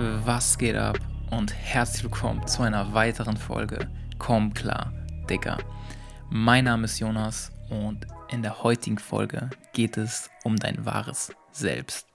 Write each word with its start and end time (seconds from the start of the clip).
Was 0.00 0.56
geht 0.58 0.76
ab 0.76 0.96
und 1.32 1.52
herzlich 1.52 2.04
willkommen 2.04 2.46
zu 2.46 2.62
einer 2.62 2.94
weiteren 2.94 3.36
Folge 3.36 3.88
Komm 4.18 4.54
klar, 4.54 4.92
Dicker. 5.28 5.58
Mein 6.30 6.66
Name 6.66 6.84
ist 6.84 7.00
Jonas 7.00 7.50
und 7.68 8.06
in 8.30 8.42
der 8.42 8.62
heutigen 8.62 8.98
Folge 8.98 9.50
geht 9.72 9.96
es 9.96 10.30
um 10.44 10.54
dein 10.54 10.86
wahres 10.86 11.32
Selbst. 11.50 12.06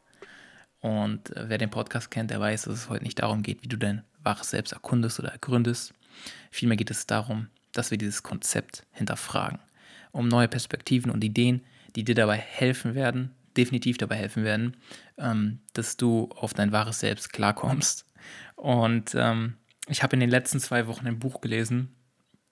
Und 0.80 1.34
wer 1.36 1.58
den 1.58 1.72
Podcast 1.72 2.10
kennt, 2.10 2.32
der 2.32 2.40
weiß, 2.40 2.62
dass 2.62 2.74
es 2.74 2.90
heute 2.90 3.04
nicht 3.04 3.22
darum 3.22 3.44
geht, 3.44 3.64
wie 3.64 3.68
du 3.68 3.78
dein 3.78 4.06
wahres 4.24 4.52
Selbst 4.52 4.72
erkundest 4.72 5.20
oder 5.20 5.34
ergründest. 5.34 5.94
Vielmehr 6.52 6.78
geht 6.78 6.90
es 6.90 7.06
darum, 7.06 7.50
dass 7.74 7.92
wir 7.92 7.98
dieses 7.98 8.24
Konzept 8.24 8.86
hinterfragen, 8.94 9.60
um 10.14 10.30
neue 10.30 10.48
Perspektiven 10.48 11.12
und 11.12 11.22
Ideen, 11.22 11.66
die 11.98 12.06
dir 12.06 12.16
dabei 12.16 12.38
helfen 12.38 12.96
werden, 12.96 13.36
definitiv 13.58 13.98
dabei 13.98 14.16
helfen 14.16 14.44
werden, 14.44 14.78
ähm, 15.18 15.60
dass 15.74 15.98
du 15.98 16.30
auf 16.36 16.54
dein 16.54 16.72
wahres 16.72 17.00
Selbst 17.00 17.34
klarkommst. 17.34 18.06
Und 18.56 19.16
ähm, 19.16 19.58
ich 19.88 20.04
habe 20.04 20.16
in 20.16 20.20
den 20.20 20.30
letzten 20.30 20.60
zwei 20.60 20.88
Wochen 20.88 21.08
ein 21.08 21.20
Buch 21.20 21.42
gelesen 21.42 21.96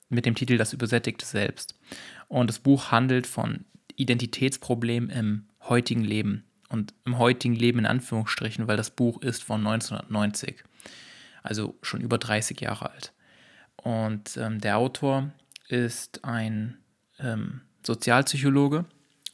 mit 0.10 0.26
dem 0.26 0.36
Titel 0.36 0.58
Das 0.58 0.74
übersättigte 0.74 1.26
Selbst. 1.26 1.80
Und 2.28 2.50
das 2.50 2.60
Buch 2.60 2.92
handelt 2.92 3.28
von 3.28 3.66
Identitätsproblemen 3.96 5.10
im 5.10 5.48
heutigen 5.62 6.04
Leben. 6.04 6.46
Und 6.70 6.94
im 7.06 7.18
heutigen 7.18 7.56
Leben 7.56 7.80
in 7.80 7.86
Anführungsstrichen, 7.86 8.68
weil 8.68 8.78
das 8.78 8.92
Buch 8.92 9.22
ist 9.22 9.44
von 9.44 9.66
1990. 9.66 10.64
Also 11.44 11.78
schon 11.82 12.02
über 12.02 12.18
30 12.18 12.60
Jahre 12.62 12.92
alt. 12.92 13.14
Und 13.76 14.38
ähm, 14.38 14.60
der 14.60 14.78
Autor 14.78 15.32
ist 15.68 16.24
ein 16.24 16.78
ähm, 17.20 17.62
Sozialpsychologe 17.86 18.86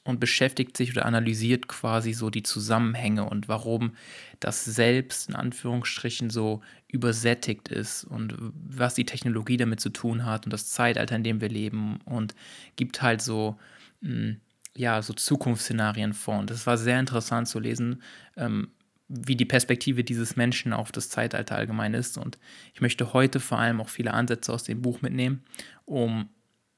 und 0.07 0.19
beschäftigt 0.19 0.77
sich 0.77 0.91
oder 0.91 1.05
analysiert 1.05 1.67
quasi 1.67 2.13
so 2.13 2.29
die 2.29 2.43
Zusammenhänge 2.43 3.25
und 3.25 3.49
warum 3.49 3.91
das 4.39 4.63
Selbst 4.63 5.29
in 5.29 5.35
Anführungsstrichen 5.35 6.29
so 6.29 6.61
übersättigt 6.87 7.67
ist 7.67 8.05
und 8.05 8.35
was 8.39 8.93
die 8.93 9.05
Technologie 9.05 9.57
damit 9.57 9.81
zu 9.81 9.89
tun 9.89 10.25
hat 10.25 10.45
und 10.45 10.53
das 10.53 10.69
Zeitalter, 10.69 11.15
in 11.15 11.23
dem 11.23 11.41
wir 11.41 11.49
leben 11.49 11.99
und 12.05 12.35
gibt 12.77 13.01
halt 13.01 13.21
so, 13.21 13.57
mh, 14.01 14.09
hm, 14.09 14.41
ja, 14.75 15.01
so 15.01 15.11
Zukunftsszenarien 15.11 16.13
vor. 16.13 16.37
Und 16.37 16.51
das 16.51 16.67
war 16.67 16.77
sehr 16.77 16.99
interessant 16.99 17.47
zu 17.47 17.59
lesen, 17.59 18.03
ähm, 18.37 18.69
wie 19.07 19.35
die 19.35 19.45
Perspektive 19.45 20.03
dieses 20.03 20.35
Menschen 20.35 20.71
auf 20.71 20.91
das 20.91 21.09
Zeitalter 21.09 21.55
allgemein 21.55 21.95
ist. 21.95 22.17
Und 22.17 22.37
ich 22.73 22.81
möchte 22.81 23.11
heute 23.11 23.39
vor 23.39 23.57
allem 23.57 23.81
auch 23.81 23.89
viele 23.89 24.13
Ansätze 24.13 24.53
aus 24.53 24.63
dem 24.63 24.83
Buch 24.83 25.01
mitnehmen, 25.01 25.43
um 25.85 26.29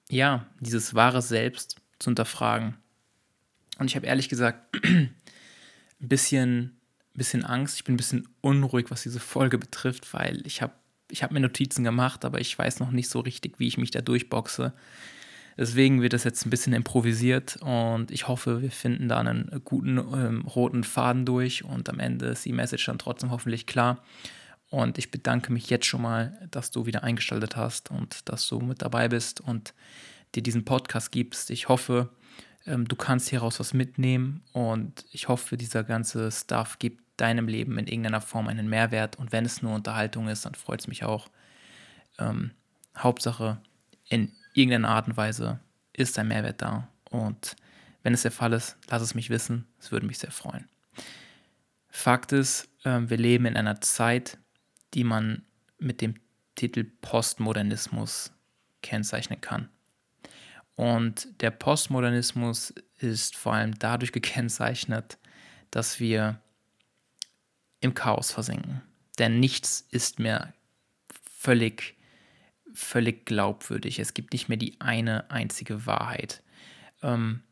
ja, 0.09 0.47
dieses 0.61 0.95
wahre 0.95 1.21
Selbst 1.21 1.75
zu 1.99 2.09
hinterfragen 2.09 2.77
und 3.79 3.87
ich 3.87 3.95
habe 3.95 4.05
ehrlich 4.05 4.29
gesagt 4.29 4.77
ein 4.85 5.09
bisschen, 5.99 6.77
bisschen 7.13 7.43
Angst, 7.43 7.77
ich 7.77 7.83
bin 7.83 7.95
ein 7.95 7.97
bisschen 7.97 8.27
unruhig, 8.41 8.91
was 8.91 9.03
diese 9.03 9.19
Folge 9.19 9.57
betrifft, 9.57 10.13
weil 10.13 10.45
ich 10.45 10.61
habe 10.61 10.73
ich 11.11 11.23
hab 11.23 11.31
mir 11.31 11.39
Notizen 11.39 11.83
gemacht, 11.83 12.23
aber 12.23 12.39
ich 12.39 12.57
weiß 12.57 12.79
noch 12.79 12.91
nicht 12.91 13.09
so 13.09 13.19
richtig, 13.19 13.59
wie 13.59 13.67
ich 13.67 13.79
mich 13.79 13.89
da 13.89 14.01
durchboxe. 14.01 14.73
Deswegen 15.57 16.01
wird 16.01 16.13
das 16.13 16.23
jetzt 16.23 16.45
ein 16.45 16.51
bisschen 16.51 16.73
improvisiert 16.73 17.57
und 17.61 18.11
ich 18.11 18.27
hoffe, 18.27 18.61
wir 18.61 18.71
finden 18.71 19.09
da 19.09 19.19
einen 19.19 19.61
guten 19.65 19.97
ähm, 19.97 20.41
roten 20.41 20.83
Faden 20.83 21.25
durch 21.25 21.65
und 21.65 21.89
am 21.89 21.99
Ende 21.99 22.27
ist 22.27 22.45
die 22.45 22.53
Message 22.53 22.85
dann 22.85 22.99
trotzdem 22.99 23.31
hoffentlich 23.31 23.65
klar. 23.65 24.03
Und 24.69 24.97
ich 24.99 25.09
bedanke 25.09 25.51
mich 25.51 25.69
jetzt 25.69 25.87
schon 25.87 26.03
mal, 26.03 26.47
dass 26.51 26.69
du 26.71 26.85
wieder 26.85 27.03
eingeschaltet 27.03 27.55
hast 27.55 27.89
und 27.89 28.29
dass 28.29 28.47
du 28.47 28.59
mit 28.59 28.81
dabei 28.81 29.09
bist 29.09 29.41
und 29.41 29.73
dir 30.35 30.43
diesen 30.43 30.63
Podcast 30.63 31.11
gibst. 31.11 31.49
Ich 31.49 31.67
hoffe, 31.67 32.09
ähm, 32.69 32.87
du 32.87 32.95
kannst 32.95 33.29
hieraus 33.29 33.59
was 33.59 33.73
mitnehmen 33.73 34.43
und 34.53 35.05
ich 35.11 35.27
hoffe, 35.27 35.57
dieser 35.57 35.83
ganze 35.83 36.31
Stuff 36.31 36.77
gibt 36.79 37.03
deinem 37.17 37.47
Leben 37.47 37.77
in 37.77 37.87
irgendeiner 37.87 38.21
Form 38.21 38.47
einen 38.47 38.69
Mehrwert 38.69 39.17
und 39.17 39.31
wenn 39.31 39.43
es 39.43 39.61
nur 39.61 39.73
Unterhaltung 39.73 40.29
ist, 40.29 40.45
dann 40.45 40.55
freut 40.55 40.79
es 40.79 40.87
mich 40.87 41.03
auch. 41.03 41.27
Ähm, 42.17 42.51
Hauptsache, 42.97 43.59
in 44.07 44.31
irgendeiner 44.53 44.89
Art 44.89 45.07
und 45.07 45.17
Weise 45.17 45.59
ist 45.93 46.17
ein 46.19 46.27
Mehrwert 46.27 46.61
da 46.61 46.87
und 47.09 47.55
wenn 48.03 48.13
es 48.13 48.21
der 48.21 48.31
Fall 48.31 48.53
ist, 48.53 48.77
lass 48.89 49.01
es 49.01 49.15
mich 49.15 49.29
wissen, 49.29 49.67
es 49.79 49.91
würde 49.91 50.05
mich 50.05 50.19
sehr 50.19 50.31
freuen. 50.31 50.69
Fakt 51.89 52.31
ist, 52.31 52.69
äh, 52.83 53.01
wir 53.01 53.17
leben 53.17 53.45
in 53.45 53.57
einer 53.57 53.81
Zeit, 53.81 54.37
die 54.93 55.03
man 55.03 55.43
mit 55.79 56.01
dem 56.01 56.15
Titel 56.55 56.83
Postmodernismus 57.01 58.31
kennzeichnen 58.81 59.41
kann. 59.41 59.69
Und 60.79 61.27
der 61.41 61.51
Postmodernismus 61.51 62.73
ist 62.99 63.35
vor 63.35 63.51
allem 63.51 63.77
dadurch 63.77 64.11
gekennzeichnet, 64.13 65.17
dass 65.71 65.99
wir 65.99 66.39
im 67.81 67.93
Chaos 67.93 68.31
versinken. 68.31 68.81
Denn 69.17 69.41
nichts 69.41 69.85
ist 69.91 70.19
mehr 70.19 70.53
völlig, 71.37 71.97
völlig 72.73 73.25
glaubwürdig. 73.25 73.99
Es 73.99 74.13
gibt 74.13 74.31
nicht 74.31 74.47
mehr 74.47 74.57
die 74.57 74.79
eine 74.79 75.29
einzige 75.29 75.85
Wahrheit. 75.85 76.43
Ähm, 77.03 77.43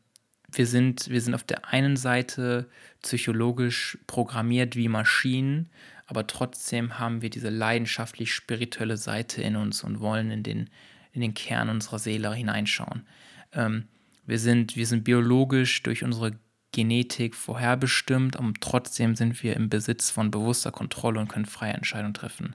wir, 0.50 0.66
sind, 0.66 1.10
wir 1.10 1.20
sind 1.20 1.34
auf 1.34 1.44
der 1.44 1.68
einen 1.68 1.98
Seite 1.98 2.70
psychologisch 3.02 3.98
programmiert 4.06 4.74
wie 4.74 4.88
Maschinen, 4.88 5.68
aber 6.06 6.26
trotzdem 6.26 6.98
haben 6.98 7.20
wir 7.20 7.28
diese 7.28 7.50
leidenschaftlich 7.50 8.32
spirituelle 8.32 8.96
Seite 8.96 9.42
in 9.42 9.56
uns 9.56 9.84
und 9.84 10.00
wollen 10.00 10.30
in 10.30 10.42
den 10.42 10.70
in 11.18 11.22
den 11.22 11.34
Kern 11.34 11.68
unserer 11.68 11.98
Seele 11.98 12.32
hineinschauen. 12.32 13.06
Ähm, 13.52 13.88
wir, 14.24 14.38
sind, 14.38 14.76
wir 14.76 14.86
sind 14.86 15.04
biologisch 15.04 15.82
durch 15.82 16.04
unsere 16.04 16.38
Genetik 16.72 17.34
vorherbestimmt, 17.34 18.36
und 18.36 18.60
trotzdem 18.60 19.16
sind 19.16 19.42
wir 19.42 19.56
im 19.56 19.68
Besitz 19.68 20.10
von 20.10 20.30
bewusster 20.30 20.70
Kontrolle 20.70 21.18
und 21.18 21.28
können 21.28 21.46
freie 21.46 21.72
Entscheidungen 21.72 22.14
treffen. 22.14 22.54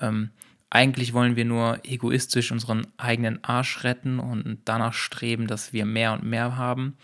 Ähm, 0.00 0.30
eigentlich 0.68 1.12
wollen 1.12 1.36
wir 1.36 1.44
nur 1.44 1.80
egoistisch 1.84 2.50
unseren 2.50 2.86
eigenen 2.96 3.42
Arsch 3.44 3.84
retten 3.84 4.18
und 4.18 4.62
danach 4.64 4.94
streben, 4.94 5.46
dass 5.46 5.72
wir 5.72 5.86
mehr 5.86 6.12
und 6.12 6.24
mehr 6.24 6.56
haben. 6.56 6.96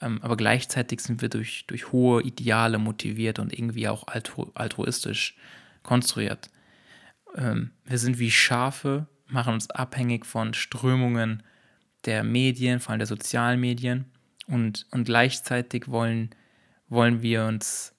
Ähm, 0.00 0.20
aber 0.22 0.36
gleichzeitig 0.36 1.00
sind 1.00 1.20
wir 1.20 1.28
durch, 1.28 1.66
durch 1.66 1.90
hohe 1.92 2.22
Ideale 2.22 2.78
motiviert 2.78 3.40
und 3.40 3.52
irgendwie 3.52 3.88
auch 3.88 4.06
altru 4.06 4.50
altruistisch 4.54 5.36
konstruiert. 5.82 6.50
Ähm, 7.34 7.72
wir 7.84 7.98
sind 7.98 8.18
wie 8.18 8.30
Schafe, 8.30 9.08
machen 9.32 9.54
uns 9.54 9.70
abhängig 9.70 10.26
von 10.26 10.54
Strömungen 10.54 11.42
der 12.04 12.24
Medien, 12.24 12.80
vor 12.80 12.90
allem 12.90 12.98
der 12.98 13.06
sozialen 13.06 13.60
Medien. 13.60 14.06
Und, 14.46 14.86
und 14.90 15.04
gleichzeitig 15.04 15.88
wollen, 15.88 16.30
wollen 16.88 17.22
wir 17.22 17.44
uns 17.44 17.94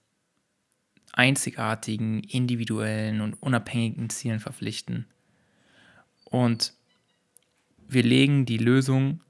einzigartigen, 1.14 2.22
individuellen 2.22 3.22
und 3.22 3.42
unabhängigen 3.42 4.09
Zielen 4.09 4.40
verpflichten. 4.40 5.08
Und 6.25 6.74
wir 7.88 8.03
legen 8.03 8.46
die 8.46 8.58
Lösung 8.58 9.22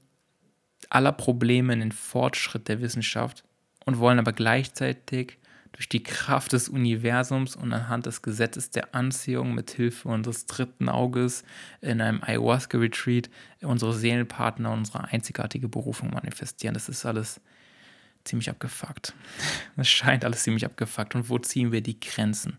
aller 0.88 1.12
Probleme 1.12 1.72
in 1.72 1.80
den 1.80 1.92
Fortschritt 1.92 2.68
der 2.68 2.80
Wissenschaft 2.80 3.44
und 3.84 3.98
wollen 3.98 4.18
aber 4.18 4.32
gleichzeitig 4.32 5.38
durch 5.72 5.88
die 5.88 6.02
Kraft 6.02 6.52
des 6.52 6.68
Universums 6.68 7.56
und 7.56 7.72
anhand 7.72 8.06
des 8.06 8.22
Gesetzes 8.22 8.70
der 8.70 8.94
Anziehung 8.94 9.54
mit 9.54 9.70
Hilfe 9.70 10.08
unseres 10.08 10.46
dritten 10.46 10.88
Auges 10.88 11.44
in 11.80 12.00
einem 12.00 12.22
Ayahuasca-Retreat 12.22 13.30
unsere 13.62 13.94
Seelenpartner, 13.94 14.70
unsere 14.70 15.04
einzigartige 15.04 15.68
Berufung 15.68 16.10
manifestieren. 16.10 16.74
Das 16.74 16.88
ist 16.88 17.06
alles 17.06 17.40
ziemlich 18.24 18.50
abgefuckt. 18.50 19.14
Das 19.76 19.88
scheint 19.88 20.24
alles 20.24 20.42
ziemlich 20.42 20.66
abgefuckt. 20.66 21.14
Und 21.14 21.30
wo 21.30 21.38
ziehen 21.38 21.72
wir 21.72 21.80
die 21.80 21.98
Grenzen? 21.98 22.58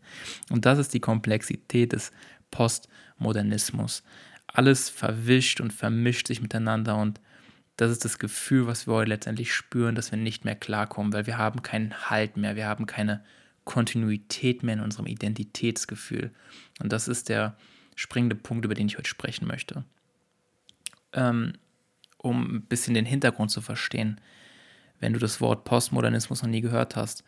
Und 0.50 0.66
das 0.66 0.80
ist 0.80 0.94
die 0.94 1.00
Komplexität 1.00 1.94
des 1.94 2.12
Postmodernismus. 2.50 4.04
Alles 4.48 4.90
verwischt 4.90 5.62
und 5.62 5.72
vermischt 5.72 6.28
sich 6.28 6.42
miteinander 6.42 6.98
und 6.98 7.22
das 7.78 7.92
ist 7.92 8.06
das 8.06 8.20
Gefühl, 8.20 8.68
was 8.68 8.88
wir 8.88 8.94
heute 8.94 9.10
letztendlich 9.10 9.54
spüren, 9.54 9.96
dass 9.96 10.12
wir 10.12 10.18
nicht 10.18 10.46
mehr 10.46 10.56
klarkommen, 10.56 11.14
weil 11.14 11.26
wir 11.26 11.38
haben 11.38 11.64
keinen 11.64 12.10
Halt 12.10 12.38
mehr, 12.38 12.56
wir 12.56 12.68
haben 12.68 12.86
keine 12.86 13.24
Kontinuität 13.64 14.64
mehr 14.64 14.76
in 14.76 14.82
unserem 14.82 15.08
Identitätsgefühl. 15.08 16.32
Und 16.80 16.92
das 16.94 17.08
ist 17.08 17.30
der 17.30 17.58
springende 17.96 18.36
Punkt, 18.36 18.66
über 18.66 18.76
den 18.76 18.88
ich 18.88 18.98
heute 18.98 19.10
sprechen 19.10 19.48
möchte. 19.48 19.84
Ähm, 21.14 21.54
um 22.18 22.56
ein 22.56 22.62
bisschen 22.64 22.94
den 22.94 23.06
Hintergrund 23.06 23.52
zu 23.52 23.62
verstehen, 23.62 24.20
wenn 25.00 25.14
du 25.14 25.20
das 25.20 25.42
Wort 25.42 25.66
Postmodernismus 25.66 26.42
noch 26.42 26.50
nie 26.50 26.62
gehört 26.62 26.96
hast. 26.96 27.24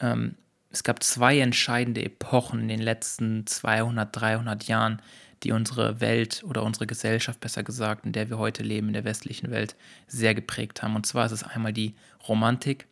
Ähm, 0.00 0.36
es 0.70 0.84
gab 0.84 1.02
zwei 1.02 1.38
entscheidende 1.40 2.04
Epochen 2.04 2.60
in 2.60 2.68
den 2.68 2.80
letzten 2.80 3.46
200, 3.46 4.14
300 4.14 4.64
Jahren, 4.68 5.02
die 5.42 5.52
unsere 5.52 6.00
Welt 6.00 6.42
oder 6.44 6.62
unsere 6.62 6.86
Gesellschaft, 6.86 7.40
besser 7.40 7.62
gesagt, 7.62 8.04
in 8.04 8.12
der 8.12 8.28
wir 8.28 8.38
heute 8.38 8.62
leben, 8.62 8.88
in 8.88 8.92
der 8.92 9.04
westlichen 9.04 9.50
Welt, 9.50 9.76
sehr 10.06 10.34
geprägt 10.34 10.82
haben. 10.82 10.96
Und 10.96 11.06
zwar 11.06 11.26
ist 11.26 11.32
es 11.32 11.42
einmal 11.42 11.72
die 11.72 11.94
Romantik. 12.28 12.86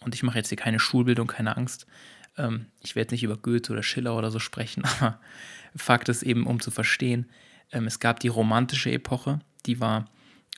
Und 0.00 0.14
ich 0.14 0.22
mache 0.22 0.38
jetzt 0.38 0.48
hier 0.48 0.58
keine 0.58 0.78
Schulbildung, 0.78 1.26
keine 1.26 1.56
Angst. 1.56 1.86
Ähm, 2.36 2.66
ich 2.82 2.96
werde 2.96 3.14
nicht 3.14 3.22
über 3.22 3.36
Goethe 3.36 3.72
oder 3.72 3.82
Schiller 3.82 4.16
oder 4.16 4.30
so 4.30 4.38
sprechen, 4.38 4.84
aber 5.00 5.20
Fakt 5.74 6.08
ist 6.08 6.22
eben, 6.22 6.46
um 6.46 6.60
zu 6.60 6.70
verstehen, 6.70 7.26
ähm, 7.72 7.86
es 7.86 7.98
gab 7.98 8.20
die 8.20 8.28
romantische 8.28 8.90
Epoche, 8.90 9.40
die 9.66 9.80
war, 9.80 10.06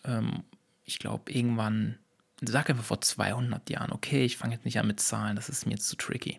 ähm, 0.05 0.43
ich 0.85 0.99
glaube, 0.99 1.33
irgendwann 1.33 1.99
sag 2.41 2.71
einfach 2.71 2.85
vor 2.85 3.01
200 3.01 3.69
Jahren, 3.71 3.93
okay, 3.93 4.25
ich 4.25 4.37
fange 4.37 4.55
jetzt 4.55 4.65
nicht 4.65 4.79
an 4.79 4.87
mit 4.87 5.01
Zahlen, 5.01 5.37
das 5.37 5.49
ist 5.49 5.67
mir 5.67 5.73
jetzt 5.73 5.89
zu 5.89 5.97
tricky. 5.97 6.39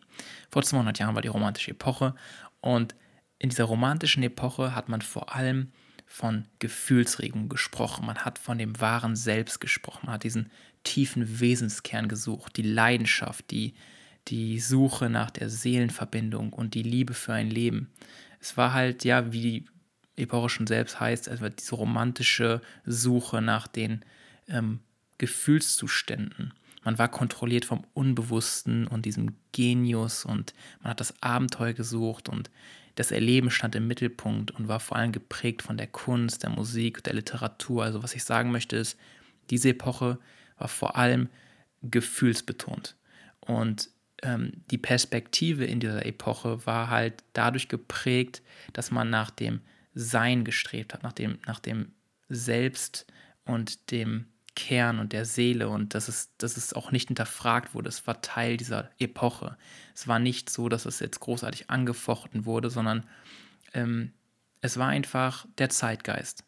Vor 0.50 0.64
200 0.64 0.98
Jahren 1.00 1.16
war 1.16 1.22
die 1.22 1.28
romantische 1.28 1.72
Epoche 1.72 2.16
Und 2.62 2.96
in 3.40 3.50
dieser 3.50 3.64
romantischen 3.64 4.22
Epoche 4.22 4.76
hat 4.76 4.90
man 4.90 5.02
vor 5.02 5.34
allem 5.36 5.72
von 6.06 6.46
Gefühlsregung 6.60 7.50
gesprochen, 7.50 8.06
man 8.06 8.18
hat 8.20 8.38
von 8.40 8.58
dem 8.58 8.80
wahren 8.82 9.16
Selbst 9.16 9.60
gesprochen, 9.62 10.08
man 10.08 10.16
hat 10.16 10.24
diesen 10.24 10.52
tiefen 10.84 11.40
Wesenskern 11.40 12.08
gesucht, 12.08 12.58
die 12.58 12.64
Leidenschaft, 12.64 13.52
die, 13.52 13.76
die 14.28 14.60
Suche 14.60 15.10
nach 15.10 15.32
der 15.32 15.50
Seelenverbindung 15.50 16.52
und 16.52 16.74
die 16.74 16.84
Liebe 16.84 17.14
für 17.14 17.34
ein 17.34 17.50
Leben. 17.50 17.90
Es 18.40 18.58
war 18.58 18.74
halt, 18.74 19.04
ja, 19.04 19.32
wie 19.32 19.42
die 19.42 19.66
Epoche 20.16 20.50
schon 20.50 20.68
selbst 20.68 21.00
heißt, 21.00 21.30
also 21.30 21.48
diese 21.48 21.76
romantische 21.76 22.62
Suche 22.86 23.42
nach 23.42 23.68
den 23.68 24.04
ähm, 24.48 24.80
Gefühlszuständen. 25.18 26.54
Man 26.84 26.98
war 26.98 27.10
kontrolliert 27.10 27.66
vom 27.66 27.86
Unbewussten 27.94 28.88
und 28.88 29.06
diesem 29.06 29.36
Genius 29.52 30.26
und 30.26 30.54
man 30.82 30.92
hat 30.92 31.00
das 31.00 31.22
Abenteuer 31.22 31.74
gesucht 31.74 32.30
und 32.30 32.50
das 33.00 33.12
Erleben 33.12 33.50
stand 33.50 33.76
im 33.76 33.88
Mittelpunkt 33.88 34.52
und 34.52 34.68
war 34.68 34.82
vor 34.82 34.98
allem 34.98 35.14
geprägt 35.14 35.62
von 35.62 35.78
der 35.78 35.88
Kunst, 35.88 36.44
der 36.44 36.50
Musik, 36.50 37.02
der 37.02 37.14
Literatur. 37.14 37.86
Also 37.86 38.04
was 38.04 38.14
ich 38.14 38.26
sagen 38.26 38.52
möchte 38.52 38.76
ist, 38.76 39.00
diese 39.50 39.70
Epoche 39.70 40.20
war 40.58 40.68
vor 40.68 40.98
allem 40.98 41.30
gefühlsbetont. 41.82 42.98
Und 43.40 43.90
ähm, 44.22 44.52
die 44.70 44.78
Perspektive 44.78 45.64
in 45.64 45.80
dieser 45.80 46.06
Epoche 46.06 46.66
war 46.66 46.90
halt 46.90 47.24
dadurch 47.32 47.70
geprägt, 47.70 48.42
dass 48.74 48.92
man 48.92 49.10
nach 49.10 49.30
dem 49.30 49.62
Sein 49.94 50.44
gestrebt 50.44 50.94
hat, 50.94 51.02
nach 51.02 51.14
dem, 51.14 51.40
nach 51.48 51.62
dem 51.62 51.94
Selbst 52.28 53.08
und 53.46 53.92
dem 53.92 54.26
Kern 54.60 55.00
und 55.00 55.14
der 55.14 55.24
Seele 55.24 55.70
und 55.70 55.94
dass 55.96 56.10
es, 56.10 56.36
dass 56.38 56.58
es 56.58 56.74
auch 56.74 56.92
nicht 56.92 57.08
hinterfragt 57.08 57.74
wurde. 57.74 57.88
Es 57.88 58.06
war 58.06 58.22
Teil 58.22 58.58
dieser 58.58 58.90
Epoche. 59.00 59.58
Es 59.96 60.06
war 60.08 60.20
nicht 60.20 60.50
so, 60.50 60.68
dass 60.68 60.86
es 60.86 61.00
jetzt 61.00 61.22
großartig 61.22 61.70
angefochten 61.70 62.46
wurde, 62.46 62.70
sondern 62.70 63.06
ähm, 63.74 64.12
es 64.60 64.78
war 64.78 64.90
einfach 64.90 65.46
der 65.58 65.70
Zeitgeist. 65.70 66.44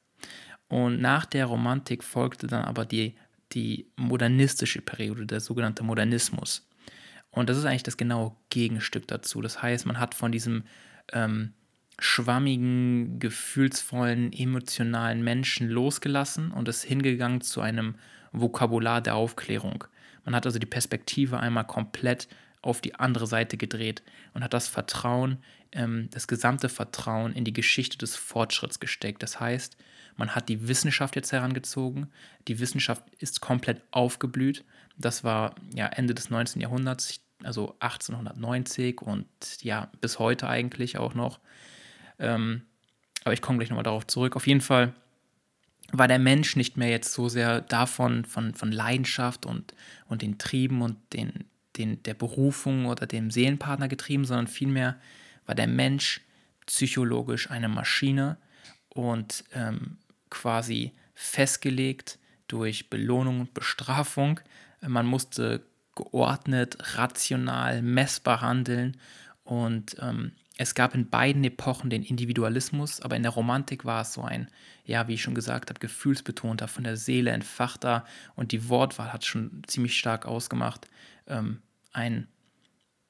Und 0.67 0.99
nach 0.99 1.25
der 1.25 1.45
Romantik 1.45 2.03
folgte 2.03 2.47
dann 2.47 2.65
aber 2.65 2.85
die, 2.85 3.15
die 3.53 3.89
modernistische 3.95 4.81
Periode, 4.81 5.25
der 5.25 5.39
sogenannte 5.39 5.83
Modernismus. 5.83 6.67
Und 7.29 7.49
das 7.49 7.57
ist 7.57 7.63
eigentlich 7.63 7.83
das 7.83 7.95
genaue 7.95 8.35
Gegenstück 8.49 9.07
dazu. 9.07 9.41
Das 9.41 9.61
heißt, 9.61 9.85
man 9.85 9.99
hat 9.99 10.15
von 10.15 10.33
diesem 10.33 10.65
ähm, 11.13 11.53
schwammigen, 12.01 13.19
gefühlsvollen, 13.19 14.33
emotionalen 14.33 15.23
Menschen 15.23 15.69
losgelassen 15.69 16.51
und 16.51 16.67
ist 16.67 16.83
hingegangen 16.83 17.41
zu 17.41 17.61
einem 17.61 17.93
Vokabular 18.31 19.01
der 19.01 19.15
Aufklärung. 19.15 19.83
Man 20.25 20.33
hat 20.35 20.47
also 20.47 20.57
die 20.57 20.65
Perspektive 20.65 21.39
einmal 21.39 21.65
komplett 21.65 22.27
auf 22.63 22.81
die 22.81 22.95
andere 22.95 23.27
Seite 23.27 23.55
gedreht 23.55 24.01
und 24.33 24.43
hat 24.43 24.53
das 24.53 24.67
Vertrauen, 24.67 25.37
ähm, 25.73 26.09
das 26.11 26.27
gesamte 26.27 26.69
Vertrauen 26.69 27.33
in 27.33 27.45
die 27.45 27.53
Geschichte 27.53 27.99
des 27.99 28.15
Fortschritts 28.15 28.79
gesteckt. 28.79 29.21
Das 29.21 29.39
heißt, 29.39 29.77
man 30.15 30.33
hat 30.33 30.49
die 30.49 30.67
Wissenschaft 30.67 31.15
jetzt 31.15 31.31
herangezogen, 31.31 32.11
die 32.47 32.59
Wissenschaft 32.59 33.03
ist 33.19 33.41
komplett 33.41 33.83
aufgeblüht. 33.91 34.65
Das 34.97 35.23
war 35.23 35.53
ja 35.75 35.85
Ende 35.85 36.15
des 36.15 36.31
19. 36.31 36.61
Jahrhunderts, 36.61 37.21
also 37.43 37.75
1890 37.79 39.01
und 39.01 39.27
ja 39.61 39.91
bis 40.01 40.17
heute 40.17 40.47
eigentlich 40.47 40.97
auch 40.97 41.13
noch. 41.13 41.39
Ähm, 42.21 42.61
aber 43.23 43.33
ich 43.33 43.41
komme 43.41 43.57
gleich 43.57 43.69
nochmal 43.69 43.83
darauf 43.83 44.07
zurück. 44.07 44.35
Auf 44.35 44.47
jeden 44.47 44.61
Fall 44.61 44.93
war 45.91 46.07
der 46.07 46.19
Mensch 46.19 46.55
nicht 46.55 46.77
mehr 46.77 46.89
jetzt 46.89 47.13
so 47.13 47.27
sehr 47.27 47.61
davon, 47.61 48.23
von, 48.25 48.53
von 48.53 48.71
Leidenschaft 48.71 49.45
und, 49.45 49.73
und 50.07 50.21
den 50.21 50.37
Trieben 50.37 50.81
und 50.81 50.97
den, 51.13 51.45
den, 51.77 52.01
der 52.03 52.13
Berufung 52.13 52.85
oder 52.85 53.05
dem 53.05 53.29
Seelenpartner 53.29 53.87
getrieben, 53.87 54.25
sondern 54.25 54.47
vielmehr 54.47 54.97
war 55.45 55.55
der 55.55 55.67
Mensch 55.67 56.21
psychologisch 56.65 57.51
eine 57.51 57.67
Maschine 57.67 58.37
und 58.89 59.43
ähm, 59.53 59.97
quasi 60.29 60.93
festgelegt 61.13 62.19
durch 62.47 62.89
Belohnung 62.89 63.41
und 63.41 63.53
Bestrafung. 63.53 64.39
Man 64.81 65.05
musste 65.05 65.65
geordnet, 65.95 66.77
rational, 66.97 67.81
messbar 67.81 68.41
handeln 68.41 68.97
und 69.43 69.97
ähm, 69.99 70.31
es 70.61 70.75
gab 70.75 70.93
in 70.93 71.09
beiden 71.09 71.43
Epochen 71.43 71.89
den 71.89 72.03
Individualismus, 72.03 73.01
aber 73.01 73.15
in 73.15 73.23
der 73.23 73.31
Romantik 73.31 73.83
war 73.83 74.01
es 74.01 74.13
so 74.13 74.21
ein, 74.21 74.47
ja, 74.85 75.07
wie 75.07 75.15
ich 75.15 75.23
schon 75.23 75.33
gesagt 75.33 75.71
habe, 75.71 75.79
gefühlsbetonter, 75.79 76.67
von 76.67 76.83
der 76.83 76.97
Seele 76.97 77.31
entfachter 77.31 78.05
und 78.35 78.51
die 78.51 78.69
Wortwahl 78.69 79.11
hat 79.11 79.25
schon 79.25 79.63
ziemlich 79.65 79.97
stark 79.97 80.27
ausgemacht. 80.27 80.87
Ähm, 81.25 81.63
ein, 81.93 82.27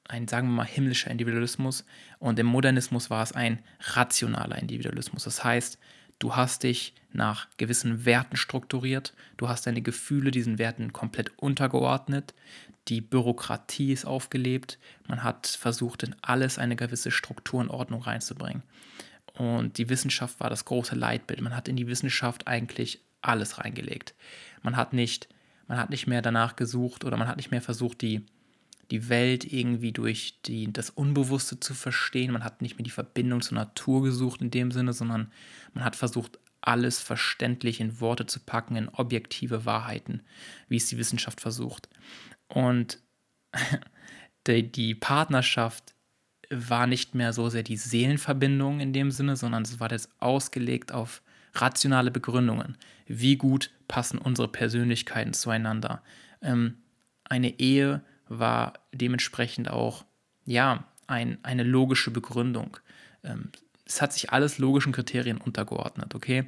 ein, 0.08 0.28
sagen 0.28 0.48
wir 0.48 0.54
mal, 0.54 0.66
himmlischer 0.66 1.10
Individualismus 1.10 1.84
und 2.18 2.38
im 2.38 2.46
Modernismus 2.46 3.10
war 3.10 3.22
es 3.22 3.32
ein 3.32 3.58
rationaler 3.80 4.56
Individualismus. 4.56 5.24
Das 5.24 5.44
heißt, 5.44 5.78
du 6.20 6.34
hast 6.34 6.62
dich 6.62 6.94
nach 7.12 7.48
gewissen 7.58 8.06
Werten 8.06 8.36
strukturiert, 8.36 9.12
du 9.36 9.50
hast 9.50 9.66
deine 9.66 9.82
Gefühle 9.82 10.30
diesen 10.30 10.56
Werten 10.56 10.94
komplett 10.94 11.36
untergeordnet, 11.38 12.32
die 12.88 13.00
Bürokratie 13.00 13.92
ist 13.92 14.04
aufgelebt, 14.04 14.78
man 15.06 15.22
hat 15.22 15.46
versucht, 15.46 16.02
in 16.02 16.16
alles 16.22 16.58
eine 16.58 16.76
gewisse 16.76 17.10
Struktur 17.10 17.60
und 17.60 17.70
Ordnung 17.70 18.02
reinzubringen. 18.02 18.62
Und 19.34 19.78
die 19.78 19.88
Wissenschaft 19.88 20.40
war 20.40 20.50
das 20.50 20.64
große 20.64 20.94
Leitbild. 20.94 21.40
Man 21.40 21.56
hat 21.56 21.68
in 21.68 21.76
die 21.76 21.86
Wissenschaft 21.86 22.46
eigentlich 22.46 23.00
alles 23.22 23.58
reingelegt. 23.58 24.14
Man 24.62 24.76
hat 24.76 24.92
nicht, 24.92 25.28
man 25.68 25.78
hat 25.78 25.90
nicht 25.90 26.06
mehr 26.06 26.22
danach 26.22 26.56
gesucht 26.56 27.04
oder 27.04 27.16
man 27.16 27.28
hat 27.28 27.36
nicht 27.36 27.50
mehr 27.50 27.62
versucht, 27.62 28.02
die, 28.02 28.26
die 28.90 29.08
Welt 29.08 29.50
irgendwie 29.50 29.92
durch 29.92 30.40
die, 30.44 30.72
das 30.72 30.90
Unbewusste 30.90 31.60
zu 31.60 31.72
verstehen. 31.72 32.32
Man 32.32 32.44
hat 32.44 32.60
nicht 32.60 32.76
mehr 32.76 32.84
die 32.84 32.90
Verbindung 32.90 33.40
zur 33.40 33.56
Natur 33.56 34.02
gesucht 34.02 34.42
in 34.42 34.50
dem 34.50 34.70
Sinne, 34.70 34.92
sondern 34.92 35.30
man 35.72 35.84
hat 35.84 35.96
versucht, 35.96 36.38
alles 36.62 37.00
verständlich 37.00 37.80
in 37.80 38.00
Worte 38.00 38.26
zu 38.26 38.38
packen, 38.38 38.76
in 38.76 38.88
objektive 38.88 39.64
Wahrheiten, 39.64 40.22
wie 40.68 40.76
es 40.76 40.86
die 40.86 40.96
Wissenschaft 40.96 41.40
versucht. 41.40 41.88
Und 42.52 42.98
die, 44.46 44.70
die 44.70 44.94
Partnerschaft 44.94 45.94
war 46.50 46.86
nicht 46.86 47.14
mehr 47.14 47.32
so 47.32 47.48
sehr 47.48 47.62
die 47.62 47.76
Seelenverbindung 47.76 48.80
in 48.80 48.92
dem 48.92 49.10
Sinne, 49.10 49.36
sondern 49.36 49.62
es 49.62 49.80
war 49.80 49.90
jetzt 49.90 50.10
ausgelegt 50.20 50.92
auf 50.92 51.22
rationale 51.54 52.10
Begründungen. 52.10 52.76
Wie 53.06 53.36
gut 53.36 53.70
passen 53.88 54.18
unsere 54.18 54.48
Persönlichkeiten 54.48 55.32
zueinander? 55.32 56.02
Ähm, 56.42 56.78
eine 57.24 57.58
Ehe 57.58 58.02
war 58.28 58.74
dementsprechend 58.92 59.70
auch, 59.70 60.04
ja, 60.44 60.84
ein, 61.06 61.38
eine 61.42 61.62
logische 61.62 62.10
Begründung. 62.10 62.76
Ähm, 63.22 63.50
es 63.86 64.00
hat 64.00 64.12
sich 64.12 64.30
alles 64.30 64.58
logischen 64.58 64.92
Kriterien 64.92 65.38
untergeordnet, 65.38 66.14
okay? 66.14 66.44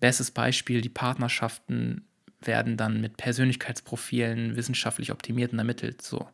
Bestes 0.00 0.30
Beispiel, 0.30 0.80
die 0.80 0.88
Partnerschaften 0.88 2.06
werden 2.40 2.76
dann 2.76 3.00
mit 3.00 3.16
Persönlichkeitsprofilen 3.16 4.56
wissenschaftlich 4.56 5.12
optimiert 5.12 5.52
und 5.52 5.58
ermittelt. 5.58 6.02
So. 6.02 6.28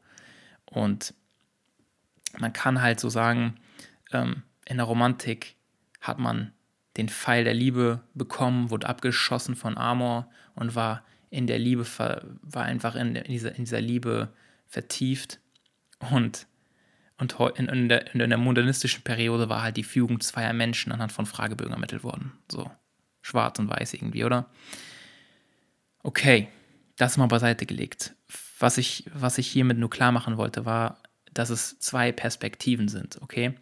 Und 0.65 1.15
man 2.39 2.53
kann 2.53 2.83
halt 2.83 3.01
so 3.01 3.09
sagen, 3.09 3.57
ähm, 4.13 4.43
in 4.67 4.77
der 4.77 4.87
Romantik 4.87 5.57
hat 6.01 6.19
man 6.19 6.53
den 6.97 7.09
Pfeil 7.09 7.45
der 7.45 7.55
Liebe 7.55 8.01
bekommen, 8.15 8.71
wurde 8.71 8.89
abgeschossen 8.89 9.57
von 9.57 9.77
Amor 9.77 10.31
und 10.55 10.75
war 10.75 11.05
in 11.31 11.47
der 11.47 11.59
Liebe, 11.59 11.85
war 12.43 12.65
einfach 12.65 12.95
in, 12.95 13.15
dieser, 13.15 13.51
in 13.51 13.65
dieser 13.65 13.81
Liebe 13.81 14.33
vertieft. 14.67 15.41
Und, 16.11 16.47
und 17.19 17.37
in, 17.57 17.69
in, 17.69 17.89
der, 17.89 18.15
in 18.15 18.29
der 18.29 18.39
modernistischen 18.39 19.03
Periode 19.03 19.49
war 19.49 19.63
halt 19.63 19.77
die 19.77 19.85
Fügung 19.85 20.21
zweier 20.21 20.53
Menschen 20.53 20.93
anhand 20.93 21.13
von 21.13 21.27
Fragebögen 21.27 21.73
ermittelt 21.73 22.05
worden. 22.05 22.33
So 22.51 22.71
schwarz 23.23 23.59
und 23.59 23.69
weiß 23.69 23.95
irgendwie, 23.95 24.25
oder? 24.25 24.49
Okay, 26.07 26.47
das 26.95 27.17
mal 27.17 27.27
beiseite 27.27 27.67
gelegt. 27.67 28.15
Was 28.61 28.79
ich, 28.79 29.07
was 29.13 29.39
ich 29.39 29.49
hiermit 29.49 29.77
nur 29.77 29.91
klar 29.91 30.13
machen 30.13 30.37
wollte, 30.37 30.65
war, 30.65 31.03
dass 31.35 31.51
es 31.51 31.81
zwei 31.81 32.13
Perspektiven 32.13 32.87
sind, 32.87 33.21
okay? 33.23 33.55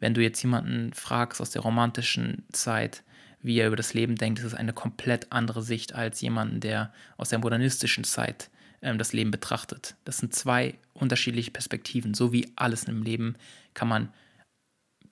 Wenn 0.00 0.12
du 0.12 0.20
jetzt 0.20 0.42
jemanden 0.42 0.92
fragst 0.92 1.40
aus 1.40 1.50
der 1.50 1.62
romantischen 1.62 2.46
Zeit, 2.50 3.04
wie 3.42 3.60
er 3.60 3.68
über 3.68 3.76
das 3.76 3.94
Leben 3.94 4.16
denkt, 4.16 4.40
ist 4.40 4.44
es 4.44 4.54
eine 4.54 4.72
komplett 4.72 5.30
andere 5.30 5.62
Sicht 5.62 5.94
als 5.94 6.20
jemanden, 6.20 6.58
der 6.58 6.92
aus 7.16 7.28
der 7.28 7.38
modernistischen 7.38 8.02
Zeit 8.02 8.50
ähm, 8.82 8.98
das 8.98 9.12
Leben 9.12 9.30
betrachtet. 9.30 9.94
Das 10.04 10.18
sind 10.18 10.34
zwei 10.34 10.74
unterschiedliche 10.94 11.52
Perspektiven. 11.52 12.12
So 12.12 12.32
wie 12.32 12.52
alles 12.56 12.84
im 12.84 13.04
Leben 13.04 13.36
kann 13.72 13.86
man 13.86 14.12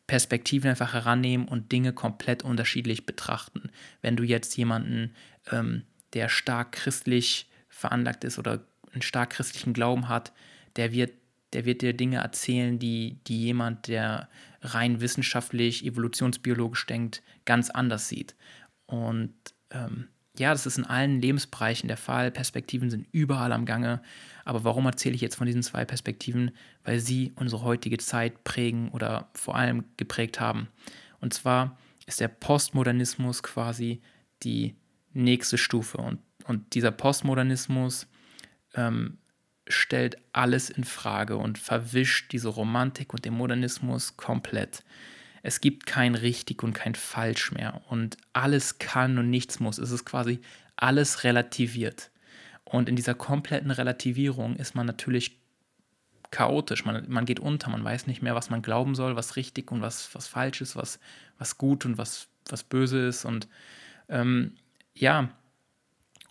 Perspektiven 0.08 0.70
einfach 0.70 0.94
herannehmen 0.94 1.46
und 1.46 1.70
Dinge 1.70 1.92
komplett 1.92 2.42
unterschiedlich 2.42 3.06
betrachten. 3.06 3.70
Wenn 4.00 4.16
du 4.16 4.24
jetzt 4.24 4.56
jemanden 4.56 5.14
ähm, 5.52 5.84
der 6.14 6.28
stark 6.28 6.72
christlich 6.72 7.50
veranlagt 7.68 8.24
ist 8.24 8.38
oder 8.38 8.60
einen 8.92 9.02
stark 9.02 9.30
christlichen 9.30 9.72
Glauben 9.72 10.08
hat, 10.08 10.32
der 10.76 10.92
wird, 10.92 11.12
der 11.52 11.64
wird 11.64 11.82
dir 11.82 11.94
Dinge 11.94 12.18
erzählen, 12.18 12.78
die, 12.78 13.18
die 13.26 13.40
jemand, 13.42 13.88
der 13.88 14.28
rein 14.62 15.00
wissenschaftlich, 15.00 15.84
evolutionsbiologisch 15.84 16.86
denkt, 16.86 17.22
ganz 17.44 17.70
anders 17.70 18.08
sieht. 18.08 18.34
Und 18.86 19.34
ähm, 19.70 20.08
ja, 20.38 20.52
das 20.52 20.64
ist 20.66 20.78
in 20.78 20.86
allen 20.86 21.20
Lebensbereichen 21.20 21.88
der 21.88 21.96
Fall. 21.96 22.30
Perspektiven 22.30 22.90
sind 22.90 23.06
überall 23.12 23.52
am 23.52 23.66
Gange. 23.66 24.00
Aber 24.44 24.64
warum 24.64 24.86
erzähle 24.86 25.14
ich 25.14 25.20
jetzt 25.20 25.36
von 25.36 25.46
diesen 25.46 25.62
zwei 25.62 25.84
Perspektiven? 25.84 26.52
Weil 26.84 27.00
sie 27.00 27.32
unsere 27.36 27.62
heutige 27.62 27.98
Zeit 27.98 28.42
prägen 28.44 28.88
oder 28.90 29.28
vor 29.34 29.56
allem 29.56 29.84
geprägt 29.98 30.40
haben. 30.40 30.68
Und 31.20 31.34
zwar 31.34 31.76
ist 32.06 32.20
der 32.20 32.28
Postmodernismus 32.28 33.42
quasi 33.42 34.00
die 34.42 34.74
nächste 35.14 35.58
Stufe. 35.58 35.98
Und, 35.98 36.20
und 36.44 36.74
dieser 36.74 36.90
Postmodernismus 36.90 38.06
ähm, 38.74 39.18
stellt 39.68 40.16
alles 40.32 40.70
in 40.70 40.84
Frage 40.84 41.36
und 41.36 41.58
verwischt 41.58 42.32
diese 42.32 42.48
Romantik 42.48 43.12
und 43.12 43.24
den 43.24 43.34
Modernismus 43.34 44.16
komplett. 44.16 44.82
Es 45.42 45.60
gibt 45.60 45.86
kein 45.86 46.14
richtig 46.14 46.62
und 46.62 46.72
kein 46.72 46.94
falsch 46.94 47.52
mehr 47.52 47.82
und 47.88 48.16
alles 48.32 48.78
kann 48.78 49.18
und 49.18 49.30
nichts 49.30 49.60
muss. 49.60 49.78
Es 49.78 49.90
ist 49.90 50.04
quasi 50.04 50.40
alles 50.76 51.24
relativiert. 51.24 52.10
Und 52.64 52.88
in 52.88 52.96
dieser 52.96 53.14
kompletten 53.14 53.70
Relativierung 53.70 54.56
ist 54.56 54.74
man 54.74 54.86
natürlich 54.86 55.40
chaotisch. 56.30 56.84
Man, 56.84 57.04
man 57.08 57.26
geht 57.26 57.40
unter, 57.40 57.70
man 57.70 57.84
weiß 57.84 58.06
nicht 58.06 58.22
mehr, 58.22 58.34
was 58.34 58.50
man 58.50 58.62
glauben 58.62 58.94
soll, 58.94 59.16
was 59.16 59.36
richtig 59.36 59.70
und 59.70 59.82
was, 59.82 60.14
was 60.14 60.26
falsch 60.26 60.60
ist, 60.60 60.76
was, 60.76 60.98
was 61.38 61.58
gut 61.58 61.84
und 61.84 61.98
was, 61.98 62.28
was 62.48 62.62
böse 62.62 63.06
ist. 63.06 63.24
Und 63.24 63.48
ähm, 64.08 64.54
ja, 64.94 65.30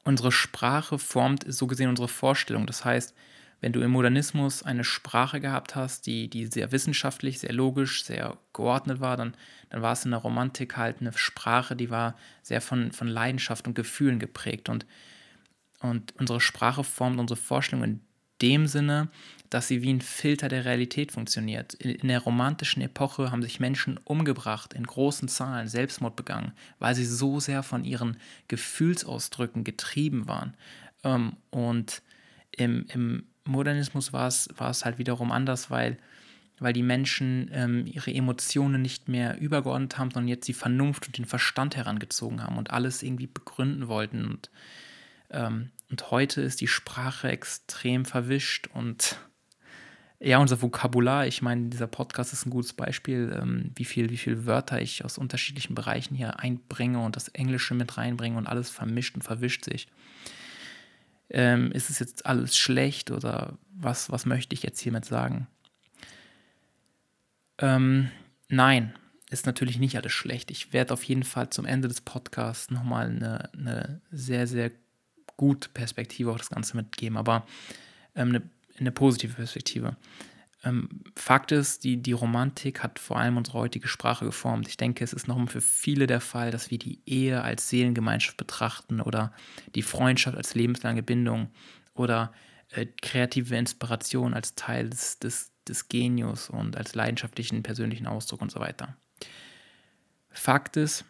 unsere 0.04 0.32
Sprache 0.32 0.98
formt 0.98 1.46
so 1.48 1.68
gesehen 1.68 1.90
unsere 1.90 2.08
Vorstellung. 2.08 2.66
Das 2.66 2.86
heißt, 2.86 3.14
wenn 3.62 3.74
du 3.74 3.82
im 3.82 3.92
Modernismus 3.92 4.64
eine 4.64 4.84
Sprache 4.84 5.40
gehabt 5.40 5.76
hast, 5.76 6.08
die, 6.08 6.28
die 6.28 6.48
sehr 6.48 6.72
wissenschaftlich, 6.72 7.40
sehr 7.40 7.54
logisch, 7.54 8.04
sehr 8.04 8.38
geordnet 8.54 9.00
war, 9.00 9.18
dann, 9.18 9.36
dann 9.70 9.84
war 9.84 9.94
es 9.94 10.04
in 10.04 10.12
der 10.12 10.20
Romantik 10.20 10.78
halt 10.78 11.00
eine 11.00 11.14
Sprache, 11.16 11.76
die 11.76 11.92
war 11.92 12.16
sehr 12.42 12.60
von, 12.60 12.92
von 12.92 13.08
Leidenschaft 13.08 13.68
und 13.68 13.76
Gefühlen 13.76 14.18
geprägt. 14.18 14.68
Und, 14.68 14.88
und 15.80 16.14
unsere 16.18 16.42
Sprache 16.42 16.84
formt 16.84 17.20
unsere 17.20 17.40
Vorstellung 17.40 17.84
in 17.84 18.02
dem 18.42 18.66
Sinne, 18.66 19.10
dass 19.52 19.68
sie 19.68 19.82
wie 19.82 19.94
ein 19.94 20.02
Filter 20.02 20.48
der 20.48 20.64
Realität 20.64 21.12
funktioniert. 21.12 21.74
In, 21.76 21.92
in, 21.92 22.08
der 22.08 22.22
romantischen 22.22 22.82
Epoche 22.82 23.32
haben 23.32 23.44
sich 23.44 23.60
Menschen 23.60 24.00
umgebracht, 24.06 24.74
in 24.74 24.88
großen 24.88 25.28
Zahlen 25.28 25.68
Selbstmord 25.68 26.16
begangen, 26.16 26.54
weil 26.80 26.96
sie 26.96 27.06
so 27.06 27.40
sehr 27.42 27.62
von 27.62 27.84
ihren 27.84 28.18
Gefühlsausdrücken 28.48 29.66
getrieben 29.66 30.28
waren. 30.28 30.56
Ähm, 31.04 31.34
und 31.50 32.02
im, 32.52 32.86
im 32.94 33.24
Modernismus 33.44 34.14
war 34.14 34.28
es, 34.28 34.48
war 34.56 34.70
es 34.70 34.86
halt 34.86 34.98
wiederum 35.00 35.34
anders, 35.34 35.70
weil, 35.70 35.98
weil 36.60 36.72
die 36.72 36.82
Menschen 36.82 37.52
ähm, 37.54 37.86
ihre 37.86 38.14
Emotionen 38.14 38.82
nicht 38.82 39.10
mehr 39.10 39.38
übergeordnet 39.38 39.98
haben, 39.98 40.12
sondern 40.12 40.30
jetzt 40.30 40.48
die 40.48 40.54
Vernunft 40.54 41.08
und 41.08 41.18
den 41.18 41.26
Verstand 41.26 41.76
herangezogen 41.76 42.42
haben 42.42 42.58
und 42.58 42.72
alles 42.72 43.04
irgendwie 43.04 43.28
begründen 43.28 43.90
wollten. 43.90 44.24
Und, 44.24 44.50
ähm, 45.30 45.72
und 45.90 46.10
heute 46.10 46.40
ist 46.40 46.62
die 46.62 46.70
Sprache 46.70 47.28
extrem 47.30 48.06
verwischt 48.06 48.70
und 48.74 49.18
ja, 50.24 50.38
unser 50.38 50.62
Vokabular, 50.62 51.26
ich 51.26 51.42
meine, 51.42 51.70
dieser 51.70 51.88
Podcast 51.88 52.32
ist 52.32 52.46
ein 52.46 52.52
gutes 52.52 52.74
Beispiel, 52.74 53.36
ähm, 53.36 53.72
wie 53.76 53.86
viele 53.86 54.12
wie 54.12 54.18
viel 54.18 54.46
Wörter 54.46 54.80
ich 54.80 55.04
aus 55.04 55.18
unterschiedlichen 55.18 55.74
Bereichen 55.74 56.16
hier 56.16 56.40
einbringe 56.40 57.04
und 57.04 57.16
das 57.16 57.30
Englische 57.30 57.74
mit 57.74 57.98
reinbringe 57.98 58.38
und 58.38 58.46
alles 58.46 58.70
vermischt 58.70 59.16
und 59.16 59.24
verwischt 59.24 59.66
sich. 59.66 59.88
Ähm, 61.30 61.72
ist 61.72 61.90
es 61.90 61.98
jetzt 61.98 62.28
alles 62.28 62.56
schlecht 62.56 63.10
oder 63.10 63.58
was, 63.74 64.12
was 64.12 64.28
möchte 64.28 64.54
ich 64.54 64.62
jetzt 64.62 64.80
hiermit 64.80 65.06
sagen? 65.06 65.48
Ähm, 67.58 68.12
nein, 68.48 68.94
ist 69.32 69.48
natürlich 69.48 69.80
nicht 69.80 69.98
alles 69.98 70.12
schlecht. 70.12 70.52
Ich 70.52 70.72
werde 70.72 70.94
auf 70.94 71.04
jeden 71.04 71.24
Fall 71.24 71.50
zum 71.50 71.66
Ende 71.66 71.88
des 71.88 72.02
Podcasts 72.02 72.70
nochmal 72.70 73.08
eine, 73.08 73.50
eine 73.54 74.02
sehr, 74.12 74.46
sehr 74.46 74.72
gute 75.36 75.70
Perspektive 75.70 76.30
auf 76.30 76.38
das 76.38 76.52
Ganze 76.52 76.78
mitgeben, 76.78 77.18
aber 77.18 77.48
ähm, 78.14 78.30
eine 78.30 78.42
eine 78.82 78.92
positive 78.92 79.34
Perspektive. 79.34 79.96
Ähm, 80.64 80.90
Fakt 81.16 81.52
ist, 81.52 81.84
die, 81.84 81.98
die 81.98 82.12
Romantik 82.12 82.84
hat 82.84 83.00
vor 83.00 83.18
allem 83.18 83.38
unsere 83.38 83.58
heutige 83.58 83.88
Sprache 83.88 84.26
geformt. 84.26 84.68
Ich 84.68 84.78
denke, 84.78 85.04
es 85.04 85.14
ist 85.14 85.28
noch 85.28 85.50
für 85.50 85.62
viele 85.62 86.06
der 86.06 86.22
Fall, 86.22 86.52
dass 86.52 86.70
wir 86.70 86.78
die 86.78 87.00
Ehe 87.06 87.42
als 87.42 87.70
Seelengemeinschaft 87.70 88.38
betrachten 88.38 89.02
oder 89.02 89.34
die 89.74 89.82
Freundschaft 89.82 90.38
als 90.38 90.54
lebenslange 90.54 91.02
Bindung 91.02 91.50
oder 91.96 92.32
äh, 92.70 92.86
kreative 93.02 93.56
Inspiration 93.56 94.34
als 94.34 94.54
Teil 94.56 94.90
des, 94.90 95.18
des, 95.20 95.52
des 95.68 95.90
Genius 95.90 96.50
und 96.50 96.78
als 96.78 96.94
leidenschaftlichen 96.94 97.64
persönlichen 97.64 98.06
Ausdruck 98.06 98.42
und 98.42 98.52
so 98.52 98.60
weiter. 98.60 98.96
Fakt 100.30 100.78
ist, 100.78 101.06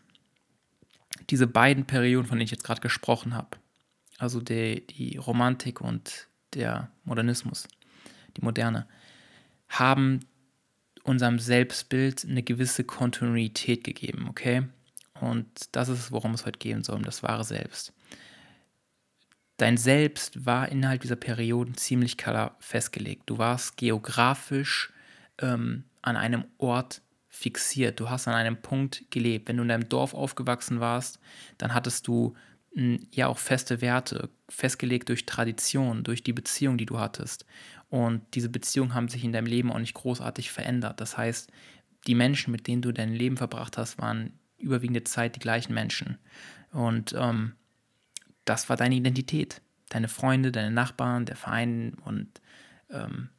diese 1.30 1.46
beiden 1.46 1.86
Perioden, 1.86 2.26
von 2.26 2.38
denen 2.38 2.46
ich 2.46 2.52
jetzt 2.52 2.64
gerade 2.64 2.82
gesprochen 2.82 3.36
habe, 3.36 3.58
also 4.18 4.40
die, 4.40 4.86
die 4.88 5.18
Romantik 5.18 5.82
und 5.82 6.28
der 6.54 6.92
Modernismus, 7.04 7.68
die 8.38 8.42
Moderne, 8.42 8.88
haben 9.70 10.22
unserem 11.04 11.40
Selbstbild 11.40 12.26
eine 12.26 12.44
gewisse 12.44 12.84
Kontinuität 12.84 13.84
gegeben, 13.84 14.28
okay? 14.30 14.64
Und 15.20 15.48
das 15.72 15.90
ist 15.90 16.00
es, 16.00 16.12
worum 16.12 16.34
es 16.34 16.46
heute 16.46 16.60
gehen 16.60 16.84
soll, 16.84 16.98
um 16.98 17.04
das 17.04 17.24
wahre 17.24 17.44
Selbst. 17.44 17.94
Dein 19.58 19.78
Selbst 19.78 20.46
war 20.46 20.70
innerhalb 20.70 21.02
dieser 21.02 21.16
Perioden 21.16 21.76
ziemlich 21.76 22.18
klar 22.18 22.56
festgelegt. 22.60 23.24
Du 23.28 23.38
warst 23.38 23.78
geografisch 23.78 24.92
ähm, 25.40 25.84
an 26.02 26.18
einem 26.18 26.46
Ort 26.58 27.04
fixiert. 27.30 28.00
Du 28.00 28.10
hast 28.10 28.28
an 28.28 28.34
einem 28.34 28.62
Punkt 28.62 29.06
gelebt. 29.12 29.48
Wenn 29.48 29.58
du 29.58 29.64
in 29.64 29.70
deinem 29.70 29.88
Dorf 29.88 30.16
aufgewachsen 30.16 30.80
warst, 30.80 31.20
dann 31.60 31.76
hattest 31.76 32.08
du 32.08 32.34
ja 32.74 33.28
auch 33.28 33.38
feste 33.38 33.82
Werte, 33.82 34.30
festgelegt 34.48 35.10
durch 35.10 35.26
Tradition, 35.26 36.04
durch 36.04 36.24
die 36.24 36.34
Beziehung, 36.34 36.78
die 36.78 36.86
du 36.86 37.00
hattest. 37.00 37.46
Und 37.90 38.22
diese 38.34 38.50
Beziehungen 38.50 38.94
haben 38.94 39.10
sich 39.10 39.24
in 39.24 39.34
deinem 39.34 39.48
Leben 39.48 39.72
auch 39.72 39.80
nicht 39.80 39.94
großartig 39.94 40.52
verändert. 40.52 41.02
Das 41.02 41.18
heißt, 41.18 41.52
die 42.08 42.16
Menschen, 42.16 42.52
mit 42.52 42.68
denen 42.68 42.82
du 42.82 42.94
dein 42.94 43.14
Leben 43.14 43.38
verbracht 43.38 43.78
hast, 43.78 43.98
waren 44.00 44.34
überwiegende 44.58 45.04
Zeit 45.04 45.36
die 45.36 45.40
gleichen 45.40 45.74
Menschen. 45.74 46.18
Und 46.72 47.14
ähm, 47.18 47.54
das 48.46 48.70
war 48.70 48.78
deine 48.78 48.96
Identität. 48.96 49.62
Deine 49.90 50.08
Freunde, 50.08 50.54
deine 50.54 50.72
Nachbarn, 50.72 51.26
der 51.26 51.36
Verein 51.36 51.96
und 52.06 52.30
ähm, 52.90 53.30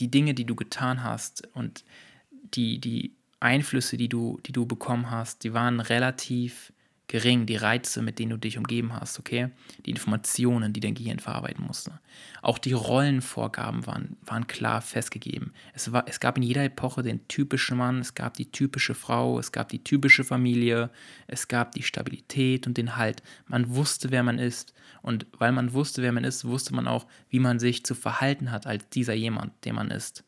die 0.00 0.10
Dinge, 0.10 0.32
die 0.32 0.46
du 0.46 0.54
getan 0.54 1.04
hast 1.04 1.46
und 1.54 1.84
die, 2.30 2.78
die 2.78 3.14
Einflüsse, 3.40 3.98
die 3.98 4.08
du, 4.08 4.40
die 4.46 4.52
du 4.52 4.64
bekommen 4.64 5.10
hast, 5.10 5.44
die 5.44 5.52
waren 5.52 5.80
relativ 5.80 6.71
gering, 7.12 7.44
die 7.44 7.56
Reize, 7.56 8.00
mit 8.00 8.18
denen 8.18 8.30
du 8.30 8.38
dich 8.38 8.56
umgeben 8.56 8.94
hast, 8.98 9.18
okay? 9.18 9.50
Die 9.84 9.90
Informationen, 9.90 10.72
die 10.72 10.80
dein 10.80 10.94
Gehirn 10.94 11.18
verarbeiten 11.18 11.62
musste. 11.62 12.00
Auch 12.40 12.56
die 12.56 12.72
Rollenvorgaben 12.72 13.86
waren, 13.86 14.16
waren 14.24 14.46
klar 14.46 14.80
festgegeben. 14.80 15.52
Es, 15.74 15.92
war, 15.92 16.04
es 16.08 16.20
gab 16.20 16.38
in 16.38 16.42
jeder 16.42 16.64
Epoche 16.64 17.02
den 17.02 17.28
typischen 17.28 17.76
Mann, 17.76 17.98
es 17.98 18.14
gab 18.14 18.32
die 18.38 18.50
typische 18.50 18.94
Frau, 18.94 19.38
es 19.38 19.52
gab 19.52 19.68
die 19.68 19.84
typische 19.84 20.24
Familie, 20.24 20.88
es 21.26 21.48
gab 21.48 21.72
die 21.72 21.82
Stabilität 21.82 22.66
und 22.66 22.78
den 22.78 22.96
Halt. 22.96 23.22
Man 23.46 23.74
wusste, 23.74 24.10
wer 24.10 24.22
man 24.22 24.38
ist. 24.38 24.72
Und 25.02 25.26
weil 25.36 25.52
man 25.52 25.74
wusste, 25.74 26.00
wer 26.00 26.12
man 26.12 26.24
ist, 26.24 26.46
wusste 26.46 26.74
man 26.74 26.88
auch, 26.88 27.06
wie 27.28 27.40
man 27.40 27.58
sich 27.58 27.84
zu 27.84 27.94
verhalten 27.94 28.50
hat 28.50 28.66
als 28.66 28.88
dieser 28.88 29.12
jemand, 29.12 29.52
der 29.66 29.74
man 29.74 29.90
ist. 29.90 30.24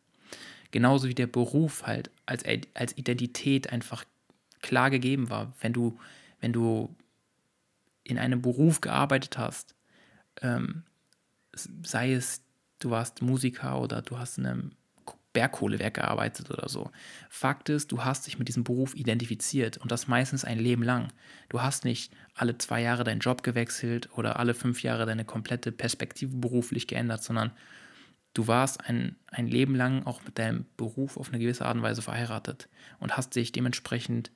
Genauso 0.70 1.08
wie 1.08 1.14
der 1.14 1.28
Beruf 1.28 1.86
halt 1.86 2.10
als, 2.26 2.44
als 2.74 2.98
Identität 2.98 3.72
einfach 3.72 4.04
klar 4.60 4.90
gegeben 4.90 5.30
war. 5.30 5.54
Wenn 5.62 5.72
du 5.72 5.98
wenn 6.44 6.52
du 6.52 6.94
in 8.02 8.18
einem 8.18 8.42
Beruf 8.42 8.82
gearbeitet 8.82 9.38
hast, 9.38 9.74
ähm, 10.42 10.84
sei 11.54 12.12
es 12.12 12.42
du 12.80 12.90
warst 12.90 13.22
Musiker 13.22 13.80
oder 13.80 14.02
du 14.02 14.18
hast 14.18 14.36
in 14.36 14.44
einem 14.44 14.72
Bergkohlewerk 15.32 15.94
gearbeitet 15.94 16.50
oder 16.50 16.68
so. 16.68 16.90
Fakt 17.30 17.70
ist, 17.70 17.90
du 17.92 18.04
hast 18.04 18.26
dich 18.26 18.38
mit 18.38 18.48
diesem 18.48 18.62
Beruf 18.62 18.94
identifiziert 18.94 19.78
und 19.78 19.90
das 19.90 20.06
meistens 20.06 20.44
ein 20.44 20.58
Leben 20.58 20.82
lang. 20.82 21.08
Du 21.48 21.62
hast 21.62 21.86
nicht 21.86 22.12
alle 22.34 22.58
zwei 22.58 22.82
Jahre 22.82 23.04
deinen 23.04 23.20
Job 23.20 23.42
gewechselt 23.42 24.10
oder 24.14 24.38
alle 24.38 24.52
fünf 24.52 24.82
Jahre 24.82 25.06
deine 25.06 25.24
komplette 25.24 25.72
Perspektive 25.72 26.36
beruflich 26.36 26.86
geändert, 26.86 27.22
sondern 27.22 27.52
du 28.34 28.48
warst 28.48 28.86
ein, 28.86 29.16
ein 29.28 29.46
Leben 29.46 29.74
lang 29.74 30.04
auch 30.04 30.22
mit 30.24 30.38
deinem 30.38 30.66
Beruf 30.76 31.16
auf 31.16 31.30
eine 31.30 31.38
gewisse 31.38 31.64
Art 31.64 31.76
und 31.76 31.82
Weise 31.82 32.02
verheiratet 32.02 32.68
und 33.00 33.16
hast 33.16 33.34
dich 33.34 33.50
dementsprechend 33.50 34.30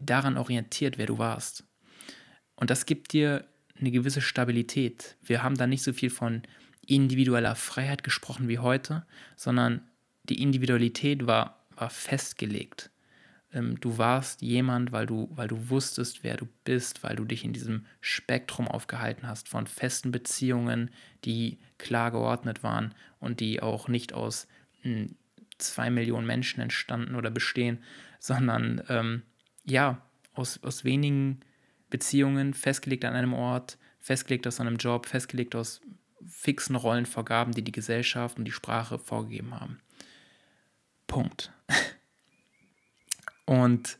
daran 0.00 0.36
orientiert, 0.36 0.98
wer 0.98 1.06
du 1.06 1.18
warst. 1.18 1.64
Und 2.56 2.70
das 2.70 2.86
gibt 2.86 3.12
dir 3.12 3.44
eine 3.78 3.90
gewisse 3.90 4.20
Stabilität. 4.20 5.16
Wir 5.22 5.42
haben 5.42 5.56
da 5.56 5.66
nicht 5.66 5.82
so 5.82 5.92
viel 5.92 6.10
von 6.10 6.42
individueller 6.86 7.54
Freiheit 7.54 8.04
gesprochen 8.04 8.48
wie 8.48 8.58
heute, 8.58 9.06
sondern 9.36 9.82
die 10.24 10.42
Individualität 10.42 11.26
war, 11.26 11.64
war 11.74 11.90
festgelegt. 11.90 12.90
Ähm, 13.52 13.78
du 13.80 13.98
warst 13.98 14.42
jemand, 14.42 14.92
weil 14.92 15.06
du, 15.06 15.28
weil 15.32 15.48
du 15.48 15.68
wusstest, 15.70 16.24
wer 16.24 16.36
du 16.36 16.48
bist, 16.64 17.02
weil 17.02 17.16
du 17.16 17.24
dich 17.24 17.44
in 17.44 17.52
diesem 17.52 17.86
Spektrum 18.00 18.68
aufgehalten 18.68 19.26
hast 19.26 19.48
von 19.48 19.66
festen 19.66 20.10
Beziehungen, 20.10 20.90
die 21.24 21.58
klar 21.78 22.10
geordnet 22.10 22.62
waren 22.62 22.94
und 23.20 23.40
die 23.40 23.62
auch 23.62 23.88
nicht 23.88 24.12
aus 24.12 24.46
hm, 24.82 25.16
zwei 25.58 25.90
Millionen 25.90 26.26
Menschen 26.26 26.60
entstanden 26.60 27.14
oder 27.14 27.30
bestehen, 27.30 27.82
sondern 28.18 28.82
ähm, 28.88 29.22
ja, 29.64 30.02
aus, 30.34 30.62
aus 30.62 30.84
wenigen 30.84 31.40
Beziehungen 31.90 32.54
festgelegt 32.54 33.04
an 33.04 33.14
einem 33.14 33.34
Ort, 33.34 33.78
festgelegt 33.98 34.46
aus 34.46 34.60
einem 34.60 34.76
Job, 34.76 35.06
festgelegt 35.06 35.54
aus 35.54 35.80
fixen 36.26 36.76
Rollenvorgaben, 36.76 37.52
die 37.52 37.62
die 37.62 37.72
Gesellschaft 37.72 38.38
und 38.38 38.44
die 38.44 38.52
Sprache 38.52 38.98
vorgegeben 38.98 39.58
haben. 39.58 39.80
Punkt. 41.06 41.52
Und 43.44 43.98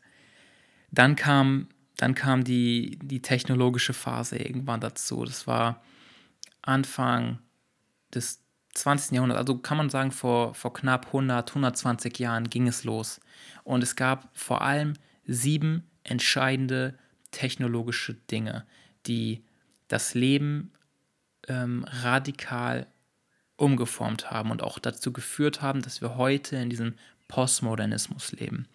dann 0.92 1.16
kam, 1.16 1.68
dann 1.96 2.14
kam 2.14 2.44
die, 2.44 2.98
die 3.02 3.20
technologische 3.20 3.92
Phase 3.92 4.36
irgendwann 4.38 4.80
dazu. 4.80 5.24
Das 5.24 5.46
war 5.46 5.82
Anfang 6.62 7.38
des 8.14 8.40
20. 8.74 9.12
Jahrhunderts, 9.16 9.40
also 9.40 9.58
kann 9.58 9.76
man 9.76 9.90
sagen, 9.90 10.12
vor, 10.12 10.54
vor 10.54 10.72
knapp 10.72 11.06
100, 11.06 11.50
120 11.50 12.18
Jahren 12.18 12.48
ging 12.48 12.68
es 12.68 12.84
los. 12.84 13.20
Und 13.64 13.82
es 13.82 13.96
gab 13.96 14.30
vor 14.32 14.62
allem 14.62 14.94
sieben 15.26 15.88
entscheidende 16.04 16.98
technologische 17.30 18.14
Dinge, 18.14 18.66
die 19.06 19.42
das 19.88 20.14
Leben 20.14 20.72
ähm, 21.48 21.84
radikal 21.88 22.86
umgeformt 23.56 24.30
haben 24.30 24.50
und 24.50 24.62
auch 24.62 24.78
dazu 24.78 25.12
geführt 25.12 25.62
haben, 25.62 25.82
dass 25.82 26.00
wir 26.00 26.16
heute 26.16 26.56
in 26.56 26.70
diesem 26.70 26.94
Postmodernismus 27.28 28.32
leben. 28.32 28.66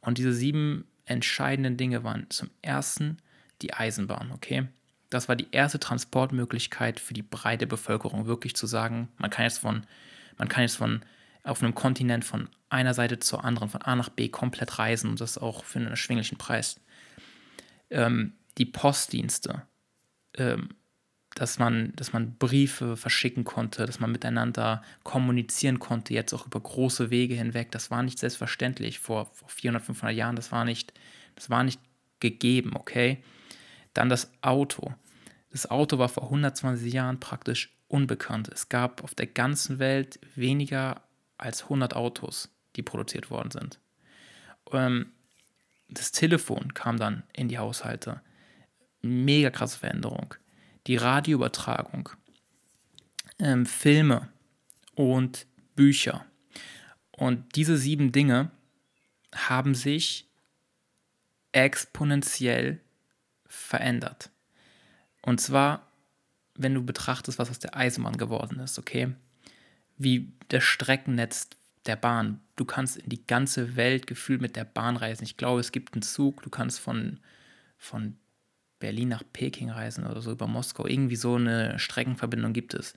Und 0.00 0.18
diese 0.18 0.32
sieben 0.32 0.86
entscheidenden 1.04 1.76
Dinge 1.76 2.04
waren 2.04 2.28
zum 2.30 2.50
ersten 2.62 3.18
die 3.62 3.74
Eisenbahn, 3.74 4.30
okay? 4.32 4.68
Das 5.10 5.28
war 5.28 5.36
die 5.36 5.48
erste 5.50 5.80
Transportmöglichkeit 5.80 7.00
für 7.00 7.14
die 7.14 7.22
breite 7.22 7.66
Bevölkerung, 7.66 8.26
wirklich 8.26 8.54
zu 8.54 8.66
sagen, 8.66 9.08
man 9.18 9.30
kann 9.30 9.44
jetzt 9.44 9.58
von, 9.58 9.84
man 10.38 10.48
kann 10.48 10.62
jetzt 10.62 10.76
von 10.76 11.02
auf 11.42 11.62
einem 11.62 11.74
Kontinent 11.74 12.24
von 12.24 12.48
einer 12.68 12.94
Seite 12.94 13.18
zur 13.18 13.44
anderen, 13.44 13.68
von 13.68 13.82
A 13.82 13.96
nach 13.96 14.08
B 14.08 14.28
komplett 14.28 14.78
reisen 14.78 15.10
und 15.10 15.20
das 15.20 15.38
auch 15.38 15.64
für 15.64 15.78
einen 15.78 15.88
erschwinglichen 15.88 16.38
Preis. 16.38 16.80
Ähm, 17.90 18.34
die 18.58 18.66
Postdienste, 18.66 19.62
ähm, 20.36 20.70
dass 21.34 21.58
man, 21.58 21.92
dass 21.96 22.12
man 22.12 22.36
Briefe 22.36 22.96
verschicken 22.96 23.44
konnte, 23.44 23.86
dass 23.86 24.00
man 24.00 24.10
miteinander 24.10 24.82
kommunizieren 25.04 25.78
konnte, 25.78 26.12
jetzt 26.12 26.32
auch 26.32 26.46
über 26.46 26.60
große 26.60 27.10
Wege 27.10 27.34
hinweg. 27.34 27.70
Das 27.70 27.90
war 27.90 28.02
nicht 28.02 28.18
selbstverständlich 28.18 28.98
vor, 28.98 29.26
vor 29.32 29.48
400, 29.48 29.84
500 29.84 30.16
Jahren. 30.16 30.36
Das 30.36 30.50
war 30.52 30.64
nicht, 30.64 30.92
das 31.36 31.50
war 31.50 31.62
nicht 31.62 31.80
gegeben, 32.18 32.72
okay? 32.74 33.22
Dann 33.94 34.08
das 34.08 34.32
Auto. 34.42 34.94
Das 35.50 35.70
Auto 35.70 35.98
war 35.98 36.08
vor 36.08 36.24
120 36.24 36.92
Jahren 36.92 37.20
praktisch 37.20 37.76
unbekannt. 37.88 38.48
Es 38.52 38.68
gab 38.68 39.02
auf 39.02 39.14
der 39.14 39.26
ganzen 39.26 39.78
Welt 39.78 40.20
weniger 40.34 41.02
als 41.40 41.64
100 41.64 41.94
Autos, 41.94 42.50
die 42.76 42.82
produziert 42.82 43.30
worden 43.30 43.50
sind. 43.50 43.80
Ähm, 44.72 45.12
das 45.88 46.12
Telefon 46.12 46.74
kam 46.74 46.98
dann 46.98 47.24
in 47.32 47.48
die 47.48 47.58
Haushalte. 47.58 48.20
Mega 49.02 49.50
krasse 49.50 49.78
Veränderung 49.78 50.34
die 50.86 50.96
Radioübertragung, 50.96 52.10
ähm, 53.38 53.66
Filme 53.66 54.28
und 54.94 55.46
Bücher. 55.76 56.24
Und 57.12 57.56
diese 57.56 57.76
sieben 57.76 58.12
Dinge 58.12 58.50
haben 59.34 59.74
sich 59.74 60.28
exponentiell 61.52 62.80
verändert. 63.46 64.30
Und 65.22 65.40
zwar, 65.40 65.86
wenn 66.54 66.74
du 66.74 66.84
betrachtest, 66.84 67.38
was 67.38 67.50
aus 67.50 67.58
der 67.58 67.76
Eisenbahn 67.76 68.16
geworden 68.16 68.58
ist, 68.60 68.78
okay? 68.78 69.14
Wie 70.00 70.32
das 70.48 70.64
Streckennetz 70.64 71.50
der 71.86 71.96
Bahn. 71.96 72.40
Du 72.56 72.64
kannst 72.64 72.96
in 72.96 73.08
die 73.08 73.26
ganze 73.26 73.76
Welt 73.76 74.06
gefühlt 74.06 74.40
mit 74.40 74.56
der 74.56 74.64
Bahn 74.64 74.96
reisen. 74.96 75.24
Ich 75.24 75.36
glaube, 75.36 75.60
es 75.60 75.72
gibt 75.72 75.94
einen 75.94 76.02
Zug, 76.02 76.42
du 76.42 76.50
kannst 76.50 76.80
von, 76.80 77.20
von 77.78 78.16
Berlin 78.78 79.08
nach 79.08 79.22
Peking 79.32 79.70
reisen 79.70 80.06
oder 80.06 80.22
so 80.22 80.32
über 80.32 80.46
Moskau. 80.46 80.86
Irgendwie 80.86 81.16
so 81.16 81.36
eine 81.36 81.78
Streckenverbindung 81.78 82.52
gibt 82.52 82.74
es. 82.74 82.94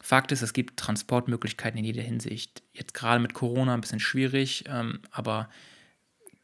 Fakt 0.00 0.32
ist, 0.32 0.42
es 0.42 0.52
gibt 0.52 0.78
Transportmöglichkeiten 0.78 1.78
in 1.78 1.84
jeder 1.84 2.02
Hinsicht. 2.02 2.62
Jetzt 2.72 2.94
gerade 2.94 3.20
mit 3.20 3.34
Corona 3.34 3.74
ein 3.74 3.80
bisschen 3.80 4.00
schwierig, 4.00 4.64
ähm, 4.68 5.00
aber 5.10 5.48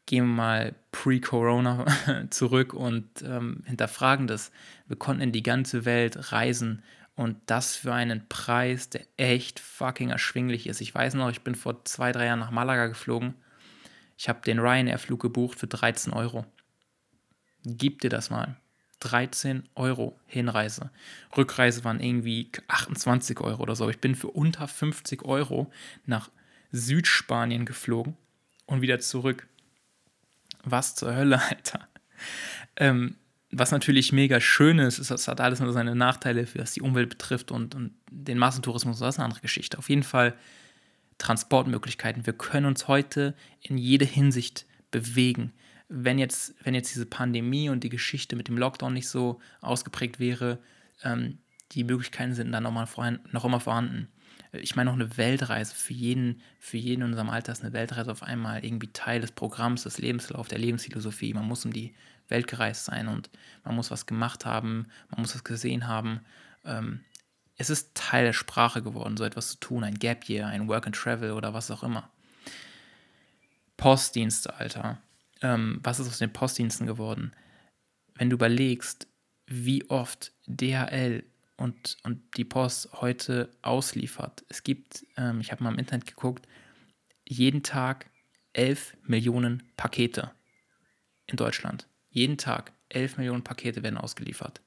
gehen 0.05 0.25
wir 0.25 0.33
mal 0.33 0.75
pre-Corona 0.91 1.85
zurück 2.29 2.73
und 2.73 3.07
ähm, 3.23 3.63
hinterfragen 3.65 4.27
das. 4.27 4.51
Wir 4.87 4.97
konnten 4.97 5.21
in 5.21 5.31
die 5.31 5.43
ganze 5.43 5.85
Welt 5.85 6.31
reisen 6.33 6.83
und 7.15 7.37
das 7.45 7.75
für 7.75 7.93
einen 7.93 8.27
Preis, 8.27 8.89
der 8.89 9.05
echt 9.17 9.59
fucking 9.59 10.09
erschwinglich 10.09 10.67
ist. 10.67 10.81
Ich 10.81 10.93
weiß 10.93 11.13
noch, 11.13 11.29
ich 11.29 11.41
bin 11.41 11.55
vor 11.55 11.85
zwei, 11.85 12.11
drei 12.11 12.25
Jahren 12.25 12.39
nach 12.39 12.51
Malaga 12.51 12.87
geflogen. 12.87 13.35
Ich 14.17 14.29
habe 14.29 14.41
den 14.41 14.59
Ryanair-Flug 14.59 15.21
gebucht 15.21 15.59
für 15.59 15.67
13 15.67 16.13
Euro. 16.13 16.45
Gib 17.65 18.01
dir 18.01 18.09
das 18.09 18.29
mal. 18.29 18.57
13 18.99 19.67
Euro 19.75 20.17
Hinreise. 20.25 20.89
Rückreise 21.35 21.83
waren 21.83 21.99
irgendwie 21.99 22.49
28 22.67 23.39
Euro 23.41 23.61
oder 23.61 23.75
so. 23.75 23.89
Ich 23.89 23.99
bin 23.99 24.15
für 24.15 24.29
unter 24.29 24.67
50 24.67 25.23
Euro 25.23 25.71
nach 26.05 26.29
Südspanien 26.71 27.65
geflogen 27.65 28.15
und 28.65 28.81
wieder 28.81 28.99
zurück. 28.99 29.47
Was 30.63 30.95
zur 30.95 31.15
Hölle, 31.15 31.41
Alter. 31.49 31.87
Ähm, 32.77 33.17
was 33.53 33.71
natürlich 33.71 34.11
mega 34.11 34.39
schön 34.39 34.79
ist, 34.79 34.99
ist, 34.99 35.11
das 35.11 35.27
hat 35.27 35.41
alles 35.41 35.59
nur 35.59 35.73
seine 35.73 35.95
Nachteile, 35.95 36.47
was 36.55 36.73
die 36.73 36.81
Umwelt 36.81 37.09
betrifft 37.09 37.51
und, 37.51 37.75
und 37.75 37.91
den 38.09 38.37
Massentourismus, 38.37 38.99
das 38.99 39.15
ist 39.15 39.19
eine 39.19 39.25
andere 39.25 39.41
Geschichte. 39.41 39.77
Auf 39.77 39.89
jeden 39.89 40.03
Fall 40.03 40.33
Transportmöglichkeiten. 41.17 42.25
Wir 42.25 42.33
können 42.33 42.65
uns 42.65 42.87
heute 42.87 43.35
in 43.61 43.77
jede 43.77 44.05
Hinsicht 44.05 44.65
bewegen 44.91 45.53
wenn 45.95 46.17
jetzt, 46.17 46.55
wenn 46.63 46.73
jetzt 46.73 46.93
diese 46.93 47.05
Pandemie 47.05 47.69
und 47.69 47.83
die 47.83 47.89
Geschichte 47.89 48.35
mit 48.35 48.47
dem 48.47 48.57
Lockdown 48.57 48.93
nicht 48.93 49.07
so 49.07 49.39
ausgeprägt 49.61 50.19
wäre, 50.19 50.57
ähm, 51.03 51.37
die 51.71 51.83
Möglichkeiten 51.83 52.33
sind 52.33 52.51
dann 52.51 52.63
noch, 52.63 52.71
mal 52.71 52.87
vorhanden, 52.87 53.29
noch 53.31 53.45
immer 53.45 53.59
vorhanden. 53.59 54.07
Ich 54.53 54.75
meine, 54.75 54.89
auch 54.91 54.95
eine 54.95 55.17
Weltreise 55.17 55.73
für 55.73 55.93
jeden, 55.93 56.41
für 56.59 56.77
jeden 56.77 57.01
in 57.01 57.09
unserem 57.09 57.29
Alter 57.29 57.51
ist 57.51 57.63
eine 57.63 57.73
Weltreise 57.73 58.11
auf 58.11 58.23
einmal 58.23 58.63
irgendwie 58.63 58.91
Teil 58.93 59.19
des 59.19 59.31
Programms, 59.31 59.83
des 59.83 59.97
Lebenslaufs, 59.97 60.49
der 60.49 60.59
Lebensphilosophie. 60.59 61.33
Man 61.33 61.47
muss 61.47 61.65
um 61.65 61.73
die 61.73 61.93
Welt 62.27 62.47
gereist 62.47 62.85
sein 62.85 63.07
und 63.07 63.29
man 63.63 63.75
muss 63.75 63.91
was 63.91 64.05
gemacht 64.05 64.45
haben, 64.45 64.87
man 65.09 65.21
muss 65.21 65.33
was 65.33 65.43
gesehen 65.43 65.87
haben. 65.87 66.21
Ähm, 66.65 67.01
es 67.57 67.69
ist 67.69 67.95
Teil 67.95 68.25
der 68.25 68.33
Sprache 68.33 68.81
geworden, 68.81 69.17
so 69.17 69.23
etwas 69.23 69.49
zu 69.49 69.59
tun, 69.59 69.83
ein 69.83 69.99
Gap 69.99 70.29
Year, 70.29 70.47
ein 70.47 70.67
Work 70.67 70.85
and 70.85 70.95
Travel 70.95 71.31
oder 71.31 71.53
was 71.53 71.71
auch 71.71 71.83
immer. 71.83 72.09
Postdienste, 73.77 74.55
Alter 74.55 74.99
ähm, 75.43 75.79
was 75.83 75.99
ist 75.99 76.07
aus 76.07 76.17
den 76.17 76.33
Postdiensten 76.33 76.87
geworden? 76.87 77.33
Wenn 78.15 78.29
du 78.29 78.35
überlegst, 78.35 79.07
wie 79.45 79.87
oft 79.89 80.31
DHL 80.47 81.23
und, 81.57 81.97
und 82.03 82.21
die 82.37 82.45
Post 82.45 82.89
heute 82.93 83.51
ausliefert. 83.61 84.43
Es 84.49 84.63
gibt, 84.63 85.05
ähm, 85.17 85.39
ich 85.39 85.51
habe 85.51 85.63
mal 85.63 85.71
im 85.71 85.79
Internet 85.79 86.07
geguckt, 86.07 86.47
jeden 87.27 87.63
Tag 87.63 88.09
11 88.53 88.97
Millionen 89.03 89.63
Pakete 89.77 90.31
in 91.27 91.37
Deutschland. 91.37 91.87
Jeden 92.09 92.37
Tag 92.37 92.73
11 92.89 93.17
Millionen 93.17 93.43
Pakete 93.43 93.83
werden 93.83 93.97
ausgeliefert. 93.97 94.61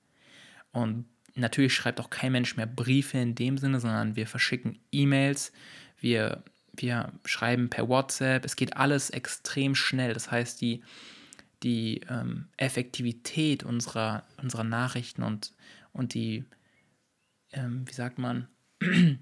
Und 0.73 1.07
natürlich 1.35 1.75
schreibt 1.75 2.01
auch 2.01 2.11
kein 2.11 2.33
Mensch 2.33 2.57
mehr 2.57 2.67
Briefe 2.67 3.19
in 3.19 3.35
dem 3.35 3.59
Sinne, 3.59 3.81
sondern 3.81 4.17
wir 4.17 4.27
verschicken 4.27 4.79
E-Mails, 4.91 5.53
wir 6.01 6.43
wir 6.81 7.13
schreiben 7.25 7.71
per 7.71 7.89
WhatsApp, 7.89 8.45
es 8.45 8.57
geht 8.57 8.77
alles 8.77 9.11
extrem 9.11 9.75
schnell. 9.75 10.15
Das 10.15 10.31
heißt, 10.31 10.61
die, 10.61 10.83
die 11.63 12.01
ähm, 12.09 12.49
Effektivität 12.57 13.65
unserer, 13.65 14.25
unserer 14.43 14.65
Nachrichten 14.65 15.23
und, 15.23 15.53
und 15.93 16.15
die, 16.15 16.45
ähm, 17.57 17.85
wie 17.87 17.93
sagt 17.93 18.19
man, 18.19 18.47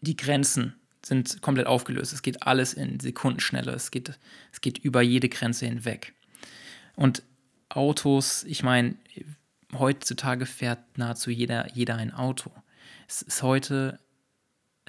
die 0.00 0.16
Grenzen 0.16 0.74
sind 1.04 1.42
komplett 1.42 1.66
aufgelöst. 1.66 2.12
Es 2.12 2.22
geht 2.22 2.42
alles 2.42 2.72
in 2.74 2.98
Sekunden 3.00 3.40
schneller. 3.40 3.74
Es 3.74 3.90
geht, 3.90 4.18
es 4.52 4.60
geht 4.60 4.78
über 4.78 5.02
jede 5.02 5.28
Grenze 5.28 5.66
hinweg. 5.66 6.14
Und 6.96 7.22
Autos, 7.68 8.44
ich 8.44 8.62
meine, 8.62 8.96
heutzutage 9.72 10.46
fährt 10.46 10.98
nahezu 10.98 11.30
jeder, 11.30 11.70
jeder 11.74 11.96
ein 11.96 12.12
Auto. 12.12 12.50
Es 13.06 13.22
ist 13.22 13.42
heute 13.42 14.00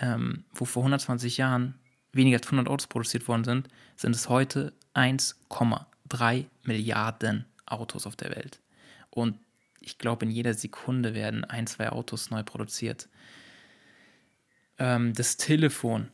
ähm, 0.02 0.46
wo 0.54 0.66
vor 0.66 0.84
120 0.84 1.38
Jahren 1.38 1.76
weniger 2.12 2.38
als 2.38 2.48
100 2.48 2.68
Autos 2.68 2.88
produziert 2.88 3.28
worden 3.28 3.44
sind, 3.44 3.68
sind 3.96 4.16
es 4.16 4.30
heute 4.30 4.74
1,3 4.96 6.46
Milliarden 6.64 7.46
Autos 7.66 8.08
auf 8.08 8.16
der 8.16 8.32
Welt. 8.32 8.60
Und 9.10 9.38
ich 9.82 9.98
glaube, 9.98 10.26
in 10.26 10.32
jeder 10.32 10.54
Sekunde 10.54 11.14
werden 11.14 11.44
ein, 11.44 11.68
zwei 11.68 11.90
Autos 11.90 12.30
neu 12.30 12.44
produziert. 12.44 13.10
Ähm, 14.78 15.14
das 15.14 15.38
Telefon. 15.38 16.10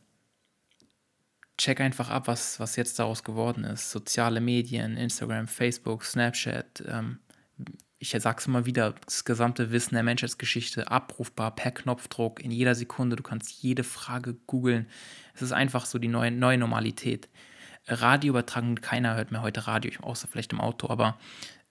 Check 1.58 1.80
einfach 1.80 2.10
ab, 2.10 2.28
was, 2.28 2.60
was 2.60 2.76
jetzt 2.76 2.98
daraus 2.98 3.24
geworden 3.24 3.64
ist. 3.64 3.90
Soziale 3.90 4.40
Medien, 4.40 4.96
Instagram, 4.96 5.48
Facebook, 5.48 6.04
Snapchat, 6.04 6.84
ähm, 6.86 7.18
ich 7.98 8.10
sage 8.10 8.38
es 8.38 8.46
immer 8.46 8.66
wieder, 8.66 8.94
das 9.04 9.24
gesamte 9.24 9.70
Wissen 9.70 9.94
der 9.94 10.02
Menschheitsgeschichte 10.02 10.90
abrufbar 10.90 11.54
per 11.54 11.70
Knopfdruck 11.70 12.40
in 12.40 12.50
jeder 12.50 12.74
Sekunde. 12.74 13.16
Du 13.16 13.22
kannst 13.22 13.62
jede 13.62 13.84
Frage 13.84 14.34
googeln. 14.46 14.86
Es 15.34 15.42
ist 15.42 15.52
einfach 15.52 15.86
so 15.86 15.98
die 15.98 16.08
neue, 16.08 16.30
neue 16.30 16.58
Normalität. 16.58 17.28
Radioübertragung, 17.88 18.76
keiner 18.76 19.14
hört 19.16 19.30
mehr 19.30 19.42
heute 19.42 19.66
Radio, 19.66 19.92
außer 20.02 20.28
vielleicht 20.28 20.52
im 20.52 20.60
Auto, 20.60 20.90
aber 20.90 21.18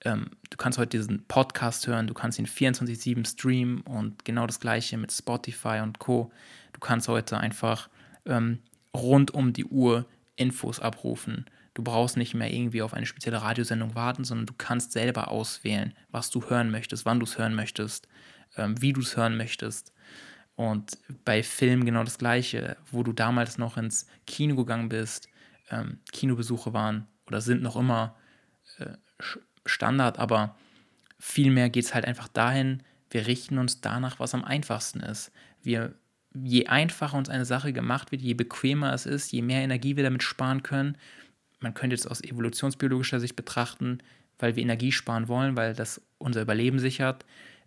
ähm, 0.06 0.30
du 0.50 0.56
kannst 0.56 0.78
heute 0.78 0.96
diesen 0.98 1.24
Podcast 1.26 1.86
hören, 1.88 2.06
du 2.06 2.14
kannst 2.14 2.38
ihn 2.38 2.46
24-7 2.46 3.26
streamen 3.26 3.80
und 3.80 4.24
genau 4.24 4.46
das 4.46 4.60
gleiche 4.60 4.96
mit 4.96 5.12
Spotify 5.12 5.80
und 5.82 5.98
Co. 5.98 6.30
Du 6.72 6.80
kannst 6.80 7.08
heute 7.08 7.38
einfach 7.38 7.88
ähm, 8.24 8.60
rund 8.94 9.32
um 9.34 9.52
die 9.52 9.64
Uhr 9.64 10.06
Infos 10.36 10.78
abrufen. 10.78 11.46
Du 11.74 11.82
brauchst 11.82 12.16
nicht 12.16 12.34
mehr 12.34 12.52
irgendwie 12.52 12.82
auf 12.82 12.94
eine 12.94 13.04
spezielle 13.04 13.42
Radiosendung 13.42 13.94
warten, 13.96 14.24
sondern 14.24 14.46
du 14.46 14.54
kannst 14.56 14.92
selber 14.92 15.28
auswählen, 15.28 15.92
was 16.10 16.30
du 16.30 16.48
hören 16.48 16.70
möchtest, 16.70 17.04
wann 17.04 17.18
du 17.18 17.26
es 17.26 17.36
hören 17.36 17.54
möchtest, 17.54 18.06
ähm, 18.56 18.80
wie 18.80 18.92
du 18.92 19.00
es 19.00 19.16
hören 19.16 19.36
möchtest. 19.36 19.92
Und 20.54 20.98
bei 21.24 21.42
Filmen 21.42 21.84
genau 21.84 22.04
das 22.04 22.18
Gleiche, 22.18 22.76
wo 22.92 23.02
du 23.02 23.12
damals 23.12 23.58
noch 23.58 23.76
ins 23.76 24.06
Kino 24.26 24.54
gegangen 24.54 24.88
bist, 24.88 25.28
ähm, 25.70 25.98
Kinobesuche 26.12 26.72
waren 26.72 27.08
oder 27.26 27.40
sind 27.40 27.60
noch 27.60 27.76
immer 27.76 28.14
äh, 28.78 28.94
Standard, 29.66 30.18
aber 30.18 30.56
vielmehr 31.18 31.70
geht 31.70 31.84
es 31.84 31.94
halt 31.94 32.04
einfach 32.04 32.28
dahin, 32.28 32.82
wir 33.10 33.26
richten 33.26 33.58
uns 33.58 33.80
danach, 33.80 34.18
was 34.18 34.34
am 34.34 34.44
einfachsten 34.44 35.00
ist. 35.00 35.30
Wir, 35.62 35.94
je 36.34 36.66
einfacher 36.66 37.16
uns 37.16 37.28
eine 37.28 37.44
Sache 37.44 37.72
gemacht 37.72 38.12
wird, 38.12 38.22
je 38.22 38.34
bequemer 38.34 38.92
es 38.92 39.06
ist, 39.06 39.32
je 39.32 39.42
mehr 39.42 39.62
Energie 39.62 39.96
wir 39.96 40.04
damit 40.04 40.22
sparen 40.22 40.62
können. 40.62 40.96
Man 41.60 41.74
könnte 41.74 41.94
jetzt 41.94 42.10
aus 42.10 42.22
evolutionsbiologischer 42.22 43.20
Sicht 43.20 43.36
betrachten, 43.36 43.98
weil 44.38 44.56
wir 44.56 44.62
Energie 44.62 44.92
sparen 44.92 45.28
wollen, 45.28 45.56
weil 45.56 45.72
das 45.72 46.02
unser 46.18 46.42
Überleben 46.42 46.78
sichert, 46.78 47.24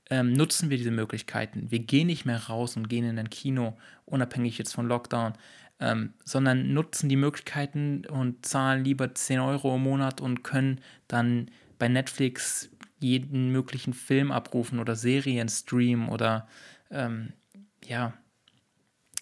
ähm, 0.09 0.33
nutzen 0.33 0.69
wir 0.69 0.77
diese 0.77 0.91
Möglichkeiten. 0.91 1.71
Wir 1.71 1.79
gehen 1.79 2.07
nicht 2.07 2.25
mehr 2.25 2.47
raus 2.47 2.75
und 2.75 2.89
gehen 2.89 3.05
in 3.05 3.17
ein 3.17 3.29
Kino, 3.29 3.77
unabhängig 4.05 4.57
jetzt 4.57 4.73
von 4.73 4.87
Lockdown, 4.87 5.33
ähm, 5.79 6.13
sondern 6.25 6.73
nutzen 6.73 7.09
die 7.09 7.15
Möglichkeiten 7.15 8.05
und 8.05 8.45
zahlen 8.45 8.83
lieber 8.83 9.13
10 9.13 9.39
Euro 9.39 9.75
im 9.75 9.83
Monat 9.83 10.19
und 10.19 10.43
können 10.43 10.81
dann 11.07 11.49
bei 11.79 11.87
Netflix 11.87 12.69
jeden 12.99 13.51
möglichen 13.51 13.93
Film 13.93 14.31
abrufen 14.31 14.79
oder 14.79 14.95
Serien 14.95 15.49
streamen 15.49 16.09
oder 16.09 16.47
ähm, 16.91 17.33
ja, 17.85 18.13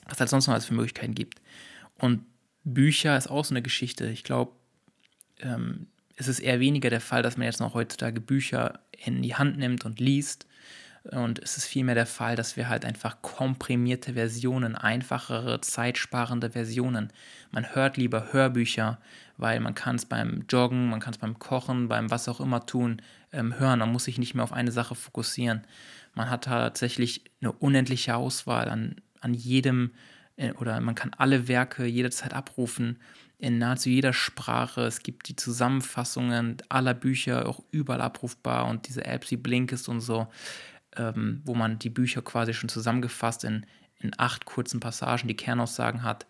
was 0.05 0.19
halt 0.19 0.29
sonst 0.29 0.47
noch 0.47 0.53
alles 0.53 0.65
für 0.65 0.73
Möglichkeiten 0.73 1.15
gibt. 1.15 1.41
Und 1.97 2.25
Bücher 2.63 3.17
ist 3.17 3.29
auch 3.29 3.45
so 3.45 3.53
eine 3.53 3.61
Geschichte. 3.61 4.07
Ich 4.07 4.23
glaube, 4.23 4.51
ähm, 5.39 5.87
es 6.15 6.27
ist 6.27 6.39
eher 6.39 6.59
weniger 6.59 6.89
der 6.89 7.01
Fall, 7.01 7.21
dass 7.21 7.37
man 7.37 7.45
jetzt 7.45 7.59
noch 7.59 7.75
heutzutage 7.75 8.19
Bücher 8.19 8.79
in 8.91 9.21
die 9.21 9.35
Hand 9.35 9.57
nimmt 9.57 9.85
und 9.85 9.99
liest, 9.99 10.47
und 11.11 11.39
es 11.39 11.57
ist 11.57 11.65
vielmehr 11.65 11.95
der 11.95 12.05
Fall, 12.05 12.35
dass 12.35 12.57
wir 12.57 12.67
halt 12.67 12.83
einfach 12.83 13.21
komprimierte 13.21 14.13
Versionen, 14.13 14.75
einfachere, 14.75 15.61
zeitsparende 15.61 16.51
Versionen. 16.51 17.13
Man 17.51 17.73
hört 17.75 17.97
lieber 17.97 18.33
Hörbücher, 18.33 18.99
weil 19.37 19.59
man 19.59 19.75
kann 19.75 19.95
es 19.95 20.05
beim 20.05 20.45
Joggen, 20.49 20.89
man 20.89 20.99
kann 20.99 21.13
es 21.13 21.19
beim 21.19 21.39
Kochen, 21.39 21.87
beim 21.87 22.11
was 22.11 22.27
auch 22.27 22.39
immer 22.39 22.65
tun, 22.65 23.01
ähm, 23.31 23.57
hören. 23.59 23.79
Man 23.79 23.91
muss 23.91 24.05
sich 24.05 24.17
nicht 24.17 24.33
mehr 24.33 24.43
auf 24.43 24.53
eine 24.53 24.71
Sache 24.71 24.95
fokussieren. 24.95 25.65
Man 26.13 26.29
hat 26.29 26.45
tatsächlich 26.45 27.23
eine 27.41 27.51
unendliche 27.51 28.15
Auswahl 28.15 28.69
an, 28.69 28.95
an 29.21 29.33
jedem, 29.33 29.91
äh, 30.35 30.51
oder 30.53 30.79
man 30.81 30.95
kann 30.95 31.11
alle 31.17 31.47
Werke 31.47 31.85
jederzeit 31.85 32.33
abrufen 32.33 32.99
in 33.39 33.59
nahezu 33.59 33.89
jeder 33.89 34.13
Sprache. 34.13 34.81
Es 34.81 35.03
gibt 35.03 35.27
die 35.27 35.35
Zusammenfassungen 35.35 36.57
aller 36.69 36.95
Bücher 36.95 37.47
auch 37.47 37.63
überall 37.71 38.01
abrufbar 38.01 38.67
und 38.67 38.87
diese 38.87 39.05
Apps 39.05 39.29
wie 39.29 39.37
Blinkist 39.37 39.89
und 39.89 40.01
so 40.01 40.27
ähm, 40.97 41.41
wo 41.45 41.53
man 41.53 41.79
die 41.79 41.89
Bücher 41.89 42.21
quasi 42.21 42.53
schon 42.53 42.69
zusammengefasst 42.69 43.43
in, 43.43 43.65
in 43.99 44.11
acht 44.17 44.45
kurzen 44.45 44.79
Passagen 44.79 45.27
die 45.27 45.35
Kernaussagen 45.35 46.03
hat, 46.03 46.25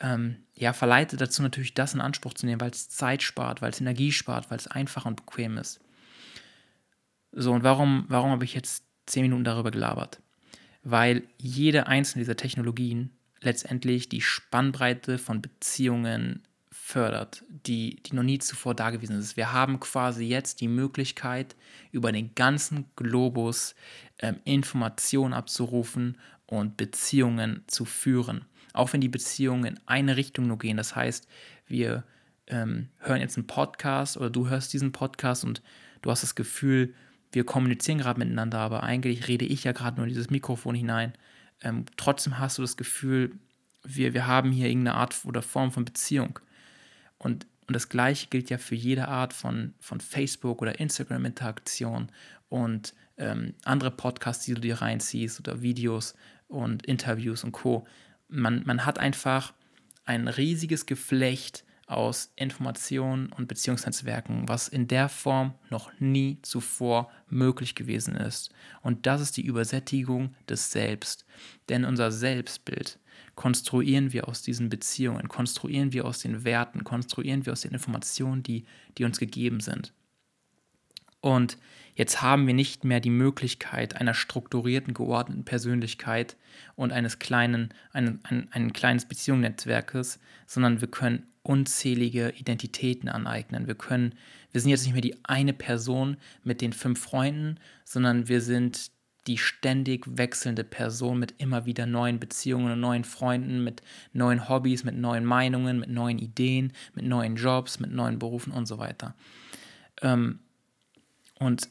ähm, 0.00 0.36
ja, 0.54 0.72
verleitet 0.72 1.20
dazu 1.20 1.42
natürlich 1.42 1.74
das 1.74 1.94
in 1.94 2.00
Anspruch 2.00 2.34
zu 2.34 2.46
nehmen, 2.46 2.60
weil 2.60 2.70
es 2.70 2.88
Zeit 2.88 3.22
spart, 3.22 3.62
weil 3.62 3.70
es 3.70 3.80
Energie 3.80 4.12
spart, 4.12 4.50
weil 4.50 4.58
es 4.58 4.66
einfach 4.66 5.06
und 5.06 5.16
bequem 5.16 5.58
ist. 5.58 5.80
So, 7.32 7.52
und 7.52 7.62
warum, 7.62 8.04
warum 8.08 8.30
habe 8.30 8.44
ich 8.44 8.54
jetzt 8.54 8.84
zehn 9.06 9.22
Minuten 9.22 9.44
darüber 9.44 9.70
gelabert? 9.70 10.20
Weil 10.82 11.24
jede 11.36 11.86
einzelne 11.86 12.22
dieser 12.22 12.36
Technologien 12.36 13.10
letztendlich 13.40 14.08
die 14.08 14.20
Spannbreite 14.20 15.18
von 15.18 15.42
Beziehungen 15.42 16.42
fördert, 16.70 17.44
die, 17.50 17.96
die 18.02 18.14
noch 18.14 18.22
nie 18.22 18.38
zuvor 18.38 18.74
da 18.74 18.90
gewesen 18.90 19.18
ist. 19.18 19.36
Wir 19.36 19.52
haben 19.52 19.78
quasi 19.78 20.24
jetzt 20.24 20.60
die 20.60 20.68
Möglichkeit, 20.68 21.54
über 21.92 22.12
den 22.12 22.34
ganzen 22.34 22.86
Globus 22.96 23.74
ähm, 24.20 24.36
Informationen 24.44 25.34
abzurufen 25.34 26.16
und 26.46 26.76
Beziehungen 26.76 27.62
zu 27.66 27.84
führen. 27.84 28.46
Auch 28.72 28.92
wenn 28.92 29.00
die 29.00 29.08
Beziehungen 29.08 29.64
in 29.64 29.80
eine 29.86 30.16
Richtung 30.16 30.46
nur 30.46 30.58
gehen. 30.58 30.76
Das 30.76 30.94
heißt, 30.94 31.26
wir 31.66 32.04
ähm, 32.46 32.88
hören 32.98 33.20
jetzt 33.20 33.36
einen 33.36 33.46
Podcast 33.46 34.16
oder 34.16 34.30
du 34.30 34.48
hörst 34.48 34.72
diesen 34.72 34.92
Podcast 34.92 35.44
und 35.44 35.62
du 36.02 36.10
hast 36.10 36.22
das 36.22 36.34
Gefühl, 36.34 36.94
wir 37.32 37.44
kommunizieren 37.44 37.98
gerade 37.98 38.18
miteinander, 38.18 38.58
aber 38.58 38.82
eigentlich 38.82 39.28
rede 39.28 39.44
ich 39.44 39.64
ja 39.64 39.72
gerade 39.72 39.96
nur 39.96 40.06
in 40.06 40.08
dieses 40.08 40.30
Mikrofon 40.30 40.74
hinein. 40.74 41.12
Ähm, 41.60 41.84
trotzdem 41.96 42.38
hast 42.38 42.58
du 42.58 42.62
das 42.62 42.76
Gefühl, 42.76 43.32
wir, 43.84 44.14
wir 44.14 44.26
haben 44.26 44.50
hier 44.50 44.68
irgendeine 44.68 44.96
Art 44.96 45.16
oder 45.24 45.42
Form 45.42 45.72
von 45.72 45.84
Beziehung. 45.84 46.38
Und, 47.18 47.46
und 47.66 47.74
das 47.74 47.88
Gleiche 47.88 48.28
gilt 48.28 48.50
ja 48.50 48.58
für 48.58 48.74
jede 48.74 49.08
Art 49.08 49.32
von, 49.34 49.74
von 49.80 50.00
Facebook- 50.00 50.62
oder 50.62 50.80
Instagram-Interaktion 50.80 52.10
und 52.48 52.94
ähm, 53.18 53.54
andere 53.64 53.90
Podcasts, 53.90 54.44
die 54.44 54.54
du 54.54 54.60
dir 54.60 54.80
reinziehst 54.80 55.40
oder 55.40 55.60
Videos 55.60 56.14
und 56.46 56.86
Interviews 56.86 57.44
und 57.44 57.52
Co. 57.52 57.86
Man, 58.28 58.62
man 58.66 58.84
hat 58.84 58.98
einfach 58.98 59.52
ein 60.04 60.28
riesiges 60.28 60.86
Geflecht 60.86 61.64
aus 61.88 62.32
Informationen 62.36 63.32
und 63.32 63.48
Beziehungsnetzwerken, 63.48 64.46
was 64.46 64.68
in 64.68 64.88
der 64.88 65.08
Form 65.08 65.54
noch 65.70 65.90
nie 65.98 66.38
zuvor 66.42 67.10
möglich 67.28 67.74
gewesen 67.74 68.14
ist. 68.14 68.50
Und 68.82 69.06
das 69.06 69.22
ist 69.22 69.36
die 69.38 69.46
Übersättigung 69.46 70.34
des 70.48 70.70
Selbst. 70.70 71.24
Denn 71.70 71.86
unser 71.86 72.12
Selbstbild 72.12 72.98
konstruieren 73.36 74.12
wir 74.12 74.28
aus 74.28 74.42
diesen 74.42 74.68
Beziehungen, 74.68 75.28
konstruieren 75.28 75.92
wir 75.92 76.04
aus 76.04 76.18
den 76.18 76.44
Werten, 76.44 76.84
konstruieren 76.84 77.46
wir 77.46 77.52
aus 77.54 77.62
den 77.62 77.72
Informationen, 77.72 78.42
die, 78.42 78.64
die 78.98 79.04
uns 79.04 79.18
gegeben 79.18 79.60
sind. 79.60 79.94
Und 81.20 81.58
jetzt 81.94 82.22
haben 82.22 82.46
wir 82.46 82.54
nicht 82.54 82.84
mehr 82.84 83.00
die 83.00 83.10
Möglichkeit 83.10 83.96
einer 83.96 84.14
strukturierten, 84.14 84.94
geordneten 84.94 85.44
Persönlichkeit 85.44 86.36
und 86.76 86.92
eines 86.92 87.18
kleinen, 87.18 87.74
ein, 87.92 88.20
ein, 88.24 88.48
ein 88.52 88.72
kleines 88.72 89.06
Beziehungsnetzwerkes, 89.06 90.20
sondern 90.46 90.80
wir 90.80 90.88
können 90.88 91.26
unzählige 91.42 92.34
Identitäten 92.36 93.08
aneignen. 93.08 93.66
Wir 93.66 93.74
können, 93.74 94.14
wir 94.52 94.60
sind 94.60 94.70
jetzt 94.70 94.84
nicht 94.84 94.92
mehr 94.92 95.02
die 95.02 95.16
eine 95.24 95.54
Person 95.54 96.18
mit 96.44 96.60
den 96.60 96.72
fünf 96.72 97.00
Freunden, 97.00 97.58
sondern 97.84 98.28
wir 98.28 98.40
sind 98.40 98.90
die 99.26 99.38
ständig 99.38 100.04
wechselnde 100.06 100.64
Person 100.64 101.18
mit 101.18 101.34
immer 101.38 101.66
wieder 101.66 101.86
neuen 101.86 102.18
Beziehungen 102.18 102.72
und 102.72 102.80
neuen 102.80 103.04
Freunden, 103.04 103.62
mit 103.62 103.82
neuen 104.12 104.48
Hobbys, 104.48 104.84
mit 104.84 104.96
neuen 104.96 105.24
Meinungen, 105.24 105.78
mit 105.78 105.90
neuen 105.90 106.18
Ideen, 106.18 106.72
mit 106.94 107.04
neuen 107.04 107.36
Jobs, 107.36 107.78
mit 107.78 107.92
neuen 107.92 108.18
Berufen 108.18 108.52
und 108.52 108.66
so 108.66 108.78
weiter. 108.78 109.14
Ähm, 110.00 110.40
und, 111.38 111.68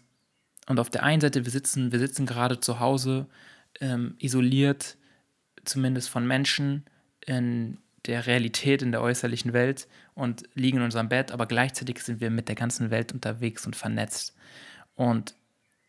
und 0.67 0.79
auf 0.79 0.89
der 0.89 1.03
einen 1.03 1.21
Seite, 1.21 1.45
wir 1.45 1.51
sitzen, 1.51 1.91
wir 1.91 1.99
sitzen 1.99 2.25
gerade 2.25 2.59
zu 2.59 2.79
Hause, 2.79 3.27
ähm, 3.79 4.15
isoliert, 4.19 4.97
zumindest 5.65 6.09
von 6.09 6.25
Menschen, 6.25 6.85
in 7.25 7.77
der 8.05 8.25
Realität, 8.25 8.81
in 8.81 8.91
der 8.91 9.01
äußerlichen 9.01 9.53
Welt 9.53 9.87
und 10.15 10.43
liegen 10.53 10.77
in 10.77 10.83
unserem 10.83 11.09
Bett, 11.09 11.31
aber 11.31 11.45
gleichzeitig 11.45 11.99
sind 11.99 12.21
wir 12.21 12.31
mit 12.31 12.47
der 12.47 12.55
ganzen 12.55 12.89
Welt 12.89 13.13
unterwegs 13.13 13.65
und 13.65 13.75
vernetzt. 13.75 14.33
Und 14.95 15.35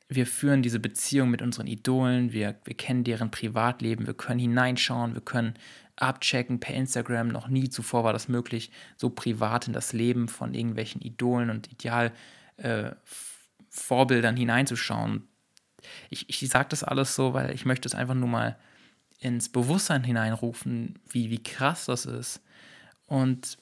wir 0.09 0.27
führen 0.27 0.62
diese 0.62 0.81
Beziehung 0.81 1.31
mit 1.31 1.43
unseren 1.43 1.67
Idolen, 1.67 2.33
wir, 2.33 2.57
wir 2.64 2.77
kennen 2.77 3.05
deren 3.05 3.31
Privatleben, 3.31 4.07
wir 4.07 4.14
können 4.14 4.41
hineinschauen, 4.41 5.14
wir 5.14 5.21
können 5.21 5.55
abchecken 5.97 6.61
per 6.61 6.75
Instagram. 6.75 7.29
Noch 7.29 7.49
nie 7.49 7.69
zuvor 7.69 8.05
war 8.05 8.12
das 8.12 8.29
möglich, 8.29 8.71
so 8.97 9.11
privat 9.11 9.67
in 9.67 9.73
das 9.73 9.93
Leben 9.93 10.29
von 10.29 10.55
irgendwelchen 10.55 11.03
Idolen 11.03 11.51
und 11.51 11.71
Idealvorbildern 11.71 12.93
äh, 12.93 12.97
hineinzuschauen. 13.79 15.29
Ich, 16.11 16.29
ich 16.29 16.49
sage 16.49 16.69
das 16.71 16.85
alles 16.85 17.14
so, 17.14 17.35
weil 17.35 17.55
ich 17.55 17.64
möchte 17.64 17.88
es 17.88 17.95
einfach 17.95 18.14
nur 18.14 18.29
mal 18.29 18.59
ins 19.21 19.49
Bewusstsein 19.49 20.05
hineinrufen, 20.05 20.99
wie, 21.09 21.31
wie 21.31 21.43
krass 21.43 21.87
das 21.87 22.07
ist. 22.07 22.41
Und, 23.07 23.59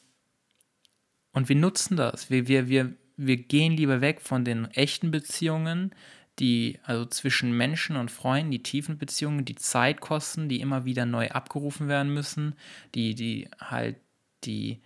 und 1.32 1.48
wir 1.48 1.56
nutzen 1.56 1.96
das. 1.96 2.30
Wir, 2.30 2.48
wir, 2.48 2.68
wir, 2.68 2.92
wir 3.16 3.36
gehen 3.36 3.72
lieber 3.72 4.00
weg 4.00 4.20
von 4.20 4.44
den 4.44 4.66
echten 4.72 5.10
Beziehungen, 5.10 5.94
die, 6.38 6.78
also 6.84 7.06
zwischen 7.06 7.56
Menschen 7.56 7.96
und 7.96 8.10
Freunden, 8.10 8.50
die 8.50 8.62
tiefen 8.62 8.98
Beziehungen, 8.98 9.46
die 9.46 9.54
Zeit 9.54 10.00
kosten, 10.00 10.48
die 10.48 10.60
immer 10.60 10.84
wieder 10.84 11.06
neu 11.06 11.30
abgerufen 11.30 11.88
werden 11.88 12.12
müssen, 12.12 12.54
die, 12.94 13.14
die 13.14 13.48
halt 13.58 13.96
die 14.44 14.82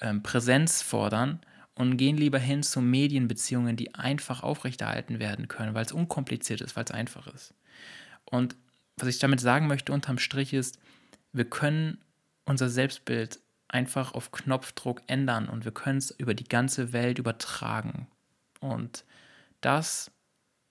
ähm, 0.00 0.22
Präsenz 0.22 0.82
fordern 0.82 1.40
und 1.76 1.96
gehen 1.96 2.16
lieber 2.16 2.38
hin 2.38 2.62
zu 2.62 2.80
Medienbeziehungen, 2.80 3.76
die 3.76 3.94
einfach 3.94 4.42
aufrechterhalten 4.42 5.18
werden 5.18 5.48
können, 5.48 5.74
weil 5.74 5.84
es 5.84 5.92
unkompliziert 5.92 6.60
ist, 6.60 6.76
weil 6.76 6.84
es 6.84 6.92
einfach 6.92 7.26
ist. 7.26 7.54
Und 8.24 8.56
was 8.96 9.08
ich 9.08 9.18
damit 9.18 9.40
sagen 9.40 9.66
möchte 9.66 9.92
unterm 9.92 10.18
Strich 10.18 10.52
ist, 10.52 10.78
wir 11.32 11.44
können 11.44 11.98
unser 12.44 12.68
Selbstbild 12.68 13.40
einfach 13.66 14.14
auf 14.14 14.30
Knopfdruck 14.30 15.02
ändern 15.08 15.48
und 15.48 15.64
wir 15.64 15.72
können 15.72 15.98
es 15.98 16.12
über 16.12 16.34
die 16.34 16.48
ganze 16.48 16.92
Welt 16.92 17.18
übertragen. 17.18 18.06
Und 18.60 19.04
das, 19.60 20.12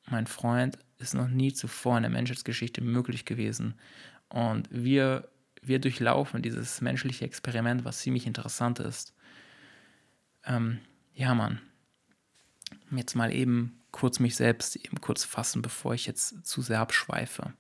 mein 0.10 0.28
Freund, 0.28 0.78
ist 1.00 1.14
noch 1.14 1.28
nie 1.28 1.52
zuvor 1.52 1.98
in 1.98 2.04
der 2.04 2.12
Menschheitsgeschichte 2.12 2.82
möglich 2.82 3.26
gewesen. 3.26 3.74
Und 4.30 4.70
wir, 4.72 5.30
wir 5.62 5.80
durchlaufen 5.80 6.42
dieses 6.42 6.80
menschliche 6.80 7.26
Experiment, 7.26 7.84
was 7.84 8.00
ziemlich 8.00 8.26
interessant 8.26 8.80
ist. 8.80 9.14
Ähm, 10.46 10.80
ja, 11.14 11.34
Mann. 11.34 11.62
Jetzt 12.92 13.16
mal 13.16 13.34
eben 13.34 13.82
kurz 13.92 14.20
mich 14.20 14.36
selbst 14.36 14.76
eben 14.76 15.00
kurz 15.02 15.24
fassen, 15.24 15.62
bevor 15.62 15.94
ich 15.94 16.06
jetzt 16.06 16.46
zu 16.46 16.62
sehr 16.62 16.80
abschweife. 16.80 17.54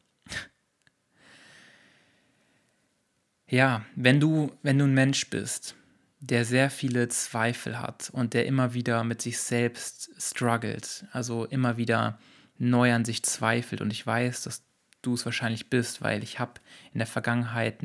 Ja, 3.47 3.85
wenn 3.95 4.19
du, 4.19 4.51
wenn 4.63 4.79
du 4.79 4.85
ein 4.85 4.93
Mensch 4.93 5.29
bist, 5.29 5.75
der 6.19 6.43
sehr 6.45 6.69
viele 6.71 7.07
Zweifel 7.09 7.79
hat 7.79 8.09
und 8.09 8.33
der 8.33 8.45
immer 8.45 8.73
wieder 8.73 9.03
mit 9.03 9.21
sich 9.21 9.37
selbst 9.37 10.09
struggelt, 10.17 11.05
also 11.11 11.45
immer 11.45 11.77
wieder 11.77 12.19
neu 12.57 12.93
an 12.93 13.05
sich 13.05 13.23
zweifelt 13.23 13.81
und 13.81 13.91
ich 13.91 14.07
weiß, 14.07 14.43
dass 14.43 14.63
du 15.01 15.13
es 15.13 15.25
wahrscheinlich 15.25 15.69
bist, 15.69 16.01
weil 16.01 16.23
ich 16.23 16.39
habe 16.39 16.61
in 16.93 16.99
der 16.99 17.07
Vergangenheit 17.07 17.83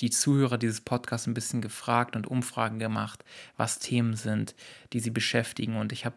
die 0.00 0.10
Zuhörer 0.10 0.58
dieses 0.58 0.80
Podcasts 0.80 1.26
ein 1.26 1.34
bisschen 1.34 1.60
gefragt 1.60 2.16
und 2.16 2.26
Umfragen 2.26 2.78
gemacht, 2.78 3.24
was 3.56 3.78
Themen 3.78 4.14
sind, 4.14 4.54
die 4.92 5.00
sie 5.00 5.10
beschäftigen. 5.10 5.76
Und 5.76 5.92
ich 5.92 6.04
habe 6.04 6.16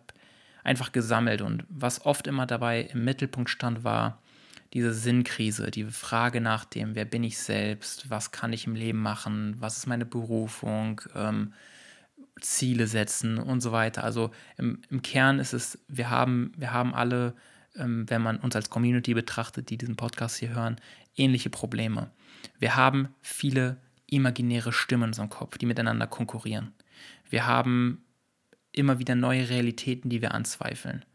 einfach 0.63 0.91
gesammelt. 0.91 1.41
Und 1.41 1.65
was 1.69 2.05
oft 2.05 2.27
immer 2.27 2.45
dabei 2.45 2.81
im 2.81 3.03
Mittelpunkt 3.03 3.49
stand, 3.49 3.83
war 3.83 4.21
diese 4.73 4.93
Sinnkrise, 4.93 5.69
die 5.69 5.85
Frage 5.85 6.39
nach 6.39 6.63
dem, 6.65 6.95
wer 6.95 7.05
bin 7.05 7.23
ich 7.23 7.37
selbst, 7.37 8.09
was 8.09 8.31
kann 8.31 8.53
ich 8.53 8.67
im 8.67 8.75
Leben 8.75 9.01
machen, 9.01 9.55
was 9.59 9.77
ist 9.77 9.87
meine 9.87 10.05
Berufung, 10.05 11.01
ähm, 11.13 11.53
Ziele 12.39 12.87
setzen 12.87 13.37
und 13.37 13.59
so 13.61 13.71
weiter. 13.71 14.03
Also 14.03 14.31
im, 14.57 14.81
im, 14.89 15.01
Kern 15.01 15.39
ist 15.39 15.53
es, 15.53 15.77
wir 15.89 16.09
haben, 16.09 16.53
wir 16.55 16.71
haben 16.71 16.93
alle, 16.93 17.35
ähm, 17.75 18.09
wenn 18.09 18.21
man 18.21 18.37
uns 18.37 18.55
als 18.55 18.69
Community 18.69 19.13
betrachtet, 19.13 19.69
die 19.69 19.77
diesen 19.77 19.97
Podcast 19.97 20.37
hier 20.37 20.55
hören, 20.55 20.77
ähnliche 21.17 21.49
Probleme. 21.49 22.09
Wir 22.59 22.75
haben 22.75 23.09
viele 23.21 23.77
imaginäre 24.07 24.73
Stimmen 24.73 25.03
in 25.03 25.09
unserem 25.09 25.29
Kopf, 25.29 25.57
die 25.57 25.65
miteinander 25.65 26.07
konkurrieren. 26.07 26.73
Wir 27.29 27.47
haben 27.47 28.03
immer 28.71 28.99
wieder 28.99 29.15
neue 29.15 29.49
Realitäten, 29.49 30.09
die 30.09 30.21
wir 30.21 30.33
anzweifeln. 30.33 31.05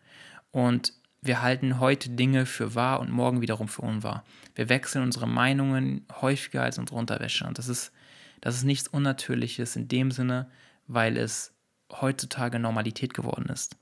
Und 0.51 0.93
wir 1.21 1.43
halten 1.43 1.81
heute 1.81 2.11
Dinge 2.11 2.47
für 2.47 2.75
wahr 2.75 3.01
und 3.01 3.11
morgen 3.11 3.41
wiederum 3.41 3.69
für 3.69 3.83
unwahr. 3.83 4.25
Wir 4.55 4.69
wechseln 4.69 5.03
unsere 5.03 5.27
Meinungen 5.27 6.07
häufiger 6.21 6.63
als 6.63 6.79
unsere 6.79 6.99
Unterwäsche. 6.99 7.47
Und 7.47 7.59
das 7.59 7.69
ist, 7.69 7.93
das 8.41 8.57
ist 8.57 8.65
nichts 8.65 8.89
Unnatürliches 8.89 9.77
in 9.77 9.89
dem 9.89 10.11
Sinne, 10.11 10.51
weil 10.87 11.17
es 11.17 11.53
heutzutage 11.91 12.59
Normalität 12.59 13.15
geworden 13.15 13.47
ist. 13.47 13.77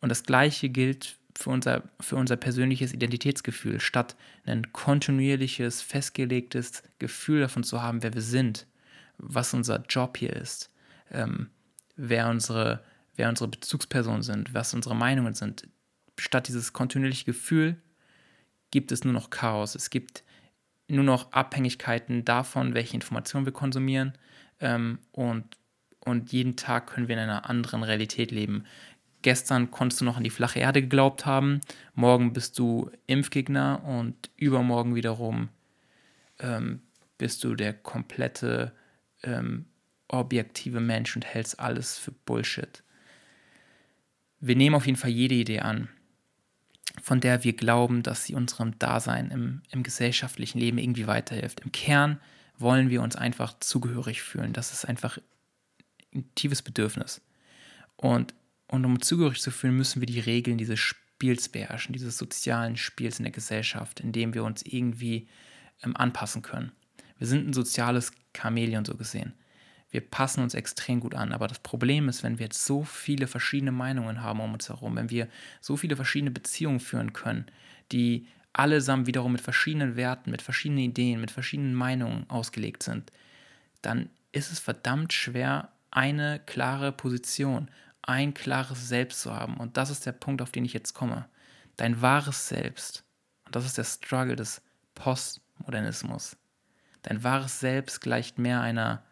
Und 0.00 0.08
das 0.10 0.22
Gleiche 0.22 0.68
gilt 0.68 1.18
für 1.36 1.50
unser, 1.50 1.82
für 2.00 2.16
unser 2.16 2.36
persönliches 2.36 2.92
Identitätsgefühl. 2.92 3.80
Statt 3.80 4.16
ein 4.44 4.72
kontinuierliches, 4.72 5.82
festgelegtes 5.82 6.82
Gefühl 6.98 7.40
davon 7.40 7.64
zu 7.64 7.82
haben, 7.82 8.02
wer 8.02 8.14
wir 8.14 8.22
sind, 8.22 8.66
was 9.18 9.54
unser 9.54 9.84
Job 9.88 10.16
hier 10.16 10.32
ist, 10.32 10.70
ähm, 11.10 11.50
wer, 11.96 12.28
unsere, 12.28 12.82
wer 13.16 13.28
unsere 13.28 13.48
Bezugspersonen 13.48 14.22
sind, 14.22 14.54
was 14.54 14.74
unsere 14.74 14.94
Meinungen 14.94 15.34
sind. 15.34 15.68
Statt 16.18 16.48
dieses 16.48 16.72
kontinuierliche 16.72 17.24
Gefühl 17.24 17.76
gibt 18.70 18.92
es 18.92 19.04
nur 19.04 19.12
noch 19.12 19.30
Chaos. 19.30 19.74
Es 19.74 19.90
gibt 19.90 20.24
nur 20.88 21.04
noch 21.04 21.32
Abhängigkeiten 21.32 22.24
davon, 22.24 22.74
welche 22.74 22.94
Informationen 22.94 23.46
wir 23.46 23.52
konsumieren. 23.52 24.12
Ähm, 24.60 24.98
und, 25.12 25.56
und 26.00 26.32
jeden 26.32 26.56
Tag 26.56 26.88
können 26.88 27.08
wir 27.08 27.16
in 27.16 27.22
einer 27.22 27.48
anderen 27.48 27.82
Realität 27.82 28.30
leben. 28.30 28.64
Gestern 29.24 29.70
konntest 29.70 30.02
du 30.02 30.04
noch 30.04 30.18
an 30.18 30.22
die 30.22 30.28
flache 30.28 30.58
Erde 30.58 30.82
geglaubt 30.82 31.24
haben, 31.24 31.62
morgen 31.94 32.34
bist 32.34 32.58
du 32.58 32.90
Impfgegner 33.06 33.82
und 33.82 34.28
übermorgen 34.36 34.94
wiederum 34.94 35.48
ähm, 36.40 36.82
bist 37.16 37.42
du 37.42 37.54
der 37.54 37.72
komplette 37.72 38.72
ähm, 39.22 39.64
objektive 40.08 40.78
Mensch 40.80 41.16
und 41.16 41.24
hältst 41.24 41.58
alles 41.58 41.96
für 41.96 42.12
Bullshit. 42.12 42.82
Wir 44.40 44.56
nehmen 44.56 44.76
auf 44.76 44.84
jeden 44.84 44.98
Fall 44.98 45.08
jede 45.08 45.36
Idee 45.36 45.60
an, 45.60 45.88
von 47.02 47.22
der 47.22 47.44
wir 47.44 47.54
glauben, 47.54 48.02
dass 48.02 48.24
sie 48.26 48.34
unserem 48.34 48.78
Dasein 48.78 49.30
im, 49.30 49.62
im 49.70 49.82
gesellschaftlichen 49.82 50.58
Leben 50.58 50.76
irgendwie 50.76 51.06
weiterhilft. 51.06 51.60
Im 51.60 51.72
Kern 51.72 52.20
wollen 52.58 52.90
wir 52.90 53.00
uns 53.00 53.16
einfach 53.16 53.58
zugehörig 53.58 54.20
fühlen. 54.20 54.52
Das 54.52 54.74
ist 54.74 54.84
einfach 54.84 55.16
ein 56.14 56.28
tiefes 56.34 56.60
Bedürfnis. 56.60 57.22
Und, 57.96 58.34
und 58.74 58.84
um 58.84 59.00
zugehörig 59.00 59.40
zu 59.40 59.50
fühlen, 59.50 59.76
müssen 59.76 60.00
wir 60.00 60.06
die 60.06 60.20
Regeln 60.20 60.58
dieses 60.58 60.78
Spiels 60.80 61.48
beherrschen, 61.48 61.92
dieses 61.92 62.18
sozialen 62.18 62.76
Spiels 62.76 63.18
in 63.18 63.24
der 63.24 63.32
Gesellschaft, 63.32 64.00
in 64.00 64.12
dem 64.12 64.34
wir 64.34 64.44
uns 64.44 64.62
irgendwie 64.62 65.28
ähm, 65.82 65.96
anpassen 65.96 66.42
können. 66.42 66.72
Wir 67.18 67.26
sind 67.26 67.48
ein 67.48 67.52
soziales 67.52 68.12
Chamäleon 68.36 68.84
so 68.84 68.96
gesehen 68.96 69.34
wir 69.94 70.00
passen 70.00 70.42
uns 70.42 70.54
extrem 70.54 70.98
gut 70.98 71.14
an. 71.14 71.32
Aber 71.32 71.46
das 71.46 71.60
Problem 71.60 72.08
ist, 72.08 72.24
wenn 72.24 72.40
wir 72.40 72.46
jetzt 72.46 72.64
so 72.64 72.82
viele 72.82 73.28
verschiedene 73.28 73.70
Meinungen 73.70 74.22
haben 74.22 74.40
um 74.40 74.52
uns 74.52 74.68
herum, 74.68 74.96
wenn 74.96 75.08
wir 75.08 75.28
so 75.60 75.76
viele 75.76 75.94
verschiedene 75.94 76.32
Beziehungen 76.32 76.80
führen 76.80 77.12
können, 77.12 77.46
die 77.92 78.26
allesamt 78.52 79.06
wiederum 79.06 79.30
mit 79.30 79.40
verschiedenen 79.40 79.94
Werten, 79.94 80.32
mit 80.32 80.42
verschiedenen 80.42 80.82
Ideen, 80.82 81.20
mit 81.20 81.30
verschiedenen 81.30 81.74
Meinungen 81.74 82.28
ausgelegt 82.28 82.82
sind, 82.82 83.12
dann 83.82 84.10
ist 84.32 84.50
es 84.50 84.58
verdammt 84.58 85.12
schwer, 85.12 85.68
eine 85.92 86.40
klare 86.44 86.90
Position, 86.90 87.70
ein 88.06 88.34
klares 88.34 88.88
Selbst 88.88 89.20
zu 89.20 89.34
haben. 89.34 89.56
Und 89.56 89.76
das 89.76 89.90
ist 89.90 90.06
der 90.06 90.12
Punkt, 90.12 90.42
auf 90.42 90.52
den 90.52 90.64
ich 90.64 90.72
jetzt 90.72 90.94
komme. 90.94 91.28
Dein 91.76 92.00
wahres 92.02 92.48
Selbst. 92.48 93.04
Und 93.46 93.56
das 93.56 93.64
ist 93.64 93.78
der 93.78 93.84
Struggle 93.84 94.36
des 94.36 94.62
Postmodernismus. 94.94 96.36
Dein 97.02 97.22
wahres 97.22 97.60
Selbst 97.60 98.00
gleicht 98.00 98.38
mehr 98.38 98.60
einer 98.60 99.04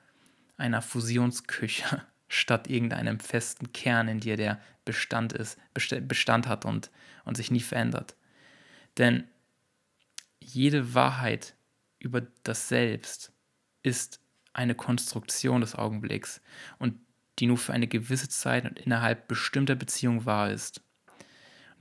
einer 0.62 0.82
Fusionsküche 0.82 2.02
statt 2.28 2.68
irgendeinem 2.68 3.20
festen 3.20 3.72
Kern 3.72 4.08
in 4.08 4.20
dir, 4.20 4.36
der 4.36 4.60
Bestand 4.84 5.32
ist, 5.32 5.58
Bestand 5.74 6.46
hat 6.46 6.64
und, 6.64 6.90
und 7.24 7.36
sich 7.36 7.50
nie 7.50 7.60
verändert. 7.60 8.16
Denn 8.96 9.24
jede 10.40 10.94
Wahrheit 10.94 11.54
über 11.98 12.22
das 12.42 12.68
Selbst 12.68 13.32
ist 13.82 14.20
eine 14.54 14.74
Konstruktion 14.74 15.60
des 15.60 15.74
Augenblicks 15.74 16.40
und 16.78 16.98
die 17.42 17.48
nur 17.48 17.58
für 17.58 17.72
eine 17.72 17.88
gewisse 17.88 18.28
Zeit 18.28 18.64
und 18.64 18.78
innerhalb 18.78 19.26
bestimmter 19.26 19.74
Beziehungen 19.74 20.26
wahr 20.26 20.52
ist. 20.52 20.80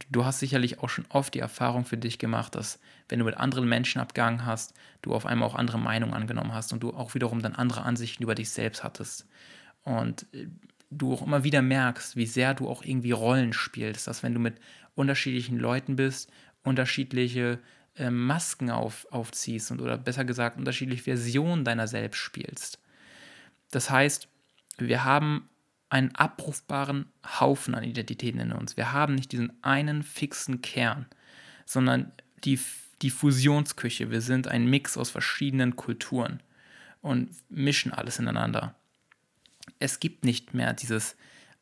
Du 0.10 0.26
hast 0.26 0.39
sicherlich 0.39 0.80
auch 0.80 0.89
schon 0.89 1.06
oft 1.10 1.36
die 1.36 1.39
Erfahrung 1.39 1.86
für 1.86 1.97
dich 1.97 2.17
gemacht, 2.17 2.56
dass 2.56 2.80
wenn 3.10 3.19
du 3.19 3.26
mit 3.26 3.38
anderen 3.38 3.69
Menschen 3.69 4.02
abgegangen 4.02 4.43
hast, 4.43 4.74
du 5.04 5.13
auf 5.13 5.28
einmal 5.28 5.47
auch 5.47 5.54
andere 5.54 5.78
Meinungen 5.78 6.15
angenommen 6.15 6.52
hast 6.56 6.74
und 6.74 6.82
du 6.82 6.95
auch 6.95 7.13
wiederum 7.13 7.43
dann 7.43 7.54
andere 7.54 7.84
Ansichten 7.84 8.24
über 8.24 8.34
dich 8.34 8.50
selbst 8.50 8.84
hattest. 8.84 9.28
Und 9.84 10.26
äh, 10.34 10.47
du 10.89 11.13
auch 11.13 11.21
immer 11.21 11.43
wieder 11.43 11.62
merkst, 11.62 12.15
wie 12.15 12.26
sehr 12.26 12.56
du 12.56 12.67
auch 12.67 12.84
irgendwie 12.84 13.12
Rollen 13.12 13.54
spielst, 13.54 14.08
dass 14.08 14.24
wenn 14.24 14.34
du 14.34 14.39
mit 14.39 14.56
unterschiedlichen 14.95 15.60
Leuten 15.60 15.95
bist, 15.95 16.32
unterschiedliche 16.63 17.60
äh, 17.97 18.10
Masken 18.10 18.71
auf, 18.71 19.06
aufziehst 19.12 19.69
und 19.69 19.80
oder 19.80 20.00
besser 20.00 20.26
gesagt 20.26 20.58
unterschiedliche 20.58 21.04
Versionen 21.04 21.65
deiner 21.65 21.88
selbst 21.88 22.17
spielst. 22.17 22.80
Das 23.69 23.91
heißt, 23.91 24.28
wir 24.80 25.06
haben 25.06 25.47
einen 25.92 26.16
abrufbaren 26.16 27.12
Haufen 27.42 27.76
an 27.76 27.84
Identitäten 27.84 28.40
in 28.40 28.54
uns. 28.54 28.78
Wir 28.78 28.94
haben 28.94 29.14
nicht 29.14 29.34
diesen 29.34 29.52
einen 29.62 30.04
fixen 30.04 30.62
Kern, 30.62 31.06
sondern 31.66 32.14
die, 32.46 32.58
die 33.02 33.10
Fusionsküche. 33.10 34.10
Wir 34.10 34.22
sind 34.22 34.48
ein 34.48 34.66
Mix 34.68 34.98
aus 34.98 35.10
verschiedenen 35.10 35.76
Kulturen 35.76 36.42
und 37.02 37.30
mischen 37.50 37.92
alles 37.92 38.20
ineinander. 38.20 38.74
Es 39.80 40.00
gibt 40.00 40.24
nicht 40.24 40.54
mehr 40.54 40.72
dieses 40.72 41.18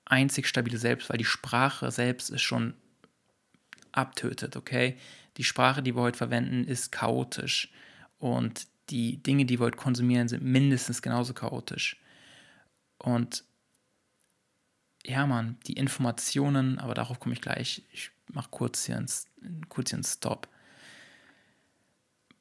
einzig 0.06 0.46
stabile 0.46 0.78
Selbst, 0.78 1.10
weil 1.10 1.18
die 1.18 1.26
Sprache 1.26 1.90
selbst 1.90 2.30
ist 2.30 2.44
schon 2.44 2.76
abtötet, 3.92 4.56
okay? 4.56 4.96
Die 5.38 5.44
Sprache, 5.44 5.82
die 5.82 5.96
wir 5.96 6.04
heute 6.04 6.18
verwenden, 6.20 6.66
ist 6.66 6.92
chaotisch 6.92 7.72
und 8.20 8.68
die 8.92 9.24
Dinge, 9.24 9.46
die 9.46 9.60
wir 9.60 9.66
heute 9.66 9.78
konsumieren, 9.78 10.28
sind 10.28 10.44
mindestens 10.44 11.02
genauso 11.02 11.34
chaotisch. 11.34 12.00
Und 13.00 13.44
ja, 15.06 15.26
Mann, 15.26 15.58
die 15.68 15.74
Informationen, 15.74 16.80
aber 16.80 16.94
darauf 16.94 17.20
komme 17.20 17.34
ich 17.34 17.42
gleich. 17.42 17.84
Ich 17.92 18.12
mache 18.28 18.50
kurz 18.52 18.86
hier 18.86 18.98
einen, 18.98 19.70
kurz 19.70 19.90
hier 19.90 19.98
einen 19.98 20.04
Stop. 20.04 20.48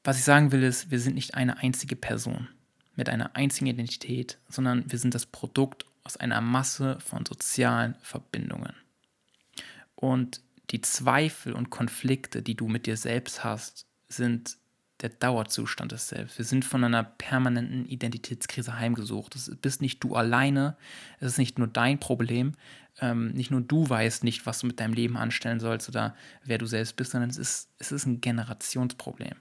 Was 0.03 0.17
ich 0.17 0.23
sagen 0.23 0.51
will, 0.51 0.63
ist, 0.63 0.91
wir 0.91 0.99
sind 0.99 1.15
nicht 1.15 1.35
eine 1.35 1.57
einzige 1.57 1.95
Person 1.95 2.47
mit 2.95 3.09
einer 3.09 3.35
einzigen 3.35 3.67
Identität, 3.67 4.37
sondern 4.49 4.89
wir 4.91 4.99
sind 4.99 5.15
das 5.15 5.25
Produkt 5.25 5.85
aus 6.03 6.17
einer 6.17 6.41
Masse 6.41 6.99
von 6.99 7.25
sozialen 7.25 7.95
Verbindungen. 8.01 8.73
Und 9.95 10.41
die 10.71 10.81
Zweifel 10.81 11.53
und 11.53 11.69
Konflikte, 11.69 12.41
die 12.41 12.55
du 12.55 12.67
mit 12.67 12.85
dir 12.85 12.97
selbst 12.97 13.43
hast, 13.43 13.85
sind 14.07 14.57
der 15.01 15.09
Dauerzustand 15.09 15.91
des 15.91 16.09
Selbst. 16.09 16.37
Wir 16.37 16.45
sind 16.45 16.65
von 16.65 16.83
einer 16.83 17.03
permanenten 17.03 17.85
Identitätskrise 17.85 18.77
heimgesucht. 18.77 19.35
Es 19.35 19.55
bist 19.61 19.81
nicht 19.81 20.03
du 20.03 20.15
alleine, 20.15 20.75
es 21.19 21.33
ist 21.33 21.37
nicht 21.37 21.57
nur 21.57 21.67
dein 21.67 21.99
Problem, 21.99 22.53
ähm, 23.01 23.29
nicht 23.29 23.51
nur 23.51 23.61
du 23.61 23.89
weißt 23.89 24.23
nicht, 24.23 24.45
was 24.45 24.59
du 24.59 24.67
mit 24.67 24.79
deinem 24.79 24.93
Leben 24.93 25.17
anstellen 25.17 25.59
sollst 25.59 25.87
oder 25.89 26.15
wer 26.43 26.57
du 26.57 26.65
selbst 26.65 26.95
bist, 26.95 27.11
sondern 27.11 27.29
es 27.29 27.37
ist, 27.37 27.69
es 27.79 27.91
ist 27.91 28.05
ein 28.05 28.21
Generationsproblem. 28.21 29.35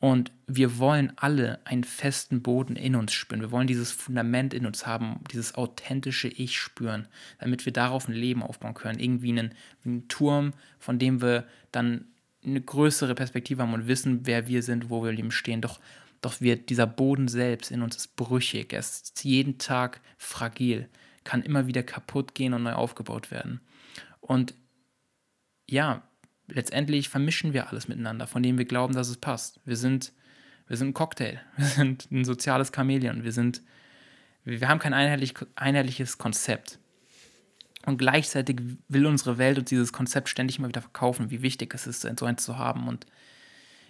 Und 0.00 0.32
wir 0.48 0.78
wollen 0.78 1.12
alle 1.14 1.64
einen 1.64 1.84
festen 1.84 2.42
Boden 2.42 2.74
in 2.74 2.96
uns 2.96 3.12
spüren. 3.12 3.40
Wir 3.40 3.52
wollen 3.52 3.68
dieses 3.68 3.92
Fundament 3.92 4.52
in 4.52 4.66
uns 4.66 4.84
haben, 4.84 5.20
dieses 5.30 5.54
authentische 5.54 6.26
Ich 6.26 6.58
spüren, 6.58 7.06
damit 7.38 7.66
wir 7.66 7.72
darauf 7.72 8.08
ein 8.08 8.14
Leben 8.14 8.42
aufbauen 8.42 8.74
können. 8.74 8.98
Irgendwie 8.98 9.30
einen, 9.30 9.54
einen 9.84 10.08
Turm, 10.08 10.54
von 10.80 10.98
dem 10.98 11.22
wir 11.22 11.46
dann 11.70 12.06
eine 12.44 12.60
größere 12.60 13.14
Perspektive 13.14 13.62
haben 13.62 13.74
und 13.74 13.86
wissen, 13.86 14.26
wer 14.26 14.48
wir 14.48 14.62
sind, 14.62 14.90
wo 14.90 15.02
wir 15.02 15.10
im 15.10 15.16
Leben 15.16 15.30
stehen. 15.30 15.60
Doch, 15.60 15.80
doch 16.20 16.40
wird 16.40 16.70
dieser 16.70 16.86
Boden 16.86 17.28
selbst 17.28 17.70
in 17.70 17.82
uns 17.82 17.96
ist 17.96 18.16
brüchig. 18.16 18.72
Er 18.72 18.80
ist 18.80 19.24
jeden 19.24 19.58
Tag 19.58 20.00
fragil, 20.18 20.88
kann 21.24 21.42
immer 21.42 21.66
wieder 21.66 21.82
kaputt 21.82 22.34
gehen 22.34 22.54
und 22.54 22.62
neu 22.62 22.72
aufgebaut 22.72 23.30
werden. 23.30 23.60
Und 24.20 24.54
ja, 25.68 26.02
letztendlich 26.48 27.08
vermischen 27.08 27.52
wir 27.52 27.68
alles 27.68 27.88
miteinander, 27.88 28.26
von 28.26 28.42
dem 28.42 28.58
wir 28.58 28.64
glauben, 28.64 28.94
dass 28.94 29.08
es 29.08 29.16
passt. 29.16 29.60
Wir 29.64 29.76
sind, 29.76 30.12
wir 30.66 30.76
sind 30.76 30.88
ein 30.88 30.94
Cocktail, 30.94 31.40
wir 31.56 31.66
sind 31.66 32.10
ein 32.10 32.24
soziales 32.24 32.72
Chamäleon, 32.74 33.24
wir 33.24 33.32
sind, 33.32 33.62
wir 34.44 34.68
haben 34.68 34.78
kein 34.78 34.94
einheitlich, 34.94 35.34
einheitliches 35.54 36.18
Konzept. 36.18 36.78
Und 37.84 37.98
gleichzeitig 37.98 38.60
will 38.88 39.06
unsere 39.06 39.38
Welt 39.38 39.58
uns 39.58 39.68
dieses 39.68 39.92
Konzept 39.92 40.28
ständig 40.28 40.58
immer 40.58 40.68
wieder 40.68 40.82
verkaufen, 40.82 41.30
wie 41.30 41.42
wichtig 41.42 41.74
es 41.74 41.86
ist, 41.86 42.02
so 42.02 42.26
eins 42.26 42.44
zu 42.44 42.58
haben. 42.58 42.86
Und 42.86 43.06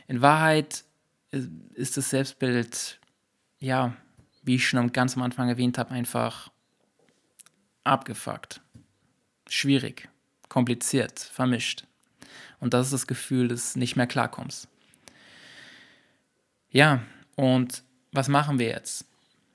in 0.09 0.23
Wahrheit 0.23 0.85
ist 1.31 1.97
das 1.97 2.11
Selbstbild, 2.11 3.01
ja, 3.59 3.97
wie 4.43 4.57
ich 4.57 4.67
schon 4.67 4.93
ganz 4.93 5.17
am 5.17 5.23
Anfang 5.23 5.49
erwähnt 5.49 5.79
habe, 5.79 5.91
einfach 5.91 6.51
abgefuckt, 7.85 8.61
schwierig, 9.49 10.09
kompliziert, 10.49 11.19
vermischt. 11.19 11.87
Und 12.61 12.75
das 12.75 12.87
ist 12.87 12.93
das 12.93 13.07
Gefühl 13.07 13.49
des 13.49 13.77
nicht 13.77 13.97
mehr 13.97 14.07
klarkommst. 14.07 14.69
Ja, 16.71 17.03
und 17.37 17.83
was 18.13 18.29
machen 18.29 18.59
wir 18.59 18.69
jetzt? 18.69 19.05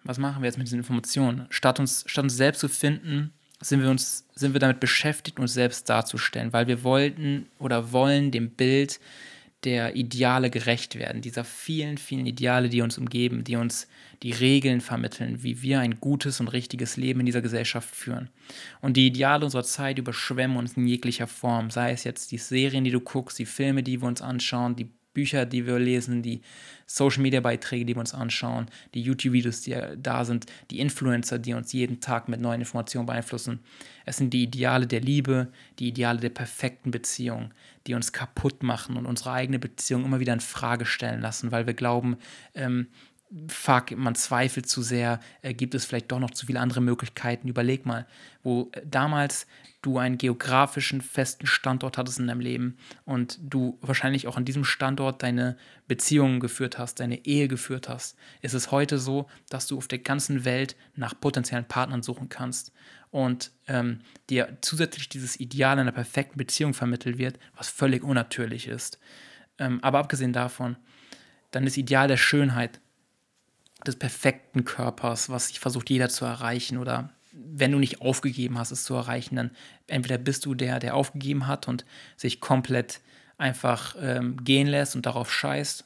Was 0.04 0.18
machen 0.18 0.42
wir 0.42 0.48
jetzt 0.48 0.58
mit 0.58 0.68
diesen 0.68 0.80
Informationen? 0.80 1.48
Statt 1.50 1.80
uns, 1.80 2.04
statt 2.08 2.24
uns 2.24 2.36
selbst 2.36 2.60
zu 2.60 2.70
finden, 2.70 3.34
sind 3.60 3.82
wir, 3.82 3.90
uns, 3.90 4.28
sind 4.36 4.54
wir 4.54 4.60
damit 4.60 4.80
beschäftigt, 4.80 5.40
uns 5.40 5.54
selbst 5.54 5.90
darzustellen, 5.90 6.54
weil 6.54 6.68
wir 6.68 6.84
wollten 6.84 7.48
oder 7.60 7.92
wollen 7.92 8.32
dem 8.32 8.52
Bild 8.52 9.00
der 9.64 9.96
Ideale 9.96 10.50
gerecht 10.52 10.98
werden, 10.98 11.22
dieser 11.22 11.44
vielen, 11.44 11.98
vielen 11.98 12.28
Ideale, 12.28 12.70
die 12.70 12.82
uns 12.82 12.98
umgeben, 12.98 13.44
die 13.44 13.56
uns 13.56 13.88
die 14.24 14.32
Regeln 14.32 14.82
vermitteln, 14.82 15.42
wie 15.44 15.62
wir 15.62 15.80
ein 15.80 16.00
gutes 16.00 16.40
und 16.40 16.48
richtiges 16.48 16.96
Leben 16.96 17.20
in 17.22 17.26
dieser 17.26 17.42
Gesellschaft 17.42 17.94
führen. 17.94 18.30
Und 18.82 18.98
die 18.98 19.08
Ideale 19.08 19.44
unserer 19.44 19.64
Zeit 19.64 19.98
überschwemmen 19.98 20.58
uns 20.58 20.74
in 20.74 20.86
jeglicher 20.86 21.28
Form, 21.28 21.72
sei 21.72 21.92
es 21.92 22.04
jetzt 22.04 22.32
die 22.32 22.38
Serien, 22.38 22.84
die 22.84 22.92
du 22.92 23.00
guckst, 23.00 23.40
die 23.40 23.46
Filme, 23.46 23.82
die 23.82 24.02
wir 24.02 24.08
uns 24.08 24.22
anschauen, 24.22 24.76
die 24.76 24.92
Bücher, 25.18 25.48
die 25.48 25.66
wir 25.66 25.80
lesen, 25.80 26.22
die 26.22 26.42
Social-Media-Beiträge, 26.86 27.86
die 27.86 27.96
wir 27.96 28.00
uns 28.02 28.14
anschauen, 28.14 28.68
die 28.94 29.02
YouTube-Videos, 29.02 29.62
die 29.62 29.76
da 29.98 30.24
sind, 30.26 30.46
die 30.70 30.80
Influencer, 30.80 31.40
die 31.40 31.56
uns 31.56 31.74
jeden 31.74 32.02
Tag 32.02 32.30
mit 32.30 32.40
neuen 32.40 32.62
Informationen 32.62 33.08
beeinflussen. 33.08 33.62
Es 34.06 34.18
sind 34.18 34.32
die 34.32 34.44
Ideale 34.44 34.86
der 34.86 35.02
Liebe, 35.02 35.48
die 35.80 35.88
Ideale 35.88 36.20
der 36.20 36.30
perfekten 36.30 36.92
Beziehung, 36.92 37.52
die 37.88 37.96
uns 37.96 38.14
kaputt 38.14 38.62
machen 38.62 38.96
und 38.96 39.08
unsere 39.08 39.32
eigene 39.32 39.58
Beziehung 39.58 40.06
immer 40.06 40.20
wieder 40.20 40.34
in 40.34 40.40
Frage 40.40 40.86
stellen 40.86 41.22
lassen, 41.22 41.52
weil 41.52 41.66
wir 41.66 41.74
glauben, 41.74 42.18
ähm, 42.54 42.86
fuck, 43.50 43.92
man 43.98 44.16
zweifelt 44.16 44.68
zu 44.68 44.82
sehr, 44.82 45.20
äh, 45.42 45.54
gibt 45.54 45.76
es 45.76 45.86
vielleicht 45.86 46.12
doch 46.12 46.20
noch 46.20 46.32
zu 46.32 46.46
viele 46.46 46.60
andere 46.60 46.82
Möglichkeiten. 46.82 47.48
Überleg 47.48 47.86
mal, 47.86 48.08
wo 48.44 48.70
äh, 48.72 48.82
damals 48.86 49.48
du 49.82 49.98
einen 49.98 50.18
geografischen 50.18 51.02
festen 51.02 51.46
Standort 51.46 51.98
hattest 51.98 52.20
in 52.20 52.28
deinem 52.28 52.40
Leben 52.40 52.78
und 53.06 53.38
du 53.42 53.78
wahrscheinlich 53.82 54.28
auch 54.28 54.38
an 54.38 54.46
diesem 54.46 54.64
Standort 54.64 55.24
deine 55.24 55.58
Beziehungen 55.88 56.40
geführt 56.40 56.78
hast, 56.78 57.00
deine 57.00 57.26
Ehe 57.26 57.48
geführt 57.48 57.88
hast, 57.90 58.18
ist 58.42 58.54
es 58.54 58.72
heute 58.72 58.98
so, 58.98 59.28
dass 59.50 59.68
du 59.68 59.78
auf 59.78 59.88
der 59.88 60.00
ganzen 60.00 60.46
Welt 60.46 60.76
nach 60.96 61.20
potenziellen 61.20 61.66
Partnern 61.66 62.04
suchen 62.04 62.30
kannst 62.30 62.72
und 63.12 63.52
ähm, 63.68 64.00
dir 64.30 64.58
zusätzlich 64.62 65.10
dieses 65.10 65.40
Ideal 65.40 65.80
einer 65.80 65.92
perfekten 65.92 66.38
Beziehung 66.38 66.74
vermittelt 66.74 67.18
wird, 67.18 67.40
was 67.56 67.70
völlig 67.70 68.04
unnatürlich 68.04 68.68
ist. 68.68 69.00
Ähm, 69.60 69.80
aber 69.84 70.00
abgesehen 70.00 70.34
davon, 70.34 70.76
dann 71.52 71.66
das 71.66 71.78
Ideal 71.78 72.08
der 72.08 72.18
Schönheit, 72.18 72.82
des 73.88 73.96
perfekten 73.96 74.66
Körpers, 74.66 75.30
was 75.30 75.48
sich 75.48 75.60
versucht 75.60 75.90
jeder 75.90 76.10
zu 76.10 76.26
erreichen 76.26 76.78
oder 76.78 77.10
wenn 77.34 77.72
du 77.72 77.80
nicht 77.80 78.02
aufgegeben 78.02 78.58
hast, 78.58 78.72
es 78.72 78.84
zu 78.84 78.96
erreichen, 78.96 79.36
dann 79.36 79.52
entweder 79.88 80.18
bist 80.18 80.46
du 80.46 80.56
der, 80.56 80.80
der 80.80 80.96
aufgegeben 80.96 81.48
hat 81.48 81.68
und 81.68 81.86
sich 82.16 82.40
komplett 82.40 83.02
einfach 83.38 83.96
ähm, 84.00 84.44
gehen 84.44 84.68
lässt 84.68 84.96
und 84.96 85.06
darauf 85.06 85.32
scheißt, 85.32 85.86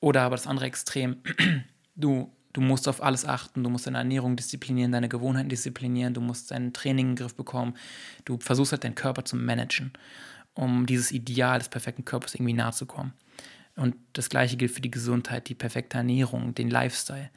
oder 0.00 0.22
aber 0.22 0.36
das 0.36 0.46
andere 0.46 0.66
Extrem, 0.66 1.16
du, 1.96 2.30
du 2.52 2.60
musst 2.60 2.88
auf 2.88 3.02
alles 3.02 3.24
achten, 3.24 3.64
du 3.64 3.70
musst 3.70 3.86
deine 3.86 3.98
Ernährung 3.98 4.36
disziplinieren, 4.36 4.92
deine 4.92 5.08
Gewohnheiten 5.08 5.48
disziplinieren, 5.48 6.14
du 6.14 6.20
musst 6.20 6.50
dein 6.50 6.72
Training 6.72 7.06
in 7.06 7.12
den 7.12 7.16
Griff 7.16 7.34
bekommen, 7.34 7.74
du 8.24 8.38
versuchst 8.38 8.72
halt 8.72 8.84
deinen 8.84 8.94
Körper 8.94 9.24
zu 9.24 9.36
managen, 9.36 9.92
um 10.54 10.86
dieses 10.86 11.12
Ideal 11.12 11.58
des 11.58 11.68
perfekten 11.68 12.04
Körpers 12.04 12.34
irgendwie 12.34 12.52
nahe 12.52 12.72
zu 12.72 12.86
kommen. 12.86 13.12
Und 13.76 13.96
das 14.12 14.28
gleiche 14.28 14.56
gilt 14.56 14.72
für 14.72 14.80
die 14.80 14.90
Gesundheit, 14.90 15.48
die 15.48 15.54
perfekte 15.54 15.98
Ernährung, 15.98 16.54
den 16.54 16.70
Lifestyle. 16.70 17.30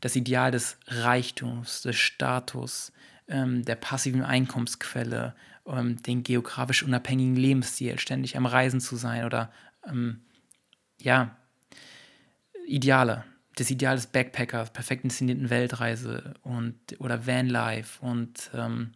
Das 0.00 0.16
Ideal 0.16 0.50
des 0.50 0.78
Reichtums, 0.86 1.82
des 1.82 1.96
Status, 1.96 2.92
ähm, 3.28 3.64
der 3.64 3.76
passiven 3.76 4.22
Einkommensquelle, 4.22 5.34
ähm, 5.66 6.02
den 6.02 6.22
geografisch 6.22 6.82
unabhängigen 6.82 7.36
Lebensstil, 7.36 7.98
ständig 7.98 8.36
am 8.36 8.46
Reisen 8.46 8.80
zu 8.80 8.96
sein 8.96 9.24
oder 9.24 9.52
ähm, 9.86 10.22
ja, 11.00 11.36
Ideale. 12.66 13.24
Das 13.56 13.70
Ideal 13.70 13.94
des 13.94 14.08
Backpackers, 14.08 14.72
perfekt 14.72 15.04
inszenierten 15.04 15.48
Weltreise 15.48 16.34
und 16.42 16.76
oder 16.98 17.26
Vanlife 17.26 18.04
und 18.04 18.50
ähm, 18.52 18.92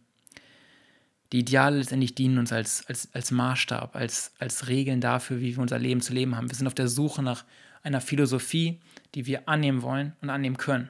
die 1.31 1.39
Ideale 1.39 1.77
letztendlich 1.77 2.15
dienen 2.15 2.39
uns 2.39 2.51
als, 2.51 2.85
als, 2.87 3.09
als 3.13 3.31
Maßstab, 3.31 3.95
als, 3.95 4.33
als 4.39 4.67
Regeln 4.67 4.99
dafür, 4.99 5.39
wie 5.41 5.55
wir 5.55 5.61
unser 5.61 5.77
Leben 5.77 6.01
zu 6.01 6.13
leben 6.13 6.35
haben. 6.35 6.49
Wir 6.49 6.55
sind 6.55 6.67
auf 6.67 6.73
der 6.73 6.87
Suche 6.87 7.21
nach 7.21 7.45
einer 7.83 8.01
Philosophie, 8.01 8.79
die 9.15 9.25
wir 9.25 9.47
annehmen 9.47 9.81
wollen 9.81 10.13
und 10.21 10.29
annehmen 10.29 10.57
können. 10.57 10.89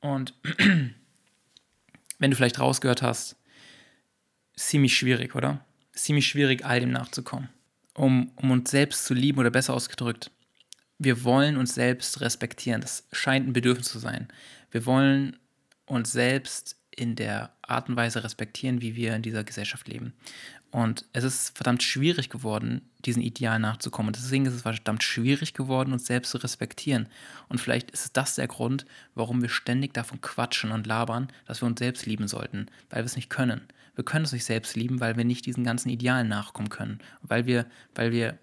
Und 0.00 0.34
wenn 2.18 2.30
du 2.30 2.36
vielleicht 2.36 2.58
rausgehört 2.58 3.02
hast, 3.02 3.36
ist 4.54 4.68
ziemlich 4.68 4.96
schwierig, 4.96 5.34
oder? 5.34 5.64
Ziemlich 5.92 6.26
schwierig, 6.26 6.64
all 6.64 6.80
dem 6.80 6.90
nachzukommen. 6.90 7.48
Um, 7.94 8.30
um 8.36 8.50
uns 8.50 8.70
selbst 8.70 9.06
zu 9.06 9.14
lieben 9.14 9.38
oder 9.38 9.50
besser 9.50 9.74
ausgedrückt, 9.74 10.30
wir 10.98 11.24
wollen 11.24 11.56
uns 11.56 11.74
selbst 11.74 12.20
respektieren. 12.20 12.80
Das 12.80 13.06
scheint 13.12 13.46
ein 13.46 13.52
Bedürfnis 13.52 13.88
zu 13.88 13.98
sein. 13.98 14.28
Wir 14.70 14.84
wollen 14.84 15.36
uns 15.86 16.12
selbst 16.12 16.77
in 16.98 17.14
der 17.14 17.52
Art 17.62 17.88
und 17.88 17.96
Weise 17.96 18.24
respektieren, 18.24 18.80
wie 18.82 18.96
wir 18.96 19.14
in 19.14 19.22
dieser 19.22 19.44
Gesellschaft 19.44 19.86
leben. 19.86 20.14
Und 20.72 21.04
es 21.12 21.22
ist 21.22 21.56
verdammt 21.56 21.82
schwierig 21.82 22.28
geworden, 22.28 22.82
diesen 23.04 23.22
Idealen 23.22 23.62
nachzukommen. 23.62 24.08
Und 24.08 24.16
deswegen 24.16 24.46
ist 24.46 24.54
es 24.54 24.62
verdammt 24.62 25.04
schwierig 25.04 25.54
geworden, 25.54 25.92
uns 25.92 26.06
selbst 26.06 26.32
zu 26.32 26.38
respektieren. 26.38 27.08
Und 27.48 27.60
vielleicht 27.60 27.92
ist 27.92 28.16
das 28.16 28.34
der 28.34 28.48
Grund, 28.48 28.84
warum 29.14 29.40
wir 29.40 29.48
ständig 29.48 29.94
davon 29.94 30.20
quatschen 30.20 30.72
und 30.72 30.88
labern, 30.88 31.28
dass 31.46 31.62
wir 31.62 31.66
uns 31.66 31.78
selbst 31.78 32.04
lieben 32.04 32.26
sollten, 32.26 32.66
weil 32.90 33.02
wir 33.02 33.06
es 33.06 33.16
nicht 33.16 33.30
können. 33.30 33.62
Wir 33.94 34.04
können 34.04 34.24
es 34.24 34.32
nicht 34.32 34.44
selbst 34.44 34.76
lieben, 34.76 34.98
weil 34.98 35.16
wir 35.16 35.24
nicht 35.24 35.46
diesen 35.46 35.62
ganzen 35.62 35.88
Idealen 35.90 36.28
nachkommen 36.28 36.68
können, 36.68 36.98
weil 37.22 37.46
wir, 37.46 37.64
weil 37.94 38.10
wir 38.10 38.38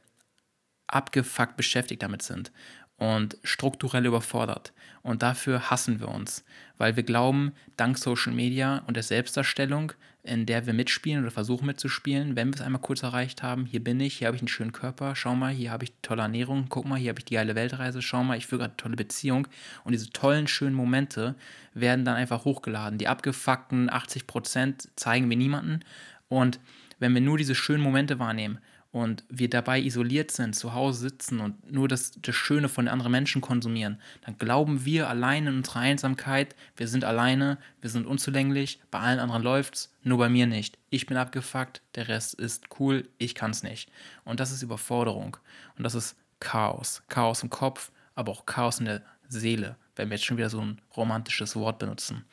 abgefuckt 0.87 1.57
beschäftigt 1.57 2.01
damit 2.03 2.21
sind 2.21 2.51
und 2.97 3.37
strukturell 3.43 4.05
überfordert. 4.05 4.73
Und 5.05 5.21
dafür 5.21 5.69
hassen 5.69 5.99
wir 5.99 6.07
uns, 6.07 6.43
weil 6.79 6.95
wir 6.95 7.03
glauben, 7.03 7.51
dank 7.77 7.95
Social 7.99 8.33
Media 8.33 8.81
und 8.87 8.95
der 8.95 9.03
Selbstdarstellung, 9.03 9.91
in 10.23 10.47
der 10.47 10.65
wir 10.65 10.73
mitspielen 10.73 11.21
oder 11.21 11.29
versuchen 11.29 11.67
mitzuspielen, 11.67 12.35
wenn 12.35 12.47
wir 12.47 12.55
es 12.55 12.61
einmal 12.61 12.81
kurz 12.81 13.03
erreicht 13.03 13.43
haben, 13.43 13.67
hier 13.67 13.83
bin 13.83 13.99
ich, 13.99 14.15
hier 14.15 14.25
habe 14.25 14.35
ich 14.35 14.41
einen 14.41 14.47
schönen 14.47 14.71
Körper, 14.71 15.15
schau 15.15 15.35
mal, 15.35 15.53
hier 15.53 15.69
habe 15.69 15.83
ich 15.83 15.93
tolle 16.01 16.23
Ernährung, 16.23 16.65
guck 16.69 16.87
mal, 16.87 16.97
hier 16.97 17.09
habe 17.09 17.19
ich 17.19 17.25
die 17.25 17.35
geile 17.35 17.53
Weltreise, 17.53 18.01
schau 18.01 18.23
mal, 18.23 18.35
ich 18.35 18.47
führe 18.47 18.61
gerade 18.61 18.71
eine 18.71 18.77
tolle 18.77 18.95
Beziehung. 18.95 19.47
Und 19.83 19.91
diese 19.91 20.09
tollen, 20.09 20.47
schönen 20.47 20.73
Momente 20.73 21.35
werden 21.75 22.03
dann 22.03 22.15
einfach 22.15 22.43
hochgeladen. 22.43 22.97
Die 22.97 23.07
abgefuckten 23.07 23.91
80% 23.91 24.87
zeigen 24.95 25.29
wir 25.29 25.37
niemanden. 25.37 25.81
Und 26.29 26.59
wenn 26.97 27.13
wir 27.13 27.21
nur 27.21 27.37
diese 27.37 27.53
schönen 27.53 27.83
Momente 27.83 28.17
wahrnehmen, 28.17 28.57
und 28.95 29.25
wir 29.27 29.49
dabei 29.49 29.81
isoliert 29.81 30.31
sind, 30.31 30.55
zu 30.55 30.73
Hause 30.73 31.01
sitzen 31.01 31.41
und 31.41 31.69
nur 31.69 31.89
das, 31.89 32.11
das 32.11 32.33
Schöne 32.33 32.69
von 32.69 32.87
anderen 32.87 33.11
Menschen 33.11 33.41
konsumieren, 33.41 33.99
dann 34.21 34.37
glauben 34.37 34.85
wir 34.85 35.09
allein 35.09 35.47
in 35.47 35.57
unserer 35.57 35.81
Einsamkeit, 35.81 36.55
wir 36.77 36.87
sind 36.87 37.03
alleine, 37.03 37.57
wir 37.81 37.89
sind 37.89 38.07
unzulänglich, 38.07 38.79
bei 38.91 38.99
allen 38.99 39.19
anderen 39.19 39.43
läuft's, 39.43 39.93
nur 40.03 40.17
bei 40.17 40.29
mir 40.29 40.47
nicht. 40.47 40.77
Ich 40.91 41.07
bin 41.07 41.17
abgefuckt, 41.17 41.81
der 41.95 42.07
Rest 42.07 42.35
ist 42.35 42.67
cool, 42.79 43.09
ich 43.17 43.35
kann's 43.35 43.63
nicht. 43.63 43.91
Und 44.23 44.39
das 44.39 44.53
ist 44.53 44.61
Überforderung. 44.61 45.35
Und 45.77 45.83
das 45.83 45.93
ist 45.93 46.15
Chaos. 46.39 47.03
Chaos 47.09 47.43
im 47.43 47.49
Kopf, 47.49 47.91
aber 48.13 48.31
auch 48.31 48.45
Chaos 48.45 48.79
in 48.79 48.85
der 48.85 49.01
Seele, 49.27 49.75
wenn 49.97 50.09
wir 50.09 50.15
jetzt 50.15 50.25
schon 50.25 50.37
wieder 50.37 50.49
so 50.49 50.61
ein 50.61 50.79
romantisches 50.95 51.57
Wort 51.57 51.79
benutzen. 51.79 52.23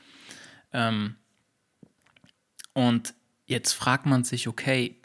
Ähm, 0.73 1.17
und 2.73 3.15
jetzt 3.47 3.73
fragt 3.73 4.07
man 4.07 4.23
sich, 4.23 4.47
okay, 4.47 5.02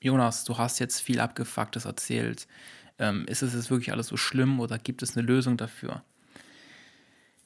Jonas, 0.00 0.44
du 0.44 0.56
hast 0.58 0.78
jetzt 0.78 1.00
viel 1.00 1.20
Abgefucktes 1.20 1.84
erzählt. 1.84 2.46
Ähm, 2.98 3.24
ist 3.26 3.42
es 3.42 3.54
jetzt 3.54 3.70
wirklich 3.70 3.92
alles 3.92 4.08
so 4.08 4.16
schlimm 4.16 4.60
oder 4.60 4.78
gibt 4.78 5.02
es 5.02 5.16
eine 5.16 5.26
Lösung 5.26 5.56
dafür? 5.56 6.02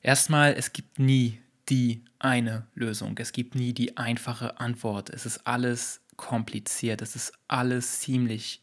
Erstmal, 0.00 0.54
es 0.54 0.72
gibt 0.72 0.98
nie 0.98 1.38
die 1.68 2.04
eine 2.18 2.66
Lösung. 2.74 3.16
Es 3.18 3.32
gibt 3.32 3.54
nie 3.54 3.72
die 3.72 3.96
einfache 3.96 4.58
Antwort. 4.60 5.10
Es 5.10 5.26
ist 5.26 5.46
alles 5.46 6.00
kompliziert. 6.16 7.02
Es 7.02 7.16
ist 7.16 7.32
alles 7.48 8.00
ziemlich, 8.00 8.62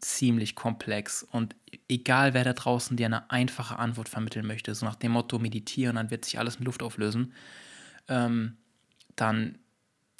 ziemlich 0.00 0.54
komplex. 0.54 1.22
Und 1.22 1.54
egal, 1.88 2.34
wer 2.34 2.44
da 2.44 2.52
draußen 2.52 2.96
dir 2.96 3.06
eine 3.06 3.30
einfache 3.30 3.78
Antwort 3.78 4.08
vermitteln 4.08 4.46
möchte, 4.46 4.74
so 4.74 4.84
nach 4.84 4.96
dem 4.96 5.12
Motto 5.12 5.38
meditieren, 5.38 5.96
dann 5.96 6.10
wird 6.10 6.24
sich 6.24 6.38
alles 6.38 6.56
in 6.56 6.64
Luft 6.64 6.82
auflösen, 6.82 7.32
ähm, 8.08 8.56
dann, 9.16 9.58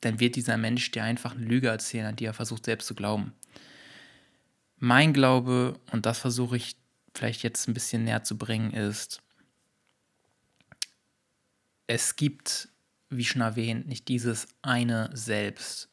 dann 0.00 0.20
wird 0.20 0.36
dieser 0.36 0.56
Mensch 0.56 0.90
dir 0.90 1.04
einfach 1.04 1.34
eine 1.34 1.44
Lüge 1.44 1.68
erzählen, 1.68 2.06
an 2.06 2.16
die 2.16 2.24
er 2.24 2.34
versucht 2.34 2.64
selbst 2.64 2.86
zu 2.86 2.94
glauben. 2.94 3.32
Mein 4.78 5.12
Glaube, 5.12 5.78
und 5.92 6.06
das 6.06 6.18
versuche 6.18 6.56
ich 6.56 6.76
vielleicht 7.14 7.42
jetzt 7.42 7.68
ein 7.68 7.74
bisschen 7.74 8.04
näher 8.04 8.22
zu 8.22 8.38
bringen, 8.38 8.72
ist, 8.72 9.20
es 11.86 12.16
gibt, 12.16 12.68
wie 13.08 13.24
schon 13.24 13.42
erwähnt, 13.42 13.88
nicht 13.88 14.08
dieses 14.08 14.48
eine 14.62 15.10
Selbst. 15.12 15.88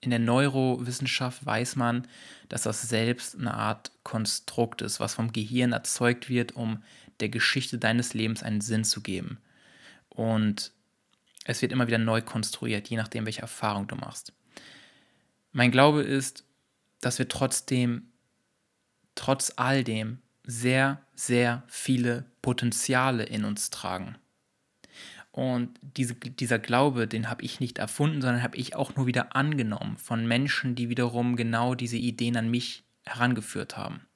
In 0.00 0.10
der 0.10 0.18
Neurowissenschaft 0.18 1.44
weiß 1.46 1.76
man, 1.76 2.06
dass 2.48 2.62
das 2.62 2.82
Selbst 2.82 3.36
eine 3.36 3.54
Art 3.54 3.92
Konstrukt 4.02 4.82
ist, 4.82 5.00
was 5.00 5.14
vom 5.14 5.32
Gehirn 5.32 5.72
erzeugt 5.72 6.28
wird, 6.28 6.52
um 6.52 6.82
der 7.20 7.28
Geschichte 7.28 7.78
deines 7.78 8.12
Lebens 8.14 8.42
einen 8.42 8.60
Sinn 8.60 8.84
zu 8.84 9.00
geben. 9.00 9.38
Und 10.10 10.72
es 11.44 11.62
wird 11.62 11.72
immer 11.72 11.86
wieder 11.86 11.98
neu 11.98 12.22
konstruiert, 12.22 12.88
je 12.88 12.96
nachdem, 12.96 13.26
welche 13.26 13.42
Erfahrung 13.42 13.86
du 13.88 13.96
machst. 13.96 14.32
Mein 15.52 15.70
Glaube 15.70 16.02
ist, 16.02 16.44
dass 17.00 17.18
wir 17.18 17.28
trotzdem, 17.28 18.12
trotz 19.14 19.52
all 19.56 19.84
dem, 19.84 20.18
sehr, 20.44 21.02
sehr 21.14 21.62
viele 21.68 22.24
Potenziale 22.42 23.24
in 23.24 23.44
uns 23.44 23.70
tragen. 23.70 24.16
Und 25.30 25.78
diese, 25.80 26.14
dieser 26.14 26.58
Glaube, 26.58 27.08
den 27.08 27.30
habe 27.30 27.42
ich 27.42 27.58
nicht 27.58 27.78
erfunden, 27.78 28.20
sondern 28.20 28.42
habe 28.42 28.56
ich 28.56 28.76
auch 28.76 28.96
nur 28.96 29.06
wieder 29.06 29.34
angenommen 29.34 29.96
von 29.96 30.26
Menschen, 30.26 30.74
die 30.74 30.90
wiederum 30.90 31.36
genau 31.36 31.74
diese 31.74 31.96
Ideen 31.96 32.36
an 32.36 32.50
mich 32.50 32.84
herangeführt 33.04 33.76
haben. 33.76 34.06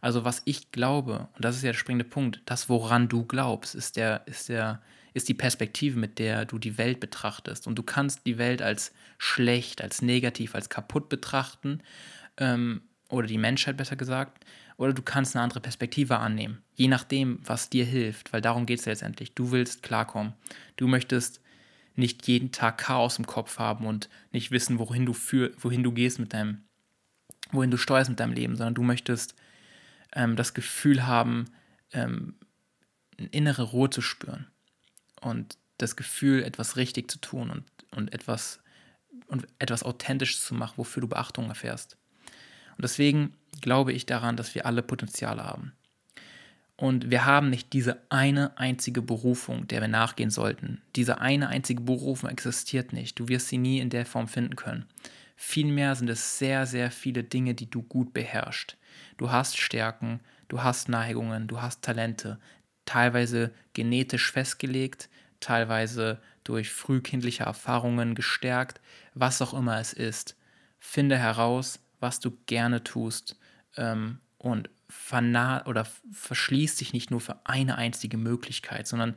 Also 0.00 0.24
was 0.24 0.42
ich 0.44 0.72
glaube, 0.72 1.28
und 1.34 1.44
das 1.44 1.56
ist 1.56 1.62
ja 1.62 1.72
der 1.72 1.78
springende 1.78 2.04
Punkt, 2.04 2.40
das, 2.46 2.68
woran 2.68 3.08
du 3.08 3.24
glaubst, 3.24 3.74
ist, 3.74 3.96
der, 3.96 4.26
ist, 4.26 4.48
der, 4.48 4.80
ist 5.16 5.30
die 5.30 5.34
Perspektive, 5.34 5.98
mit 5.98 6.18
der 6.18 6.44
du 6.44 6.58
die 6.58 6.76
Welt 6.76 7.00
betrachtest. 7.00 7.66
Und 7.66 7.76
du 7.76 7.82
kannst 7.82 8.26
die 8.26 8.36
Welt 8.36 8.60
als 8.60 8.92
schlecht, 9.16 9.80
als 9.80 10.02
negativ, 10.02 10.54
als 10.54 10.68
kaputt 10.68 11.08
betrachten, 11.08 11.82
ähm, 12.36 12.82
oder 13.08 13.26
die 13.26 13.38
Menschheit 13.38 13.78
besser 13.78 13.96
gesagt, 13.96 14.44
oder 14.76 14.92
du 14.92 15.00
kannst 15.00 15.34
eine 15.34 15.42
andere 15.42 15.60
Perspektive 15.60 16.18
annehmen, 16.18 16.62
je 16.74 16.88
nachdem, 16.88 17.38
was 17.42 17.70
dir 17.70 17.86
hilft, 17.86 18.34
weil 18.34 18.42
darum 18.42 18.66
geht 18.66 18.80
es 18.80 18.84
letztendlich. 18.84 19.34
Du 19.34 19.52
willst 19.52 19.82
klarkommen. 19.82 20.34
Du 20.76 20.86
möchtest 20.86 21.40
nicht 21.94 22.28
jeden 22.28 22.52
Tag 22.52 22.76
Chaos 22.76 23.18
im 23.18 23.26
Kopf 23.26 23.58
haben 23.58 23.86
und 23.86 24.10
nicht 24.32 24.50
wissen, 24.50 24.78
wohin 24.78 25.06
du, 25.06 25.14
für, 25.14 25.50
wohin 25.58 25.82
du 25.82 25.92
gehst 25.92 26.18
mit 26.18 26.34
deinem, 26.34 26.64
wohin 27.52 27.70
du 27.70 27.78
steuerst 27.78 28.10
mit 28.10 28.20
deinem 28.20 28.34
Leben, 28.34 28.56
sondern 28.56 28.74
du 28.74 28.82
möchtest 28.82 29.34
ähm, 30.12 30.36
das 30.36 30.52
Gefühl 30.52 31.06
haben, 31.06 31.46
ähm, 31.92 32.34
eine 33.16 33.28
innere 33.28 33.62
Ruhe 33.62 33.88
zu 33.88 34.02
spüren 34.02 34.48
und 35.20 35.58
das 35.78 35.96
Gefühl, 35.96 36.42
etwas 36.42 36.76
richtig 36.76 37.10
zu 37.10 37.18
tun 37.18 37.50
und, 37.50 37.64
und 37.90 38.12
etwas 38.12 38.60
und 39.28 39.46
etwas 39.58 39.82
authentisch 39.82 40.40
zu 40.40 40.54
machen, 40.54 40.74
wofür 40.76 41.00
du 41.00 41.08
Beachtung 41.08 41.48
erfährst. 41.48 41.96
Und 42.76 42.84
deswegen 42.84 43.34
glaube 43.60 43.92
ich 43.92 44.06
daran, 44.06 44.36
dass 44.36 44.54
wir 44.54 44.66
alle 44.66 44.82
Potenziale 44.82 45.44
haben. 45.44 45.72
Und 46.76 47.10
wir 47.10 47.24
haben 47.24 47.48
nicht 47.48 47.72
diese 47.72 48.02
eine 48.10 48.58
einzige 48.58 49.00
Berufung, 49.00 49.66
der 49.66 49.80
wir 49.80 49.88
nachgehen 49.88 50.30
sollten. 50.30 50.82
Diese 50.94 51.20
eine 51.20 51.48
einzige 51.48 51.80
Berufung 51.80 52.28
existiert 52.28 52.92
nicht. 52.92 53.18
Du 53.18 53.28
wirst 53.28 53.48
sie 53.48 53.56
nie 53.56 53.80
in 53.80 53.88
der 53.88 54.04
Form 54.04 54.28
finden 54.28 54.56
können. 54.56 54.84
Vielmehr 55.36 55.94
sind 55.94 56.10
es 56.10 56.38
sehr, 56.38 56.66
sehr 56.66 56.90
viele 56.90 57.24
Dinge, 57.24 57.54
die 57.54 57.70
du 57.70 57.82
gut 57.82 58.12
beherrschst. 58.12 58.76
Du 59.16 59.30
hast 59.30 59.56
Stärken, 59.58 60.20
du 60.48 60.62
hast 60.62 60.90
Neigungen, 60.90 61.46
du 61.46 61.62
hast 61.62 61.82
Talente, 61.82 62.38
teilweise 62.86 63.52
genetisch 63.74 64.32
festgelegt, 64.32 65.10
teilweise 65.40 66.20
durch 66.44 66.70
frühkindliche 66.70 67.44
Erfahrungen 67.44 68.14
gestärkt, 68.14 68.80
was 69.14 69.42
auch 69.42 69.52
immer 69.52 69.78
es 69.78 69.92
ist. 69.92 70.36
Finde 70.78 71.18
heraus, 71.18 71.80
was 72.00 72.20
du 72.20 72.32
gerne 72.46 72.82
tust 72.84 73.36
ähm, 73.76 74.18
und 74.38 74.70
oder 75.66 75.86
verschließt 76.12 76.80
dich 76.80 76.92
nicht 76.92 77.10
nur 77.10 77.20
für 77.20 77.40
eine 77.44 77.76
einzige 77.76 78.16
Möglichkeit, 78.16 78.86
sondern 78.86 79.16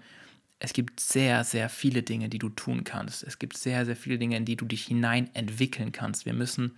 es 0.57 0.73
gibt 0.73 0.99
sehr, 0.99 1.43
sehr 1.43 1.69
viele 1.69 2.01
Dinge, 2.01 2.27
die 2.27 2.39
du 2.39 2.49
tun 2.49 2.83
kannst. 2.83 3.23
Es 3.23 3.39
gibt 3.39 3.55
sehr, 3.55 3.85
sehr 3.85 3.95
viele 3.95 4.17
Dinge, 4.17 4.35
in 4.37 4.45
die 4.45 4.57
du 4.57 4.65
dich 4.65 4.85
hinein 4.85 5.29
entwickeln 5.35 5.91
kannst. 5.91 6.25
Wir 6.25 6.33
müssen 6.33 6.75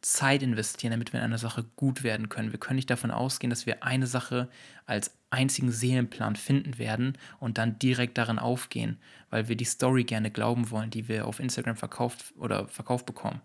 Zeit 0.00 0.42
investieren, 0.42 0.92
damit 0.92 1.12
wir 1.12 1.20
in 1.20 1.24
einer 1.24 1.38
Sache 1.38 1.64
gut 1.76 2.02
werden 2.02 2.28
können. 2.28 2.52
Wir 2.52 2.60
können 2.60 2.76
nicht 2.76 2.90
davon 2.90 3.10
ausgehen, 3.10 3.50
dass 3.50 3.66
wir 3.66 3.82
eine 3.82 4.06
Sache 4.06 4.48
als 4.86 5.16
einzigen 5.30 5.70
Seelenplan 5.70 6.36
finden 6.36 6.78
werden 6.78 7.18
und 7.40 7.58
dann 7.58 7.78
direkt 7.78 8.16
darin 8.18 8.38
aufgehen, 8.38 8.98
weil 9.30 9.48
wir 9.48 9.56
die 9.56 9.64
Story 9.64 10.04
gerne 10.04 10.30
glauben 10.30 10.70
wollen, 10.70 10.90
die 10.90 11.08
wir 11.08 11.26
auf 11.26 11.40
Instagram 11.40 11.76
verkauft 11.76 12.32
oder 12.36 12.68
verkauft 12.68 13.06
bekommen. 13.06 13.40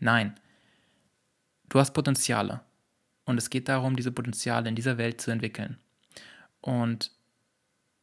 Nein, 0.00 0.34
du 1.68 1.78
hast 1.78 1.92
Potenziale 1.92 2.60
und 3.24 3.38
es 3.38 3.50
geht 3.50 3.68
darum, 3.68 3.96
diese 3.96 4.12
Potenziale 4.12 4.68
in 4.68 4.76
dieser 4.76 4.98
Welt 4.98 5.20
zu 5.20 5.30
entwickeln. 5.30 5.78
Und 6.60 7.10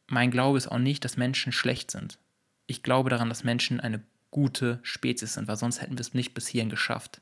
mein 0.06 0.30
Glaube 0.30 0.58
ist 0.58 0.68
auch 0.68 0.78
nicht, 0.78 1.04
dass 1.04 1.16
Menschen 1.16 1.52
schlecht 1.52 1.90
sind. 1.90 2.18
Ich 2.66 2.82
glaube 2.82 3.10
daran, 3.10 3.28
dass 3.28 3.44
Menschen 3.44 3.80
eine 3.80 4.02
gute 4.30 4.80
Spezies 4.82 5.34
sind, 5.34 5.48
weil 5.48 5.56
sonst 5.56 5.80
hätten 5.80 5.96
wir 5.96 6.00
es 6.00 6.14
nicht 6.14 6.34
bis 6.34 6.48
hierhin 6.48 6.70
geschafft. 6.70 7.20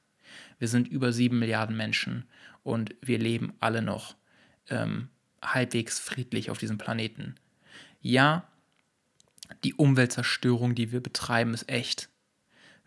Wir 0.63 0.69
sind 0.69 0.87
über 0.87 1.13
sieben 1.13 1.41
Milliarden 1.41 1.77
Menschen 1.77 2.23
und 2.63 2.95
wir 3.01 3.19
leben 3.19 3.53
alle 3.59 3.83
noch 3.83 4.15
ähm, 4.71 5.09
halbwegs 5.43 5.99
friedlich 5.99 6.53
auf 6.53 6.59
diesem 6.59 6.79
Planeten. 6.79 7.35
Ja, 8.01 8.47
die 9.65 9.75
Umweltzerstörung, 9.75 10.77
die 10.77 10.93
wir 10.93 11.03
betreiben, 11.03 11.53
ist 11.53 11.69
echt. 11.69 12.11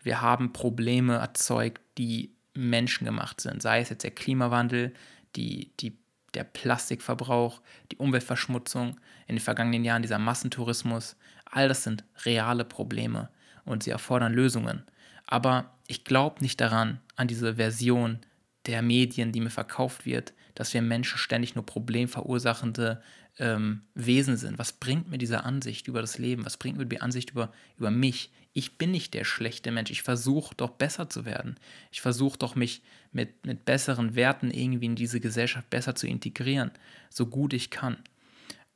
Wir 0.02 0.22
haben 0.22 0.54
Probleme 0.54 1.16
erzeugt, 1.16 1.82
die 1.98 2.34
menschengemacht 2.54 3.42
sind, 3.42 3.60
sei 3.60 3.80
es 3.80 3.90
jetzt 3.90 4.04
der 4.04 4.10
Klimawandel, 4.10 4.94
die, 5.36 5.70
die, 5.78 5.98
der 6.32 6.44
Plastikverbrauch, 6.44 7.60
die 7.92 7.98
Umweltverschmutzung, 7.98 8.98
in 9.26 9.36
den 9.36 9.42
vergangenen 9.42 9.84
Jahren 9.84 10.00
dieser 10.00 10.18
Massentourismus, 10.18 11.14
all 11.44 11.68
das 11.68 11.82
sind 11.82 12.04
reale 12.24 12.64
Probleme 12.64 13.28
und 13.66 13.82
sie 13.82 13.90
erfordern 13.90 14.32
Lösungen. 14.32 14.86
Aber 15.26 15.75
ich 15.88 16.04
glaube 16.04 16.42
nicht 16.42 16.60
daran, 16.60 17.00
an 17.14 17.28
diese 17.28 17.56
Version 17.56 18.20
der 18.66 18.82
Medien, 18.82 19.32
die 19.32 19.40
mir 19.40 19.50
verkauft 19.50 20.06
wird, 20.06 20.32
dass 20.54 20.74
wir 20.74 20.82
Menschen 20.82 21.18
ständig 21.18 21.54
nur 21.54 21.64
problemverursachende 21.64 23.02
ähm, 23.38 23.82
Wesen 23.94 24.36
sind. 24.36 24.58
Was 24.58 24.72
bringt 24.72 25.10
mir 25.10 25.18
diese 25.18 25.44
Ansicht 25.44 25.88
über 25.88 26.00
das 26.00 26.18
Leben? 26.18 26.44
Was 26.44 26.56
bringt 26.56 26.78
mir 26.78 26.86
die 26.86 27.00
Ansicht 27.00 27.30
über, 27.30 27.52
über 27.76 27.90
mich? 27.90 28.30
Ich 28.52 28.78
bin 28.78 28.90
nicht 28.90 29.12
der 29.12 29.24
schlechte 29.24 29.70
Mensch. 29.70 29.90
Ich 29.90 30.02
versuche 30.02 30.54
doch 30.54 30.70
besser 30.70 31.10
zu 31.10 31.26
werden. 31.26 31.56
Ich 31.92 32.00
versuche 32.00 32.38
doch 32.38 32.54
mich 32.54 32.82
mit, 33.12 33.44
mit 33.44 33.66
besseren 33.66 34.14
Werten 34.14 34.50
irgendwie 34.50 34.86
in 34.86 34.96
diese 34.96 35.20
Gesellschaft 35.20 35.68
besser 35.68 35.94
zu 35.94 36.06
integrieren, 36.06 36.70
so 37.10 37.26
gut 37.26 37.52
ich 37.52 37.70
kann. 37.70 37.98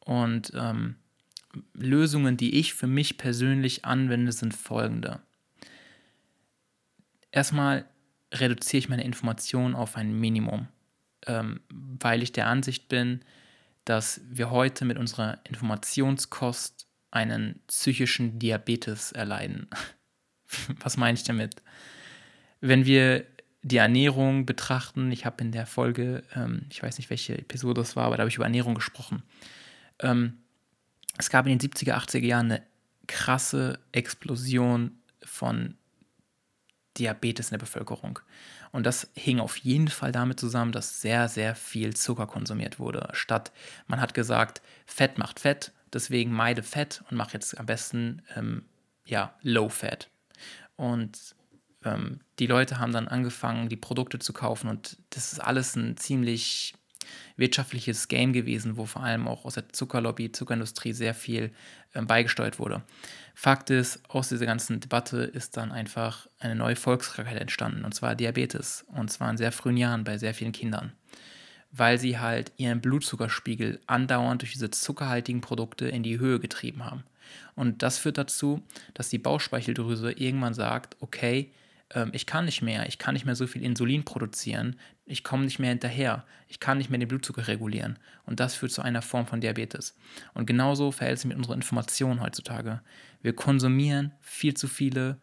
Und 0.01 0.53
ähm, 0.55 0.97
Lösungen, 1.73 2.37
die 2.37 2.59
ich 2.59 2.75
für 2.75 2.87
mich 2.87 3.17
persönlich 3.17 3.85
anwende, 3.85 4.33
sind 4.33 4.55
folgende. 4.55 5.21
Erstmal 7.33 7.85
reduziere 8.33 8.79
ich 8.79 8.89
meine 8.89 9.05
Informationen 9.05 9.75
auf 9.75 9.97
ein 9.97 10.19
Minimum, 10.19 10.69
ähm, 11.27 11.61
weil 11.71 12.23
ich 12.23 12.33
der 12.33 12.47
Ansicht 12.47 12.89
bin, 12.89 13.21
dass 13.85 14.21
wir 14.25 14.51
heute 14.51 14.85
mit 14.85 14.99
unserer 14.99 15.39
Informationskost 15.45 16.87
einen 17.11 17.61
psychischen 17.67 18.39
Diabetes 18.39 19.13
erleiden. 19.13 19.69
Was 20.81 20.97
meine 20.97 21.15
ich 21.15 21.25
damit? 21.25 21.63
Wenn 22.61 22.85
wir 22.85 23.27
die 23.63 23.79
Ernährung 23.79 24.47
betrachten, 24.47 25.11
ich 25.13 25.27
habe 25.27 25.43
in 25.43 25.53
der 25.53 25.67
Folge, 25.67 26.23
ähm, 26.35 26.67
ich 26.71 26.83
weiß 26.83 26.99
nicht, 26.99 27.11
welche 27.11 27.39
Episode 27.39 27.81
das 27.81 27.97
war, 27.97 28.07
aber 28.07 28.17
da 28.17 28.23
habe 28.23 28.31
ich 28.31 28.37
über 28.37 28.45
Ernährung 28.45 28.75
gesprochen. 28.75 29.23
Ähm, 29.99 30.39
es 31.19 31.31
gab 31.31 31.47
in 31.47 31.59
den 31.59 31.71
70er, 31.71 31.95
80er 31.95 32.25
Jahren 32.25 32.53
eine 32.53 32.63
krasse 33.07 33.79
Explosion 33.93 34.93
von 35.23 35.77
Diabetes 37.01 37.49
in 37.49 37.55
der 37.55 37.65
Bevölkerung. 37.65 38.21
Und 38.73 38.87
das 38.87 39.11
hing 39.15 39.41
auf 39.41 39.57
jeden 39.57 39.89
Fall 39.89 40.13
damit 40.13 40.39
zusammen, 40.39 40.73
dass 40.73 41.01
sehr, 41.01 41.29
sehr 41.29 41.55
viel 41.55 41.97
Zucker 41.97 42.27
konsumiert 42.27 42.79
wurde. 42.79 43.09
Statt 43.13 43.53
man 43.87 44.01
hat 44.01 44.15
gesagt, 44.15 44.63
Fett 44.87 45.19
macht 45.19 45.41
Fett, 45.41 45.73
deswegen 45.93 46.33
meide 46.33 46.63
Fett 46.63 47.03
und 47.11 47.17
mach 47.17 47.33
jetzt 47.33 47.59
am 47.59 47.67
besten 47.67 48.23
ähm, 48.37 48.65
ja, 49.05 49.35
Low 49.43 49.69
Fat. 49.69 50.09
Und 50.77 51.35
ähm, 51.85 52.21
die 52.39 52.47
Leute 52.47 52.79
haben 52.79 52.93
dann 52.93 53.09
angefangen, 53.09 53.69
die 53.69 53.77
Produkte 53.77 54.19
zu 54.19 54.33
kaufen 54.33 54.69
und 54.69 54.99
das 55.11 55.33
ist 55.33 55.41
alles 55.41 55.75
ein 55.77 55.97
ziemlich 55.97 56.75
wirtschaftliches 57.37 58.09
Game 58.09 58.33
gewesen, 58.33 58.77
wo 58.77 58.85
vor 58.85 59.03
allem 59.03 59.27
auch 59.27 59.45
aus 59.45 59.55
der 59.55 59.71
Zuckerlobby, 59.71 60.33
Zuckerindustrie 60.33 60.93
sehr 60.93 61.15
viel 61.15 61.53
ähm, 61.95 62.07
beigesteuert 62.07 62.59
wurde. 62.59 62.83
Fakt 63.43 63.71
ist, 63.71 64.03
aus 64.07 64.29
dieser 64.29 64.45
ganzen 64.45 64.81
Debatte 64.81 65.23
ist 65.23 65.57
dann 65.57 65.73
einfach 65.73 66.27
eine 66.41 66.55
neue 66.55 66.77
Volkskrankheit 66.77 67.41
entstanden, 67.41 67.87
und 67.87 67.95
zwar 67.95 68.15
Diabetes, 68.15 68.85
und 68.89 69.11
zwar 69.11 69.31
in 69.31 69.39
sehr 69.39 69.51
frühen 69.51 69.79
Jahren 69.79 70.05
bei 70.05 70.19
sehr 70.19 70.35
vielen 70.35 70.53
Kindern, 70.53 70.93
weil 71.73 71.99
sie 71.99 72.19
halt 72.19 72.53
ihren 72.59 72.83
Blutzuckerspiegel 72.83 73.81
andauernd 73.87 74.43
durch 74.43 74.53
diese 74.53 74.71
zuckerhaltigen 74.71 75.41
Produkte 75.41 75.89
in 75.89 76.03
die 76.03 76.19
Höhe 76.19 76.39
getrieben 76.39 76.85
haben. 76.85 77.03
Und 77.55 77.83
das 77.83 77.97
führt 77.97 78.19
dazu, 78.19 78.63
dass 78.93 79.09
die 79.09 79.17
Bauchspeicheldrüse 79.17 80.13
irgendwann 80.13 80.53
sagt, 80.53 80.99
okay, 81.01 81.51
ähm, 81.95 82.11
ich 82.13 82.27
kann 82.27 82.45
nicht 82.45 82.61
mehr, 82.61 82.87
ich 82.89 82.99
kann 82.99 83.15
nicht 83.15 83.25
mehr 83.25 83.37
so 83.37 83.47
viel 83.47 83.63
Insulin 83.63 84.05
produzieren, 84.05 84.77
ich 85.07 85.25
komme 85.25 85.45
nicht 85.45 85.59
mehr 85.59 85.71
hinterher, 85.71 86.25
ich 86.47 86.61
kann 86.61 86.79
nicht 86.79 86.91
mehr 86.91 86.99
den 86.99 87.09
Blutzucker 87.09 87.49
regulieren. 87.49 87.99
Und 88.27 88.39
das 88.39 88.55
führt 88.55 88.73
zu 88.73 88.83
einer 88.83 89.03
Form 89.03 89.27
von 89.27 89.41
Diabetes. 89.41 89.97
Und 90.35 90.47
genauso 90.47 90.93
verhält 90.93 91.17
es 91.17 91.23
sich 91.23 91.29
mit 91.29 91.39
unserer 91.39 91.55
Information 91.55 92.21
heutzutage. 92.21 92.81
Wir 93.23 93.35
konsumieren 93.35 94.13
viel 94.21 94.55
zu 94.55 94.69
viele 94.69 95.19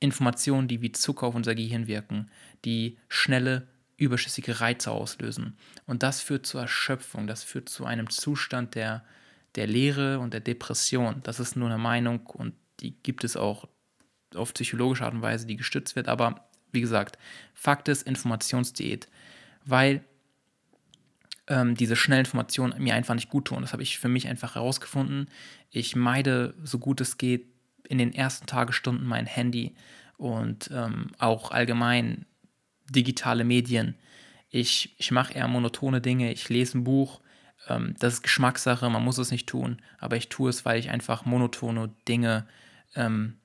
Informationen, 0.00 0.68
die 0.68 0.82
wie 0.82 0.92
Zucker 0.92 1.26
auf 1.28 1.34
unser 1.34 1.54
Gehirn 1.54 1.86
wirken, 1.86 2.30
die 2.64 2.98
schnelle, 3.08 3.68
überschüssige 3.96 4.60
Reize 4.60 4.90
auslösen. 4.90 5.56
Und 5.86 6.02
das 6.02 6.20
führt 6.20 6.44
zur 6.44 6.62
Erschöpfung, 6.62 7.26
das 7.26 7.44
führt 7.44 7.68
zu 7.68 7.84
einem 7.84 8.10
Zustand 8.10 8.74
der, 8.74 9.04
der 9.54 9.66
Leere 9.68 10.18
und 10.18 10.32
der 10.32 10.40
Depression. 10.40 11.20
Das 11.22 11.38
ist 11.38 11.56
nur 11.56 11.68
eine 11.68 11.78
Meinung 11.78 12.26
und 12.26 12.54
die 12.80 13.00
gibt 13.02 13.22
es 13.22 13.36
auch 13.36 13.68
auf 14.34 14.54
psychologische 14.54 15.04
Art 15.04 15.14
und 15.14 15.22
Weise, 15.22 15.46
die 15.46 15.56
gestützt 15.56 15.94
wird. 15.94 16.08
Aber 16.08 16.48
wie 16.72 16.80
gesagt, 16.80 17.18
Fakt 17.54 17.88
ist 17.88 18.02
Informationsdiät, 18.06 19.08
weil 19.64 20.02
ähm, 21.52 21.74
diese 21.74 21.96
schnellen 21.96 22.24
Informationen 22.24 22.82
mir 22.82 22.94
einfach 22.94 23.14
nicht 23.14 23.28
gut 23.28 23.44
tun. 23.44 23.60
Das 23.60 23.74
habe 23.74 23.82
ich 23.82 23.98
für 23.98 24.08
mich 24.08 24.26
einfach 24.26 24.54
herausgefunden. 24.54 25.28
Ich 25.70 25.94
meide 25.94 26.54
so 26.62 26.78
gut 26.78 27.00
es 27.02 27.18
geht 27.18 27.46
in 27.86 27.98
den 27.98 28.14
ersten 28.14 28.46
Tagesstunden 28.46 29.06
mein 29.06 29.26
Handy 29.26 29.74
und 30.16 30.70
ähm, 30.72 31.08
auch 31.18 31.50
allgemein 31.50 32.24
digitale 32.88 33.44
Medien. 33.44 33.96
Ich, 34.48 34.94
ich 34.96 35.10
mache 35.10 35.34
eher 35.34 35.46
monotone 35.46 36.00
Dinge, 36.00 36.32
ich 36.32 36.48
lese 36.48 36.78
ein 36.78 36.84
Buch. 36.84 37.20
Ähm, 37.68 37.96
das 37.98 38.14
ist 38.14 38.22
Geschmackssache, 38.22 38.88
man 38.88 39.04
muss 39.04 39.18
es 39.18 39.30
nicht 39.30 39.46
tun, 39.46 39.82
aber 39.98 40.16
ich 40.16 40.30
tue 40.30 40.48
es, 40.48 40.64
weil 40.64 40.78
ich 40.78 40.88
einfach 40.88 41.26
monotone 41.26 41.90
Dinge 42.08 42.46
ähm, 42.94 43.36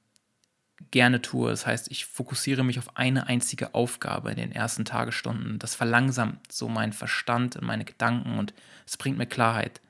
gerne 0.91 1.21
tue. 1.21 1.49
Das 1.49 1.65
heißt, 1.65 1.91
ich 1.91 2.05
fokussiere 2.05 2.63
mich 2.63 2.79
auf 2.79 2.97
eine 2.97 3.27
einzige 3.27 3.73
Aufgabe 3.73 4.31
in 4.31 4.37
den 4.37 4.51
ersten 4.51 4.85
Tagesstunden. 4.85 5.59
Das 5.59 5.75
verlangsamt 5.75 6.51
so 6.51 6.69
meinen 6.69 6.93
Verstand 6.93 7.55
und 7.55 7.65
meine 7.65 7.85
Gedanken 7.85 8.37
und 8.37 8.53
es 8.85 8.97
bringt 8.97 9.17
mir 9.17 9.25
Klarheit. 9.25 9.81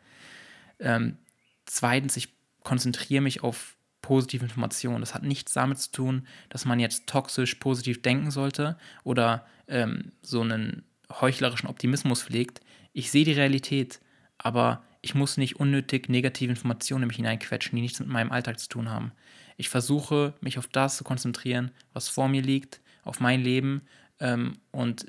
Ähm, 0.80 1.18
zweitens, 1.66 2.18
ich 2.18 2.30
konzentriere 2.64 3.22
mich 3.22 3.44
auf 3.44 3.76
positive 4.02 4.44
Informationen. 4.44 5.02
Das 5.02 5.14
hat 5.14 5.24
nichts 5.24 5.54
damit 5.54 5.80
zu 5.80 5.92
tun, 5.92 6.28
dass 6.50 6.66
man 6.66 6.80
jetzt 6.80 7.08
toxisch 7.08 7.56
positiv 7.56 8.02
denken 8.02 8.32
sollte 8.32 8.78
oder 9.04 9.46
ähm, 9.68 10.12
so 10.22 10.42
einen 10.42 10.84
heuchlerischen 11.10 11.68
Optimismus 11.68 12.24
pflegt. 12.24 12.62
Ich 12.94 13.12
sehe 13.12 13.26
die 13.26 13.34
Realität, 13.34 14.00
aber 14.38 14.84
ich 15.02 15.16
muss 15.16 15.38
nicht 15.38 15.58
unnötig 15.58 16.10
negative 16.10 16.52
Informationen 16.52 17.04
in 17.04 17.08
mich 17.08 17.18
hineinquetschen, 17.18 17.76
die 17.76 17.82
nichts 17.82 18.00
mit 18.00 18.10
meinem 18.10 18.32
Alltag 18.32 18.60
zu 18.60 18.70
tun 18.70 18.90
haben. 18.90 19.12
Ich 19.58 19.70
versuche, 19.70 20.34
mich 20.40 20.58
auf 20.58 20.68
das 20.68 20.98
zu 20.98 21.04
konzentrieren, 21.04 21.72
was 21.94 22.08
vor 22.08 22.30
mir 22.30 22.42
liegt, 22.42 22.80
auf 23.04 23.20
mein 23.20 23.42
Leben 23.42 23.82
ähm, 24.20 24.58
und 24.72 25.06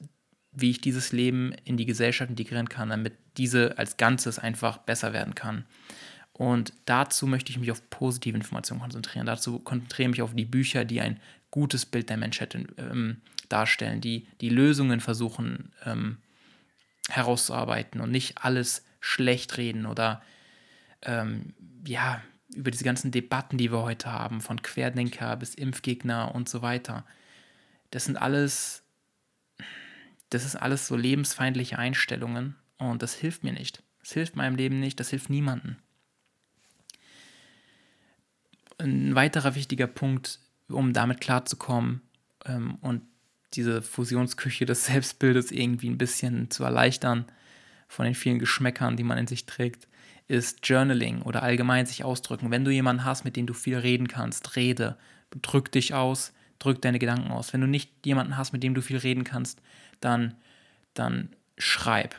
wie 0.53 0.71
ich 0.71 0.81
dieses 0.81 1.13
Leben 1.13 1.53
in 1.65 1.77
die 1.77 1.87
Gesellschaft 1.87 2.31
integrieren 2.31 2.69
kann, 2.69 2.89
damit 2.89 3.15
diese 3.37 3.79
als 3.79 3.97
Ganzes 3.97 4.39
einfach 4.39 4.79
besser 4.79 5.13
werden 5.13 5.35
kann. 5.35 5.67
Und 6.33 6.73
dazu 6.87 7.27
möchte 7.27 7.51
ich 7.51 7.59
mich 7.59 7.71
auf 7.71 7.91
positive 7.91 8.37
Informationen 8.37 8.81
konzentrieren. 8.81 9.27
Dazu 9.27 9.59
konzentriere 9.59 10.09
ich 10.09 10.17
mich 10.17 10.23
auf 10.23 10.35
die 10.35 10.45
Bücher, 10.45 10.85
die 10.85 11.01
ein 11.01 11.21
gutes 11.51 11.85
Bild 11.85 12.11
der 12.11 12.17
Menschheit 12.17 12.55
ähm, 12.55 13.21
darstellen, 13.49 14.01
die 14.01 14.27
die 14.41 14.49
Lösungen 14.49 15.01
versuchen 15.01 15.73
ähm, 15.85 16.19
herauszuarbeiten 17.09 18.01
und 18.01 18.11
nicht 18.11 18.45
alles 18.45 18.85
schlecht 19.01 19.57
reden 19.57 19.87
oder 19.87 20.23
ähm, 21.03 21.55
ja, 21.87 22.23
über 22.55 22.71
diese 22.71 22.85
ganzen 22.85 23.11
Debatten, 23.11 23.59
die 23.59 23.71
wir 23.71 23.83
heute 23.83 24.13
haben, 24.13 24.41
von 24.41 24.63
Querdenker 24.63 25.37
bis 25.37 25.55
Impfgegner 25.55 26.35
und 26.35 26.49
so 26.49 26.63
weiter. 26.63 27.05
Das 27.91 28.05
sind 28.05 28.17
alles, 28.17 28.83
das 30.31 30.45
ist 30.45 30.57
alles 30.57 30.87
so 30.87 30.97
lebensfeindliche 30.97 31.79
Einstellungen 31.79 32.57
und 32.79 33.03
das 33.03 33.15
hilft 33.15 33.45
mir 33.45 33.53
nicht. 33.53 33.83
Das 34.01 34.13
hilft 34.13 34.37
meinem 34.37 34.57
Leben 34.57 34.81
nicht, 34.81 34.99
das 35.01 35.11
hilft 35.11 35.31
niemandem. 35.31 35.77
Ein 38.79 39.15
weiterer 39.15 39.55
wichtiger 39.55 39.87
Punkt, 39.87 40.41
um 40.69 40.93
damit 40.93 41.21
klarzukommen 41.21 42.01
ähm, 42.47 42.77
und 42.77 43.03
diese 43.55 43.83
Fusionsküche 43.83 44.67
des 44.67 44.87
Selbstbildes 44.87 45.51
irgendwie 45.51 45.89
ein 45.89 45.99
bisschen 45.99 46.51
zu 46.51 46.65
erleichtern 46.65 47.27
von 47.89 48.05
den 48.05 48.15
vielen 48.15 48.39
Geschmäckern, 48.39 48.97
die 48.97 49.05
man 49.05 49.19
in 49.19 49.27
sich 49.27 49.47
trägt, 49.47 49.89
ist 50.29 50.67
Journaling 50.69 51.23
oder 51.23 51.43
allgemein 51.43 51.87
sich 51.87 52.05
ausdrücken. 52.05 52.51
Wenn 52.51 52.65
du 52.65 52.71
jemanden 52.71 53.05
hast, 53.05 53.25
mit 53.25 53.35
dem 53.37 53.47
du 53.47 53.55
viel 53.55 53.79
reden 53.79 54.09
kannst, 54.09 54.57
rede, 54.57 54.97
drück 55.43 55.73
dich 55.73 55.95
aus, 55.95 56.33
drück 56.59 56.83
deine 56.83 56.99
Gedanken 56.99 57.31
aus. 57.31 57.53
Wenn 57.53 57.63
du 57.63 57.67
nicht 57.67 57.91
jemanden 58.05 58.37
hast, 58.37 58.53
mit 58.53 58.63
dem 58.63 58.75
du 58.75 58.83
viel 58.83 58.99
reden 58.99 59.25
kannst, 59.25 59.61
dann, 60.01 60.35
dann 60.95 61.31
schreib. 61.57 62.15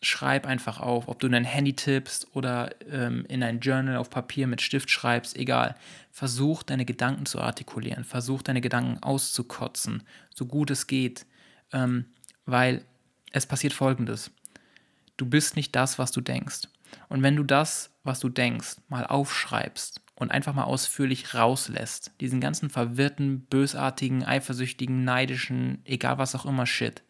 Schreib 0.00 0.46
einfach 0.46 0.78
auf, 0.78 1.08
ob 1.08 1.18
du 1.18 1.26
in 1.26 1.32
dein 1.32 1.44
Handy 1.44 1.74
tippst 1.74 2.28
oder 2.36 2.70
ähm, 2.88 3.24
in 3.28 3.42
ein 3.42 3.60
Journal 3.60 3.96
auf 3.96 4.10
Papier 4.10 4.46
mit 4.46 4.60
Stift 4.60 4.90
schreibst, 4.90 5.36
egal. 5.36 5.74
Versuch 6.12 6.62
deine 6.62 6.84
Gedanken 6.84 7.26
zu 7.26 7.40
artikulieren, 7.40 8.04
versuch 8.04 8.42
deine 8.42 8.60
Gedanken 8.60 9.02
auszukotzen, 9.02 10.04
so 10.32 10.46
gut 10.46 10.70
es 10.70 10.86
geht, 10.86 11.26
ähm, 11.72 12.04
weil 12.44 12.84
es 13.32 13.46
passiert 13.46 13.72
folgendes. 13.72 14.30
Du 15.16 15.26
bist 15.26 15.56
nicht 15.56 15.74
das, 15.74 15.98
was 15.98 16.12
du 16.12 16.20
denkst. 16.20 16.68
Und 17.08 17.22
wenn 17.22 17.36
du 17.36 17.42
das, 17.42 17.90
was 18.04 18.20
du 18.20 18.28
denkst, 18.28 18.76
mal 18.88 19.06
aufschreibst 19.06 20.00
und 20.14 20.30
einfach 20.30 20.54
mal 20.54 20.64
ausführlich 20.64 21.34
rauslässt, 21.34 22.12
diesen 22.20 22.40
ganzen 22.40 22.70
verwirrten, 22.70 23.40
bösartigen, 23.42 24.24
eifersüchtigen, 24.24 25.04
neidischen, 25.04 25.82
egal 25.84 26.18
was 26.18 26.34
auch 26.34 26.46
immer 26.46 26.66
Shit, 26.66 27.02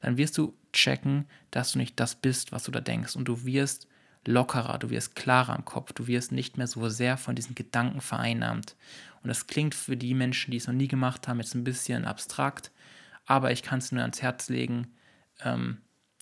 dann 0.00 0.16
wirst 0.16 0.36
du 0.36 0.56
checken, 0.72 1.26
dass 1.50 1.72
du 1.72 1.78
nicht 1.78 1.98
das 2.00 2.14
bist, 2.14 2.52
was 2.52 2.64
du 2.64 2.70
da 2.70 2.80
denkst. 2.80 3.16
Und 3.16 3.26
du 3.26 3.44
wirst 3.44 3.86
lockerer, 4.26 4.78
du 4.78 4.90
wirst 4.90 5.14
klarer 5.16 5.56
im 5.56 5.64
Kopf, 5.64 5.92
du 5.92 6.06
wirst 6.06 6.32
nicht 6.32 6.56
mehr 6.56 6.66
so 6.66 6.88
sehr 6.88 7.16
von 7.16 7.34
diesen 7.34 7.54
Gedanken 7.54 8.00
vereinnahmt. 8.00 8.76
Und 9.22 9.28
das 9.28 9.46
klingt 9.46 9.74
für 9.74 9.96
die 9.96 10.14
Menschen, 10.14 10.50
die 10.50 10.56
es 10.56 10.66
noch 10.66 10.74
nie 10.74 10.88
gemacht 10.88 11.28
haben, 11.28 11.38
jetzt 11.38 11.54
ein 11.54 11.64
bisschen 11.64 12.04
abstrakt, 12.04 12.72
aber 13.24 13.52
ich 13.52 13.62
kann 13.62 13.78
es 13.78 13.92
nur 13.92 14.02
ans 14.02 14.22
Herz 14.22 14.48
legen. 14.48 14.94
Ähm, 15.40 15.78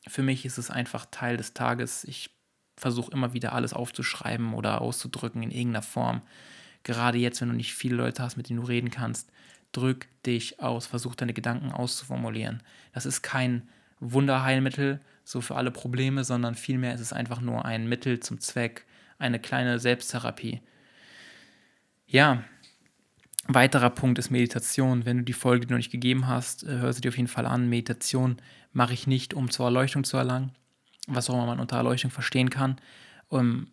für 0.06 0.22
mich 0.22 0.44
ist 0.44 0.58
es 0.58 0.70
einfach 0.70 1.06
Teil 1.10 1.36
des 1.36 1.54
Tages. 1.54 2.04
Ich 2.04 2.30
versuche 2.80 3.12
immer 3.12 3.34
wieder 3.34 3.52
alles 3.52 3.74
aufzuschreiben 3.74 4.54
oder 4.54 4.80
auszudrücken 4.80 5.42
in 5.42 5.50
irgendeiner 5.50 5.82
Form. 5.82 6.22
Gerade 6.82 7.18
jetzt, 7.18 7.40
wenn 7.40 7.50
du 7.50 7.54
nicht 7.54 7.74
viele 7.74 7.96
Leute 7.96 8.22
hast, 8.22 8.36
mit 8.36 8.48
denen 8.48 8.60
du 8.60 8.66
reden 8.66 8.90
kannst, 8.90 9.30
drück 9.72 10.08
dich 10.24 10.60
aus, 10.60 10.86
versuch 10.86 11.14
deine 11.14 11.34
Gedanken 11.34 11.72
auszuformulieren. 11.72 12.62
Das 12.92 13.06
ist 13.06 13.22
kein 13.22 13.68
Wunderheilmittel 14.00 15.00
so 15.24 15.40
für 15.40 15.56
alle 15.56 15.70
Probleme, 15.70 16.24
sondern 16.24 16.54
vielmehr 16.54 16.94
ist 16.94 17.00
es 17.00 17.12
einfach 17.12 17.40
nur 17.40 17.64
ein 17.64 17.88
Mittel 17.88 18.20
zum 18.20 18.40
Zweck, 18.40 18.86
eine 19.18 19.38
kleine 19.38 19.78
Selbsttherapie. 19.78 20.60
Ja, 22.06 22.44
weiterer 23.46 23.90
Punkt 23.90 24.18
ist 24.18 24.30
Meditation. 24.30 25.04
Wenn 25.04 25.18
du 25.18 25.24
die 25.24 25.34
Folge 25.34 25.66
noch 25.66 25.76
nicht 25.76 25.92
gegeben 25.92 26.26
hast, 26.26 26.64
äh, 26.64 26.78
hör 26.78 26.92
sie 26.92 27.02
dir 27.02 27.10
auf 27.10 27.16
jeden 27.16 27.28
Fall 27.28 27.46
an. 27.46 27.68
Meditation 27.68 28.38
mache 28.72 28.94
ich 28.94 29.06
nicht, 29.06 29.34
um 29.34 29.50
zur 29.50 29.66
Erleuchtung 29.66 30.04
zu 30.04 30.16
erlangen, 30.16 30.52
was 31.06 31.28
auch 31.30 31.34
immer 31.34 31.46
man 31.46 31.60
unter 31.60 31.76
Erleuchtung 31.76 32.10
verstehen 32.10 32.50
kann. 32.50 32.76
Und 33.28 33.70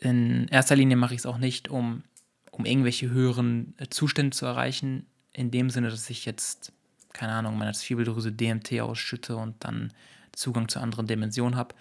in 0.00 0.48
erster 0.48 0.76
Linie 0.76 0.96
mache 0.96 1.14
ich 1.14 1.20
es 1.20 1.26
auch 1.26 1.38
nicht, 1.38 1.68
um, 1.68 2.02
um 2.50 2.64
irgendwelche 2.64 3.10
höheren 3.10 3.74
Zustände 3.90 4.36
zu 4.36 4.46
erreichen, 4.46 5.06
in 5.32 5.50
dem 5.50 5.70
Sinne, 5.70 5.90
dass 5.90 6.10
ich 6.10 6.24
jetzt, 6.24 6.72
keine 7.12 7.32
Ahnung, 7.32 7.56
meine 7.56 7.72
Zwiebeldrüse 7.72 8.32
DMT 8.32 8.80
ausschütte 8.80 9.36
und 9.36 9.64
dann 9.64 9.92
Zugang 10.32 10.68
zu 10.68 10.80
anderen 10.80 11.06
Dimensionen 11.06 11.56
habe. 11.56 11.74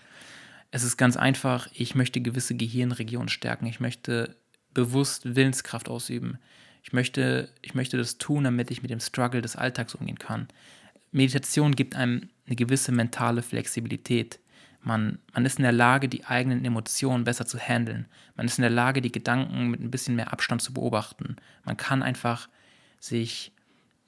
Es 0.72 0.84
ist 0.84 0.97
ganz 0.97 1.18
einfach, 1.18 1.68
ich 1.74 1.95
möchte 1.95 2.22
gewisse 2.22 2.55
Gehirnregionen 2.55 3.30
stärken, 3.30 3.66
ich 3.66 3.80
möchte 3.80 4.36
bewusst 4.74 5.36
Willenskraft 5.36 5.89
ausüben. 5.89 6.38
Ich 6.84 6.93
möchte, 6.93 7.49
ich 7.62 7.76
möchte 7.76 7.97
das 7.97 8.18
tun, 8.18 8.43
damit 8.43 8.72
ich 8.72 8.82
mit 8.82 8.89
dem 8.89 8.99
Struggle 8.99 9.41
des 9.41 9.55
Alltags 9.55 9.95
umgehen 9.95 10.18
kann. 10.18 10.47
Meditation 11.12 11.76
gibt 11.76 11.95
einem 11.95 12.30
eine 12.46 12.56
gewisse 12.56 12.92
mentale 12.92 13.42
Flexibilität. 13.42 14.39
Man, 14.82 15.20
man 15.34 15.46
ist 15.46 15.60
in 15.60 15.64
der 15.64 15.72
Lage, 15.72 16.10
die 16.10 16.26
eigenen 16.26 16.66
Emotionen 16.66 17.24
besser 17.24 17.46
zu 17.46 17.60
handeln. 17.60 18.08
Man 18.36 18.48
ist 18.48 18.58
in 18.58 18.64
der 18.64 18.72
Lage, 18.72 19.02
die 19.02 19.12
Gedanken 19.12 19.70
mit 19.70 19.80
ein 19.80 19.92
bisschen 19.92 20.16
mehr 20.16 20.34
Abstand 20.34 20.62
zu 20.62 20.74
beobachten. 20.74 21.36
Man 21.66 21.78
kann 21.78 22.02
einfach 22.02 22.50
sich 23.00 23.52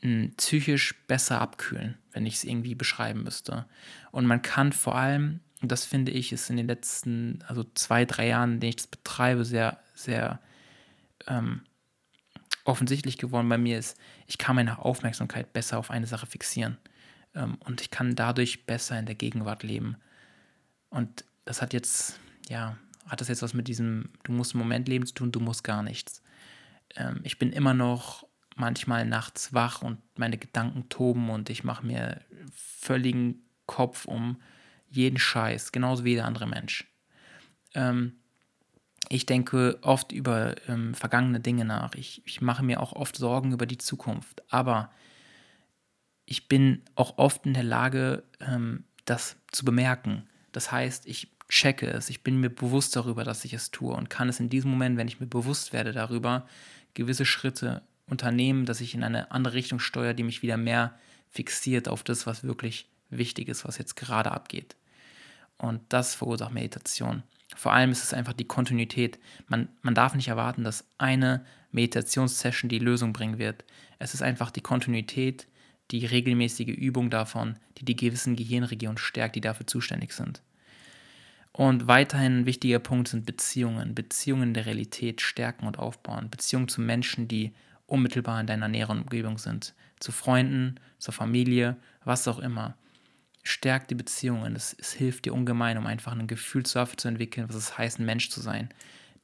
hm, 0.02 0.34
psychisch 0.38 0.96
besser 1.08 1.40
abkühlen, 1.42 1.98
wenn 2.12 2.26
ich 2.26 2.36
es 2.36 2.44
irgendwie 2.44 2.76
beschreiben 2.76 3.24
müsste. 3.24 3.66
Und 4.12 4.26
man 4.26 4.42
kann 4.42 4.74
vor 4.74 4.96
allem, 4.96 5.42
und 5.62 5.72
das 5.72 5.86
finde 5.86 6.12
ich, 6.12 6.34
ist 6.34 6.50
in 6.50 6.58
den 6.58 6.68
letzten, 6.68 7.44
also 7.48 7.64
zwei, 7.76 8.06
drei 8.06 8.28
Jahren, 8.28 8.56
in 8.56 8.60
denen 8.60 8.70
ich 8.70 8.76
das 8.78 8.88
betreibe, 8.88 9.46
sehr, 9.46 9.80
sehr 9.94 10.40
ähm, 11.28 11.62
offensichtlich 12.66 13.18
geworden 13.18 13.50
bei 13.50 13.58
mir 13.58 13.78
ist, 13.78 13.98
ich 14.28 14.38
kann 14.38 14.56
meine 14.56 14.80
Aufmerksamkeit 14.80 15.54
besser 15.54 15.78
auf 15.78 15.92
eine 15.92 16.08
Sache 16.08 16.26
fixieren. 16.26 16.78
Ähm, 17.36 17.58
und 17.66 17.82
ich 17.82 17.92
kann 17.92 18.16
dadurch 18.16 18.66
besser 18.66 18.98
in 18.98 19.06
der 19.06 19.16
Gegenwart 19.16 19.64
leben. 19.64 19.98
Und 20.90 21.26
das 21.46 21.62
hat 21.62 21.74
jetzt, 21.74 22.20
ja, 22.50 22.78
hat 23.08 23.22
das 23.22 23.28
jetzt 23.28 23.42
was 23.42 23.54
mit 23.54 23.68
diesem, 23.68 24.10
du 24.24 24.32
musst 24.32 24.54
im 24.54 24.60
Moment 24.60 24.88
leben 24.88 25.06
zu 25.06 25.14
tun, 25.14 25.32
du 25.32 25.40
musst 25.40 25.64
gar 25.64 25.84
nichts. 25.84 26.22
Ähm, 26.96 27.22
ich 27.24 27.40
bin 27.40 27.52
immer 27.52 27.74
noch 27.74 28.28
manchmal 28.56 29.06
nachts 29.06 29.54
wach 29.54 29.82
und 29.82 29.98
meine 30.18 30.38
Gedanken 30.38 30.88
toben 30.90 31.30
und 31.30 31.50
ich 31.50 31.64
mache 31.64 31.86
mir 31.86 32.22
völligen 32.54 33.42
Kopf 33.66 34.06
um 34.06 34.42
jeden 34.90 35.18
Scheiß, 35.18 35.72
genauso 35.72 36.06
wie 36.06 36.12
jeder 36.12 36.26
andere 36.26 36.48
Mensch. 36.48 36.88
Ähm, 37.74 38.14
ich 39.10 39.26
denke 39.26 39.80
oft 39.82 40.12
über 40.12 40.56
vergangene 40.94 41.40
Dinge 41.40 41.66
nach. 41.66 41.94
Ich, 41.96 42.22
ich 42.26 42.42
mache 42.42 42.64
mir 42.64 42.82
auch 42.82 42.94
oft 42.94 43.16
Sorgen 43.16 43.52
über 43.52 43.66
die 43.66 43.78
Zukunft. 43.78 44.42
Aber 44.52 44.92
ich 46.26 46.48
bin 46.48 46.84
auch 46.96 47.18
oft 47.18 47.46
in 47.46 47.54
der 47.54 47.64
Lage, 47.64 48.24
ähm, 48.40 48.86
das 49.06 49.38
zu 49.52 49.66
bemerken. 49.66 50.28
Das 50.52 50.72
heißt, 50.72 51.06
ich 51.06 51.32
checke 51.50 51.88
es, 51.88 52.10
ich 52.10 52.24
bin 52.24 52.40
mir 52.40 52.50
bewusst 52.50 52.96
darüber, 52.96 53.24
dass 53.24 53.46
ich 53.46 53.54
es 53.54 53.72
tue 53.72 53.94
und 53.94 54.10
kann 54.10 54.30
es 54.30 54.40
in 54.40 54.50
diesem 54.50 54.72
Moment, 54.72 54.98
wenn 54.98 55.08
ich 55.08 55.20
mir 55.20 55.28
bewusst 55.28 55.74
werde 55.74 55.92
darüber, 55.92 56.48
gewisse 56.94 57.26
Schritte 57.26 57.84
unternehmen, 58.08 58.66
dass 58.66 58.82
ich 58.82 58.96
in 58.96 59.04
eine 59.04 59.32
andere 59.32 59.56
Richtung 59.56 59.80
steuere, 59.80 60.14
die 60.14 60.24
mich 60.24 60.42
wieder 60.42 60.58
mehr 60.58 60.98
fixiert 61.30 61.88
auf 61.88 62.04
das, 62.04 62.26
was 62.28 62.44
wirklich 62.44 62.90
wichtig 63.10 63.50
ist, 63.50 63.66
was 63.66 63.78
jetzt 63.78 63.96
gerade 63.96 64.32
abgeht. 64.32 64.76
Und 65.58 65.82
das 65.90 66.16
verursacht 66.16 66.54
Meditation. 66.54 67.24
Vor 67.56 67.74
allem 67.74 67.92
ist 67.92 68.04
es 68.04 68.14
einfach 68.14 68.34
die 68.34 68.48
Kontinuität. 68.48 69.20
Man, 69.48 69.70
man 69.82 69.96
darf 69.96 70.16
nicht 70.16 70.28
erwarten, 70.28 70.64
dass 70.64 70.86
eine 70.98 71.46
Meditationssession 71.72 72.70
die 72.70 72.80
Lösung 72.80 73.14
bringen 73.14 73.38
wird. 73.38 73.64
Es 74.00 74.14
ist 74.14 74.22
einfach 74.22 74.52
die 74.52 74.62
Kontinuität, 74.62 75.48
die 75.92 76.06
regelmäßige 76.06 76.70
Übung 76.70 77.10
davon, 77.10 77.58
die 77.78 77.86
die 77.86 77.96
gewissen 77.96 78.36
Gehirnregionen 78.36 78.98
stärkt, 78.98 79.36
die 79.36 79.42
dafür 79.42 79.68
zuständig 79.68 80.14
sind. 80.14 80.42
Und 81.52 81.88
weiterhin 81.88 82.40
ein 82.40 82.46
wichtiger 82.48 82.80
Punkt 82.80 83.08
sind 83.08 83.28
Beziehungen. 83.28 83.94
Beziehungen 83.94 84.56
der 84.56 84.66
Realität 84.66 85.22
stärken 85.22 85.68
und 85.68 85.78
aufbauen. 85.78 86.32
Beziehungen 86.32 86.68
zu 86.68 86.82
Menschen, 86.82 87.28
die 87.28 87.54
unmittelbar 87.86 88.42
in 88.42 88.48
deiner 88.48 88.68
näheren 88.68 89.02
Umgebung 89.02 89.38
sind. 89.38 89.76
Zu 90.00 90.12
Freunden, 90.12 90.80
zur 90.98 91.14
Familie, 91.14 91.78
was 92.04 92.28
auch 92.28 92.40
immer. 92.40 92.76
Stärkt 93.44 93.92
die 93.92 93.96
Beziehungen. 93.96 94.56
Es, 94.56 94.76
es 94.80 94.94
hilft 94.94 95.26
dir 95.26 95.34
ungemein, 95.34 95.78
um 95.78 95.86
einfach 95.86 96.14
ein 96.14 96.26
Gefühl 96.26 96.64
dafür 96.64 96.98
zu 96.98 97.08
entwickeln, 97.08 97.48
was 97.48 97.56
es 97.56 97.78
heißt, 97.78 98.00
ein 98.00 98.06
Mensch 98.06 98.30
zu 98.30 98.42
sein. 98.42 98.70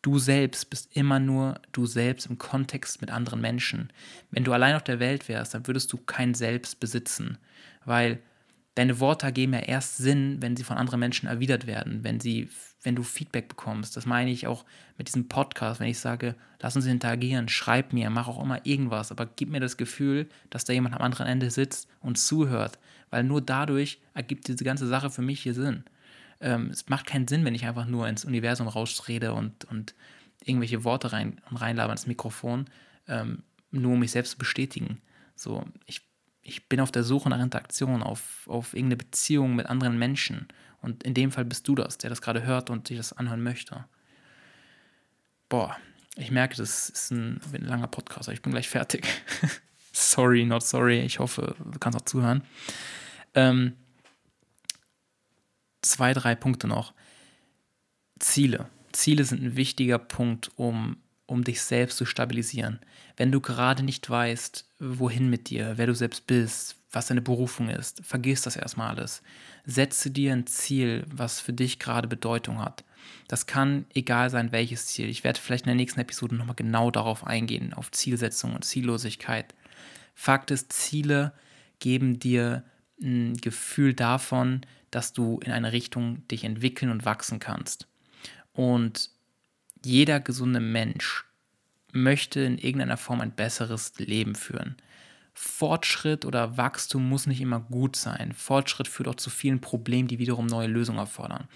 Du 0.02 0.18
selbst 0.18 0.70
bist 0.70 0.96
immer 0.96 1.20
nur 1.20 1.60
du 1.74 1.86
selbst 1.86 2.28
im 2.28 2.38
Kontext 2.38 3.02
mit 3.02 3.12
anderen 3.12 3.42
Menschen. 3.42 3.92
Wenn 4.32 4.46
du 4.46 4.54
allein 4.54 4.76
auf 4.76 4.84
der 4.84 5.00
Welt 5.00 5.28
wärst, 5.28 5.54
dann 5.54 5.68
würdest 5.68 5.92
du 5.92 5.98
kein 5.98 6.34
Selbst 6.34 6.80
besitzen, 6.80 7.38
weil 7.84 8.20
deine 8.76 9.02
Worte 9.02 9.30
geben 9.34 9.54
ja 9.54 9.60
erst 9.60 9.98
Sinn, 9.98 10.38
wenn 10.40 10.56
sie 10.56 10.64
von 10.64 10.78
anderen 10.78 11.02
Menschen 11.02 11.28
erwidert 11.28 11.68
werden, 11.68 12.06
wenn 12.06 12.22
sie, 12.22 12.50
wenn 12.82 12.96
du 12.96 13.04
Feedback 13.04 13.50
bekommst. 13.50 13.98
Das 13.98 14.06
meine 14.06 14.32
ich 14.32 14.48
auch 14.48 14.64
mit 14.98 15.10
diesem 15.10 15.28
Podcast, 15.28 15.82
wenn 15.82 15.88
ich 15.88 16.00
sage, 16.00 16.36
lass 16.62 16.78
uns 16.78 16.86
interagieren, 16.86 17.50
schreib 17.50 17.92
mir, 17.92 18.10
mach 18.10 18.30
auch 18.30 18.42
immer 18.42 18.66
irgendwas, 18.66 19.12
aber 19.12 19.26
gib 19.26 19.50
mir 19.50 19.60
das 19.60 19.76
Gefühl, 19.76 20.30
dass 20.50 20.64
da 20.64 20.72
jemand 20.72 20.96
am 20.96 21.02
anderen 21.02 21.28
Ende 21.28 21.52
sitzt 21.52 21.90
und 22.00 22.18
zuhört, 22.18 22.80
weil 23.10 23.26
nur 23.26 23.42
dadurch 23.42 24.00
ergibt 24.14 24.48
diese 24.48 24.64
ganze 24.64 24.88
Sache 24.88 25.10
für 25.10 25.22
mich 25.24 25.42
hier 25.42 25.54
Sinn. 25.54 25.84
Ähm, 26.42 26.70
es 26.70 26.88
macht 26.88 27.06
keinen 27.06 27.28
Sinn, 27.28 27.46
wenn 27.46 27.56
ich 27.56 27.66
einfach 27.66 27.86
nur 27.86 28.08
ins 28.08 28.26
Universum 28.26 28.68
rausrede 28.68 29.34
und, 29.34 29.66
und 29.66 29.94
irgendwelche 30.44 30.84
Worte 30.84 31.12
rein, 31.12 31.42
reinlaber 31.52 31.92
ins 31.92 32.08
Mikrofon, 32.08 32.66
ähm, 33.08 33.44
nur 33.72 33.94
um 33.94 34.00
mich 34.00 34.12
selbst 34.12 34.32
zu 34.32 34.38
bestätigen. 34.38 35.02
So, 35.36 35.66
ich, 35.86 36.02
ich 36.42 36.68
bin 36.70 36.80
auf 36.80 36.92
der 36.92 37.04
Suche 37.04 37.30
nach 37.30 37.42
Interaktion, 37.42 38.02
auf, 38.04 38.48
auf 38.48 38.74
irgendeine 38.74 38.98
Beziehung 38.98 39.56
mit 39.56 39.68
anderen 39.68 39.98
Menschen. 40.00 40.48
Und 40.82 41.04
in 41.04 41.14
dem 41.14 41.32
Fall 41.32 41.46
bist 41.46 41.68
du 41.68 41.76
das, 41.76 41.98
der 41.98 42.10
das 42.10 42.22
gerade 42.22 42.44
hört 42.44 42.70
und 42.70 42.88
sich 42.88 42.98
das 42.98 43.14
anhören 43.14 43.44
möchte. 43.44 43.86
Boah, 45.50 45.76
ich 46.16 46.32
merke, 46.32 46.56
das 46.56 46.90
ist 46.90 47.12
ein, 47.12 47.42
ein 47.54 47.66
langer 47.66 47.88
Podcast, 47.88 48.30
aber 48.30 48.34
ich 48.34 48.42
bin 48.42 48.52
gleich 48.52 48.70
fertig. 48.70 49.08
sorry, 49.92 50.46
not 50.46 50.64
sorry. 50.64 51.00
Ich 51.02 51.20
hoffe, 51.20 51.56
du 51.60 51.80
kannst 51.80 52.00
auch 52.00 52.06
zuhören. 52.06 52.44
Ähm, 53.36 53.74
zwei, 55.82 56.14
drei 56.14 56.36
Punkte 56.36 56.68
noch. 56.68 56.94
Ziele. 58.20 58.70
Ziele 58.92 59.24
sind 59.24 59.42
ein 59.44 59.56
wichtiger 59.56 60.00
Punkt, 60.00 60.52
um, 60.56 60.98
um 61.26 61.44
dich 61.44 61.62
selbst 61.62 61.98
zu 61.98 62.06
stabilisieren. 62.06 62.80
Wenn 63.18 63.32
du 63.32 63.40
gerade 63.40 63.84
nicht 63.84 64.10
weißt, 64.10 64.66
wohin 64.80 65.30
mit 65.30 65.50
dir, 65.50 65.74
wer 65.78 65.88
du 65.88 65.96
selbst 65.96 66.28
bist, 66.28 66.76
was 66.92 67.08
deine 67.08 67.22
Berufung 67.22 67.70
ist, 67.70 68.04
vergiss 68.04 68.42
das 68.42 68.56
erstmal 68.56 68.90
alles. 68.90 69.22
Setze 69.66 70.10
dir 70.10 70.34
ein 70.34 70.48
Ziel, 70.48 71.06
was 71.12 71.40
für 71.40 71.54
dich 71.54 71.78
gerade 71.78 72.08
Bedeutung 72.08 72.60
hat. 72.60 72.84
Das 73.28 73.46
kann 73.46 73.86
egal 73.94 74.30
sein, 74.30 74.52
welches 74.52 74.88
Ziel. 74.88 75.08
Ich 75.08 75.24
werde 75.24 75.40
vielleicht 75.40 75.66
in 75.66 75.70
der 75.70 75.76
nächsten 75.76 76.00
Episode 76.00 76.36
nochmal 76.36 76.56
genau 76.56 76.90
darauf 76.90 77.26
eingehen, 77.26 77.74
auf 77.74 77.92
Zielsetzung 77.92 78.56
und 78.56 78.66
Ziellosigkeit. 78.66 79.54
Fakt 80.16 80.52
ist, 80.52 80.74
Ziele 80.74 81.34
geben 81.78 82.20
dir 82.20 82.64
ein 83.02 83.36
Gefühl 83.38 83.94
davon, 83.94 84.62
dass 84.92 85.14
du 85.14 85.40
in 85.44 85.52
eine 85.52 85.72
Richtung 85.72 86.28
dich 86.28 86.44
entwickeln 86.44 86.92
und 86.92 87.06
wachsen 87.06 87.40
kannst. 87.40 87.88
Und 88.54 89.10
jeder 89.84 90.20
gesunde 90.20 90.60
Mensch 90.60 91.26
möchte 91.92 92.42
in 92.42 92.58
irgendeiner 92.58 92.98
Form 92.98 93.22
ein 93.22 93.32
besseres 93.32 93.98
Leben 93.98 94.36
führen. 94.36 94.76
Fortschritt 95.34 96.26
oder 96.26 96.58
Wachstum 96.58 97.08
muss 97.08 97.26
nicht 97.26 97.42
immer 97.42 97.62
gut 97.62 97.96
sein. 97.96 98.34
Fortschritt 98.34 98.88
führt 98.88 99.08
auch 99.08 99.16
zu 99.16 99.30
vielen 99.30 99.62
Problemen, 99.62 100.08
die 100.08 100.20
wiederum 100.20 100.48
neue 100.48 100.68
Lösungen 100.68 101.00
erfordern. 101.00 101.48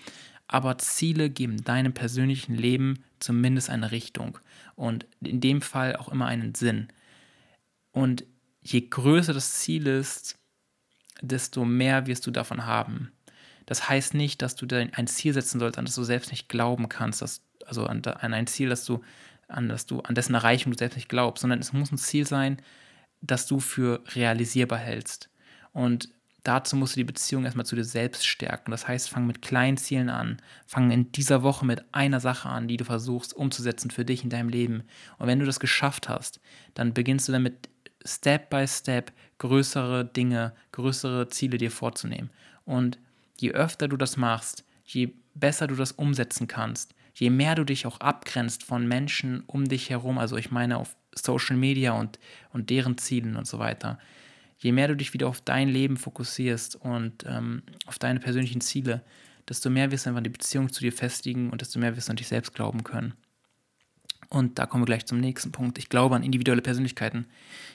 Aber 0.47 0.77
Ziele 0.77 1.29
geben 1.29 1.63
deinem 1.63 1.93
persönlichen 1.93 2.55
Leben 2.55 3.03
zumindest 3.19 3.69
eine 3.69 3.91
Richtung 3.91 4.37
und 4.75 5.05
in 5.21 5.41
dem 5.41 5.61
Fall 5.61 5.95
auch 5.95 6.09
immer 6.09 6.27
einen 6.27 6.55
Sinn. 6.55 6.87
Und 7.91 8.25
je 8.61 8.81
größer 8.81 9.33
das 9.33 9.59
Ziel 9.59 9.87
ist, 9.87 10.37
desto 11.21 11.65
mehr 11.65 12.07
wirst 12.07 12.25
du 12.27 12.31
davon 12.31 12.65
haben. 12.65 13.11
Das 13.65 13.89
heißt 13.89 14.13
nicht, 14.13 14.41
dass 14.41 14.55
du 14.55 14.67
ein 14.75 15.07
Ziel 15.07 15.33
setzen 15.33 15.59
sollst, 15.59 15.77
an 15.77 15.85
das 15.85 15.95
du 15.95 16.03
selbst 16.03 16.31
nicht 16.31 16.49
glauben 16.49 16.89
kannst, 16.89 17.21
dass, 17.21 17.41
also 17.65 17.85
an, 17.85 18.01
an 18.03 18.33
ein 18.33 18.47
Ziel, 18.47 18.69
das 18.69 18.85
du, 18.85 19.01
an 19.47 19.69
das 19.69 19.85
du, 19.85 20.01
an 20.01 20.15
dessen 20.15 20.35
Erreichung 20.35 20.71
du 20.71 20.77
selbst 20.77 20.95
nicht 20.95 21.09
glaubst, 21.09 21.41
sondern 21.41 21.59
es 21.59 21.73
muss 21.73 21.91
ein 21.91 21.97
Ziel 21.97 22.27
sein, 22.27 22.57
das 23.21 23.47
du 23.47 23.59
für 23.59 24.03
realisierbar 24.15 24.79
hältst. 24.79 25.29
Und 25.71 26.09
dazu 26.43 26.75
musst 26.75 26.95
du 26.95 26.99
die 26.99 27.05
Beziehung 27.05 27.45
erstmal 27.45 27.65
zu 27.65 27.75
dir 27.75 27.85
selbst 27.85 28.27
stärken. 28.27 28.71
Das 28.71 28.87
heißt, 28.87 29.09
fang 29.09 29.25
mit 29.25 29.41
kleinen 29.41 29.77
Zielen 29.77 30.09
an. 30.09 30.41
Fang 30.67 30.91
in 30.91 31.11
dieser 31.11 31.41
Woche 31.41 31.65
mit 31.65 31.83
einer 31.93 32.19
Sache 32.19 32.49
an, 32.49 32.67
die 32.67 32.77
du 32.77 32.83
versuchst 32.83 33.33
umzusetzen 33.33 33.91
für 33.91 34.05
dich 34.05 34.23
in 34.23 34.29
deinem 34.29 34.49
Leben. 34.49 34.83
Und 35.17 35.27
wenn 35.27 35.39
du 35.39 35.45
das 35.45 35.59
geschafft 35.59 36.09
hast, 36.09 36.39
dann 36.73 36.93
beginnst 36.93 37.27
du 37.27 37.31
damit 37.31 37.69
Step 38.05 38.49
by 38.49 38.67
Step 38.67 39.13
größere 39.37 40.05
Dinge, 40.05 40.53
größere 40.73 41.29
Ziele 41.29 41.57
dir 41.57 41.71
vorzunehmen. 41.71 42.29
Und 42.65 42.99
je 43.39 43.51
öfter 43.51 43.87
du 43.87 43.97
das 43.97 44.17
machst, 44.17 44.65
je 44.85 45.09
besser 45.33 45.67
du 45.67 45.75
das 45.75 45.91
umsetzen 45.91 46.47
kannst, 46.47 46.93
je 47.13 47.29
mehr 47.29 47.55
du 47.55 47.63
dich 47.63 47.85
auch 47.85 47.99
abgrenzt 47.99 48.63
von 48.63 48.87
Menschen 48.87 49.43
um 49.47 49.67
dich 49.67 49.89
herum, 49.89 50.17
also 50.17 50.37
ich 50.37 50.51
meine 50.51 50.77
auf 50.77 50.95
Social 51.15 51.57
Media 51.57 51.93
und, 51.93 52.19
und 52.51 52.69
deren 52.69 52.97
Zielen 52.97 53.35
und 53.35 53.47
so 53.47 53.59
weiter, 53.59 53.99
je 54.57 54.71
mehr 54.71 54.87
du 54.87 54.95
dich 54.95 55.13
wieder 55.13 55.27
auf 55.27 55.41
dein 55.41 55.69
Leben 55.69 55.97
fokussierst 55.97 56.75
und 56.75 57.25
ähm, 57.27 57.63
auf 57.85 57.99
deine 57.99 58.19
persönlichen 58.19 58.61
Ziele, 58.61 59.03
desto 59.47 59.69
mehr 59.69 59.91
wirst 59.91 60.05
du 60.05 60.09
einfach 60.09 60.23
die 60.23 60.29
Beziehung 60.29 60.71
zu 60.71 60.81
dir 60.81 60.93
festigen 60.93 61.49
und 61.49 61.61
desto 61.61 61.79
mehr 61.79 61.95
wirst 61.95 62.07
du 62.07 62.11
an 62.11 62.17
dich 62.17 62.27
selbst 62.27 62.53
glauben 62.53 62.83
können. 62.83 63.13
Und 64.29 64.57
da 64.57 64.65
kommen 64.65 64.81
wir 64.81 64.87
gleich 64.87 65.05
zum 65.05 65.19
nächsten 65.19 65.51
Punkt. 65.51 65.77
Ich 65.77 65.89
glaube 65.89 66.15
an 66.15 66.23
individuelle 66.23 66.61
Persönlichkeiten. 66.61 67.27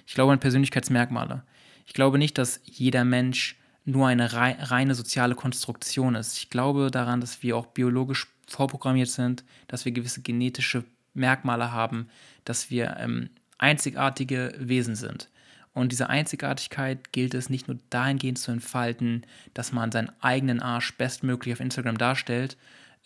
Ich 0.07 0.15
glaube 0.15 0.33
an 0.33 0.41
Persönlichkeitsmerkmale. 0.41 1.45
Ich 1.87 1.93
glaube 1.93 2.19
nicht, 2.19 2.37
dass 2.37 2.61
jeder 2.65 3.05
Mensch 3.05 3.57
nur 3.89 4.07
eine 4.07 4.33
reine 4.33 4.95
soziale 4.95 5.35
Konstruktion 5.35 6.15
ist. 6.15 6.37
Ich 6.37 6.51
glaube 6.51 6.91
daran, 6.91 7.21
dass 7.21 7.43
wir 7.43 7.57
auch 7.57 7.67
biologisch 7.67 8.27
vorprogrammiert 8.47 9.09
sind, 9.09 9.45
dass 9.67 9.85
wir 9.87 9.93
gewisse 9.93 10.21
genetische 10.21 10.85
Merkmale 11.15 11.73
haben, 11.73 12.09
dass 12.45 12.71
wir 12.71 12.97
ähm, 12.99 13.31
einzigartige 13.57 14.55
Wesen 14.59 14.95
sind. 14.95 15.31
Und 15.73 15.93
diese 15.93 16.11
Einzigartigkeit 16.11 17.13
gilt 17.13 17.35
es 17.35 17.49
nicht 17.49 17.69
nur 17.69 17.79
dahingehend 17.89 18.39
zu 18.39 18.51
entfalten, 18.51 19.25
dass 19.55 19.73
man 19.73 19.91
seinen 19.91 20.13
eigenen 20.21 20.61
Arsch 20.61 20.97
bestmöglich 20.97 21.55
auf 21.55 21.61
Instagram 21.61 21.97
darstellt, 21.97 22.59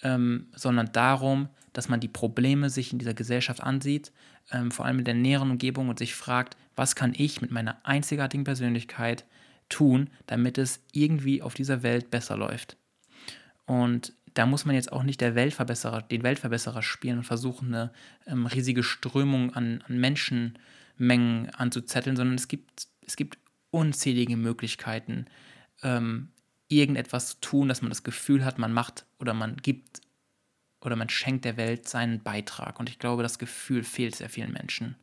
ähm, 0.02 0.48
sondern 0.54 0.90
darum, 0.92 1.48
dass 1.72 1.88
man 1.88 2.00
die 2.00 2.08
Probleme 2.08 2.70
sich 2.70 2.92
in 2.92 2.98
dieser 2.98 3.14
Gesellschaft 3.14 3.62
ansieht, 3.62 4.10
ähm, 4.50 4.72
vor 4.72 4.86
allem 4.86 4.98
in 4.98 5.04
der 5.04 5.14
näheren 5.14 5.52
Umgebung 5.52 5.88
und 5.88 5.98
sich 6.00 6.14
fragt, 6.14 6.56
was 6.74 6.96
kann 6.96 7.14
ich 7.16 7.40
mit 7.40 7.52
meiner 7.52 7.76
einzigartigen 7.84 8.44
Persönlichkeit 8.44 9.24
tun, 9.68 10.10
damit 10.26 10.58
es 10.58 10.80
irgendwie 10.92 11.42
auf 11.42 11.54
dieser 11.54 11.82
Welt 11.82 12.10
besser 12.10 12.36
läuft. 12.36 12.76
Und 13.66 14.12
da 14.34 14.46
muss 14.46 14.64
man 14.64 14.74
jetzt 14.74 14.92
auch 14.92 15.02
nicht 15.02 15.20
der 15.20 15.34
Weltverbesserer, 15.34 16.02
den 16.02 16.22
Weltverbesserer 16.22 16.82
spielen 16.82 17.18
und 17.18 17.24
versuchen, 17.24 17.74
eine 17.74 17.92
ähm, 18.26 18.46
riesige 18.46 18.82
Strömung 18.82 19.54
an, 19.54 19.82
an 19.86 19.98
Menschenmengen 19.98 21.50
anzuzetteln, 21.50 22.16
sondern 22.16 22.36
es 22.36 22.48
gibt, 22.48 22.88
es 23.06 23.16
gibt 23.16 23.38
unzählige 23.70 24.36
Möglichkeiten, 24.36 25.26
ähm, 25.82 26.28
irgendetwas 26.68 27.28
zu 27.28 27.40
tun, 27.40 27.68
dass 27.68 27.82
man 27.82 27.90
das 27.90 28.02
Gefühl 28.02 28.44
hat, 28.44 28.58
man 28.58 28.72
macht 28.72 29.06
oder 29.18 29.34
man 29.34 29.56
gibt 29.56 30.00
oder 30.80 30.96
man 30.96 31.08
schenkt 31.08 31.44
der 31.44 31.56
Welt 31.56 31.88
seinen 31.88 32.22
Beitrag. 32.22 32.80
Und 32.80 32.88
ich 32.88 32.98
glaube, 32.98 33.22
das 33.22 33.38
Gefühl 33.38 33.84
fehlt 33.84 34.16
sehr 34.16 34.30
vielen 34.30 34.52
Menschen. 34.52 34.96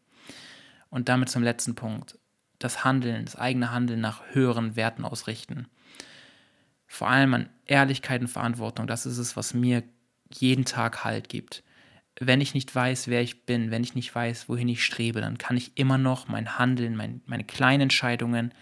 Und 0.89 1.07
damit 1.07 1.29
zum 1.29 1.43
letzten 1.43 1.75
Punkt. 1.75 2.17
Das 2.59 2.83
Handeln, 2.83 3.25
das 3.25 3.35
eigene 3.35 3.71
Handeln 3.71 4.01
nach 4.01 4.21
höheren 4.31 4.75
Werten 4.75 5.05
ausrichten. 5.05 5.67
Vor 6.87 7.09
allem 7.09 7.33
an 7.33 7.49
Ehrlichkeit 7.65 8.21
und 8.21 8.27
Verantwortung. 8.27 8.87
Das 8.87 9.05
ist 9.05 9.17
es, 9.17 9.37
was 9.37 9.53
mir 9.53 9.83
jeden 10.31 10.65
Tag 10.65 11.03
Halt 11.03 11.29
gibt. 11.29 11.63
Wenn 12.19 12.41
ich 12.41 12.53
nicht 12.53 12.73
weiß, 12.73 13.07
wer 13.07 13.21
ich 13.21 13.45
bin, 13.45 13.71
wenn 13.71 13.83
ich 13.83 13.95
nicht 13.95 14.13
weiß, 14.13 14.49
wohin 14.49 14.67
ich 14.67 14.83
strebe, 14.83 15.21
dann 15.21 15.37
kann 15.37 15.55
ich 15.55 15.77
immer 15.77 15.97
noch 15.97 16.27
mein 16.27 16.59
Handeln, 16.59 16.95
mein, 16.95 17.21
meine 17.25 17.45
kleinen 17.45 17.83
Entscheidungen 17.83 18.53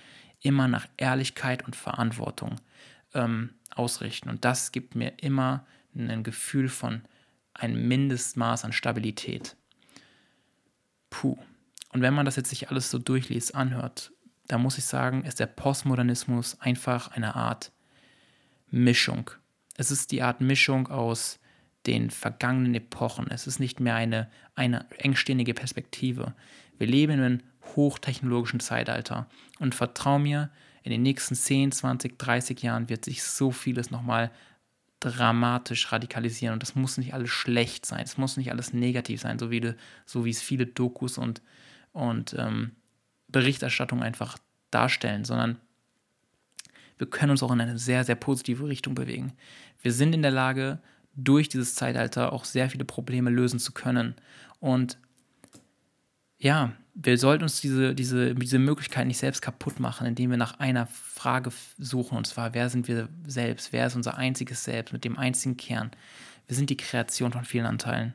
immer 0.42 0.68
nach 0.68 0.88
Ehrlichkeit 0.98 1.66
und 1.66 1.76
Verantwortung 1.76 2.58
ähm, 3.14 3.56
ausrichten. 3.74 4.30
Und 4.30 4.46
das 4.46 4.72
gibt 4.72 4.96
mir 4.96 5.14
immer 5.18 5.66
ein 5.96 6.24
Gefühl 6.24 6.70
von 6.70 7.02
einem 7.54 7.88
Mindestmaß 7.88 8.66
an 8.66 8.74
Stabilität. 8.74 9.56
Puh. 11.10 11.38
Und 11.90 12.02
wenn 12.02 12.14
man 12.14 12.26
das 12.26 12.36
jetzt 12.36 12.50
sich 12.50 12.70
alles 12.70 12.92
so 12.92 13.00
durchliest, 13.00 13.56
anhört, 13.56 14.12
da 14.48 14.58
muss 14.58 14.78
ich 14.78 14.86
sagen, 14.86 15.24
ist 15.24 15.40
der 15.40 15.48
Postmodernismus 15.48 16.60
einfach 16.60 17.12
eine 17.12 17.36
Art 17.36 17.72
Mischung. 18.70 19.30
Es 19.76 19.92
ist 19.92 20.12
die 20.12 20.22
Art 20.22 20.42
Mischung 20.42 20.88
aus 20.88 21.40
den 21.86 22.10
vergangenen 22.10 22.76
Epochen. 22.76 23.28
Es 23.30 23.48
ist 23.48 23.60
nicht 23.60 23.80
mehr 23.80 23.96
eine, 23.96 24.30
eine 24.56 24.86
engständige 24.98 25.54
Perspektive. 25.54 26.34
Wir 26.78 26.88
leben 26.88 27.14
in 27.14 27.22
einem 27.22 27.44
hochtechnologischen 27.76 28.60
Zeitalter. 28.60 29.28
Und 29.60 29.76
vertrau 29.76 30.20
mir, 30.20 30.50
in 30.84 30.92
den 30.92 31.02
nächsten 31.02 31.36
10, 31.36 31.72
20, 31.72 32.18
30 32.18 32.62
Jahren 32.62 32.90
wird 32.90 33.06
sich 33.06 33.24
so 33.24 33.52
vieles 33.52 33.92
nochmal 33.92 34.32
dramatisch 35.00 35.92
radikalisieren. 35.92 36.54
Und 36.54 36.64
das 36.64 36.76
muss 36.76 36.98
nicht 36.98 37.14
alles 37.14 37.30
schlecht 37.30 37.86
sein. 37.86 38.02
Es 38.04 38.18
muss 38.18 38.38
nicht 38.38 38.52
alles 38.52 38.74
negativ 38.74 39.22
sein, 39.22 39.40
so 39.40 39.52
wie, 39.52 39.74
so 40.06 40.26
wie 40.26 40.30
es 40.30 40.42
viele 40.42 40.66
Dokus 40.66 41.18
und, 41.18 41.42
und 41.98 42.36
ähm, 42.38 42.72
Berichterstattung 43.28 44.02
einfach 44.02 44.38
darstellen, 44.72 45.26
sondern 45.26 45.58
wir 46.98 47.08
können 47.08 47.32
uns 47.32 47.44
auch 47.44 47.52
in 47.52 47.62
eine 47.62 47.78
sehr, 47.78 48.04
sehr 48.04 48.16
positive 48.16 48.68
Richtung 48.68 48.96
bewegen. 48.96 49.34
Wir 49.82 49.92
sind 49.92 50.14
in 50.14 50.22
der 50.22 50.32
Lage, 50.32 50.80
durch 51.18 51.50
dieses 51.50 51.74
Zeitalter 51.76 52.32
auch 52.32 52.46
sehr 52.46 52.70
viele 52.70 52.86
Probleme 52.86 53.32
lösen 53.32 53.60
zu 53.60 53.72
können. 53.72 54.16
Und 54.60 55.00
ja, 56.38 56.74
wir 56.94 57.18
sollten 57.18 57.44
uns 57.44 57.60
diese, 57.60 57.96
diese, 57.96 58.36
diese 58.36 58.60
Möglichkeit 58.60 59.08
nicht 59.08 59.18
selbst 59.18 59.42
kaputt 59.42 59.80
machen, 59.80 60.06
indem 60.06 60.30
wir 60.30 60.38
nach 60.38 60.60
einer 60.60 60.86
Frage 60.86 61.52
suchen, 61.80 62.18
und 62.18 62.28
zwar, 62.28 62.54
wer 62.54 62.70
sind 62.70 62.88
wir 62.88 63.10
selbst? 63.26 63.74
Wer 63.74 63.88
ist 63.88 63.96
unser 63.96 64.18
einziges 64.18 64.64
Selbst 64.64 64.94
mit 64.94 65.04
dem 65.04 65.18
einzigen 65.18 65.58
Kern? 65.58 65.92
Wir 66.46 66.56
sind 66.56 66.70
die 66.70 66.78
Kreation 66.78 67.32
von 67.32 67.46
vielen 67.46 67.66
Anteilen. 67.66 68.14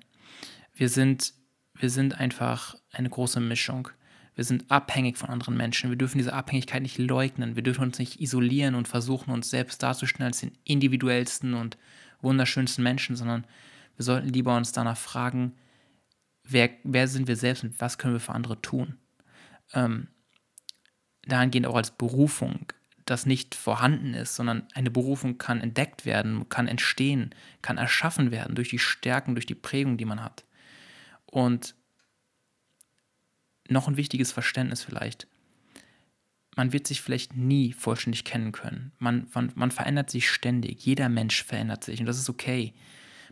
Wir 0.74 0.88
sind, 0.88 1.34
wir 1.82 1.90
sind 1.90 2.20
einfach 2.20 2.76
eine 2.92 3.10
große 3.10 3.40
Mischung. 3.40 3.88
Wir 4.36 4.44
sind 4.44 4.70
abhängig 4.70 5.18
von 5.18 5.30
anderen 5.30 5.56
Menschen. 5.56 5.90
Wir 5.90 5.96
dürfen 5.96 6.18
diese 6.18 6.32
Abhängigkeit 6.32 6.80
nicht 6.80 6.96
leugnen. 6.96 7.56
Wir 7.56 7.64
dürfen 7.64 7.82
uns 7.82 7.98
nicht 7.98 8.20
isolieren 8.20 8.76
und 8.76 8.86
versuchen, 8.86 9.32
uns 9.32 9.50
selbst 9.50 9.82
darzustellen 9.82 10.28
als 10.28 10.38
den 10.38 10.56
individuellsten 10.62 11.54
und 11.54 11.76
wunderschönsten 12.20 12.84
Menschen, 12.84 13.16
sondern 13.16 13.44
wir 13.96 14.04
sollten 14.04 14.28
lieber 14.28 14.56
uns 14.56 14.70
danach 14.70 14.96
fragen, 14.96 15.56
wer, 16.44 16.70
wer 16.84 17.08
sind 17.08 17.26
wir 17.26 17.34
selbst 17.34 17.64
und 17.64 17.80
was 17.80 17.98
können 17.98 18.14
wir 18.14 18.20
für 18.20 18.32
andere 18.32 18.62
tun. 18.62 18.96
Ähm, 19.74 20.06
dahingehend 21.26 21.66
auch 21.66 21.74
als 21.74 21.90
Berufung, 21.90 22.66
das 23.06 23.26
nicht 23.26 23.56
vorhanden 23.56 24.14
ist, 24.14 24.36
sondern 24.36 24.68
eine 24.74 24.92
Berufung 24.92 25.36
kann 25.36 25.60
entdeckt 25.60 26.06
werden, 26.06 26.48
kann 26.48 26.68
entstehen, 26.68 27.34
kann 27.60 27.76
erschaffen 27.76 28.30
werden 28.30 28.54
durch 28.54 28.68
die 28.68 28.78
Stärken, 28.78 29.34
durch 29.34 29.46
die 29.46 29.56
Prägung, 29.56 29.96
die 29.96 30.04
man 30.04 30.22
hat. 30.22 30.44
Und 31.32 31.74
noch 33.70 33.88
ein 33.88 33.96
wichtiges 33.96 34.32
Verständnis 34.32 34.84
vielleicht. 34.84 35.26
Man 36.54 36.74
wird 36.74 36.86
sich 36.86 37.00
vielleicht 37.00 37.34
nie 37.34 37.72
vollständig 37.72 38.24
kennen 38.24 38.52
können. 38.52 38.92
Man, 38.98 39.28
man, 39.32 39.50
man 39.54 39.70
verändert 39.70 40.10
sich 40.10 40.28
ständig. 40.28 40.84
Jeder 40.84 41.08
Mensch 41.08 41.42
verändert 41.42 41.84
sich 41.84 42.00
und 42.00 42.06
das 42.06 42.18
ist 42.18 42.28
okay. 42.28 42.74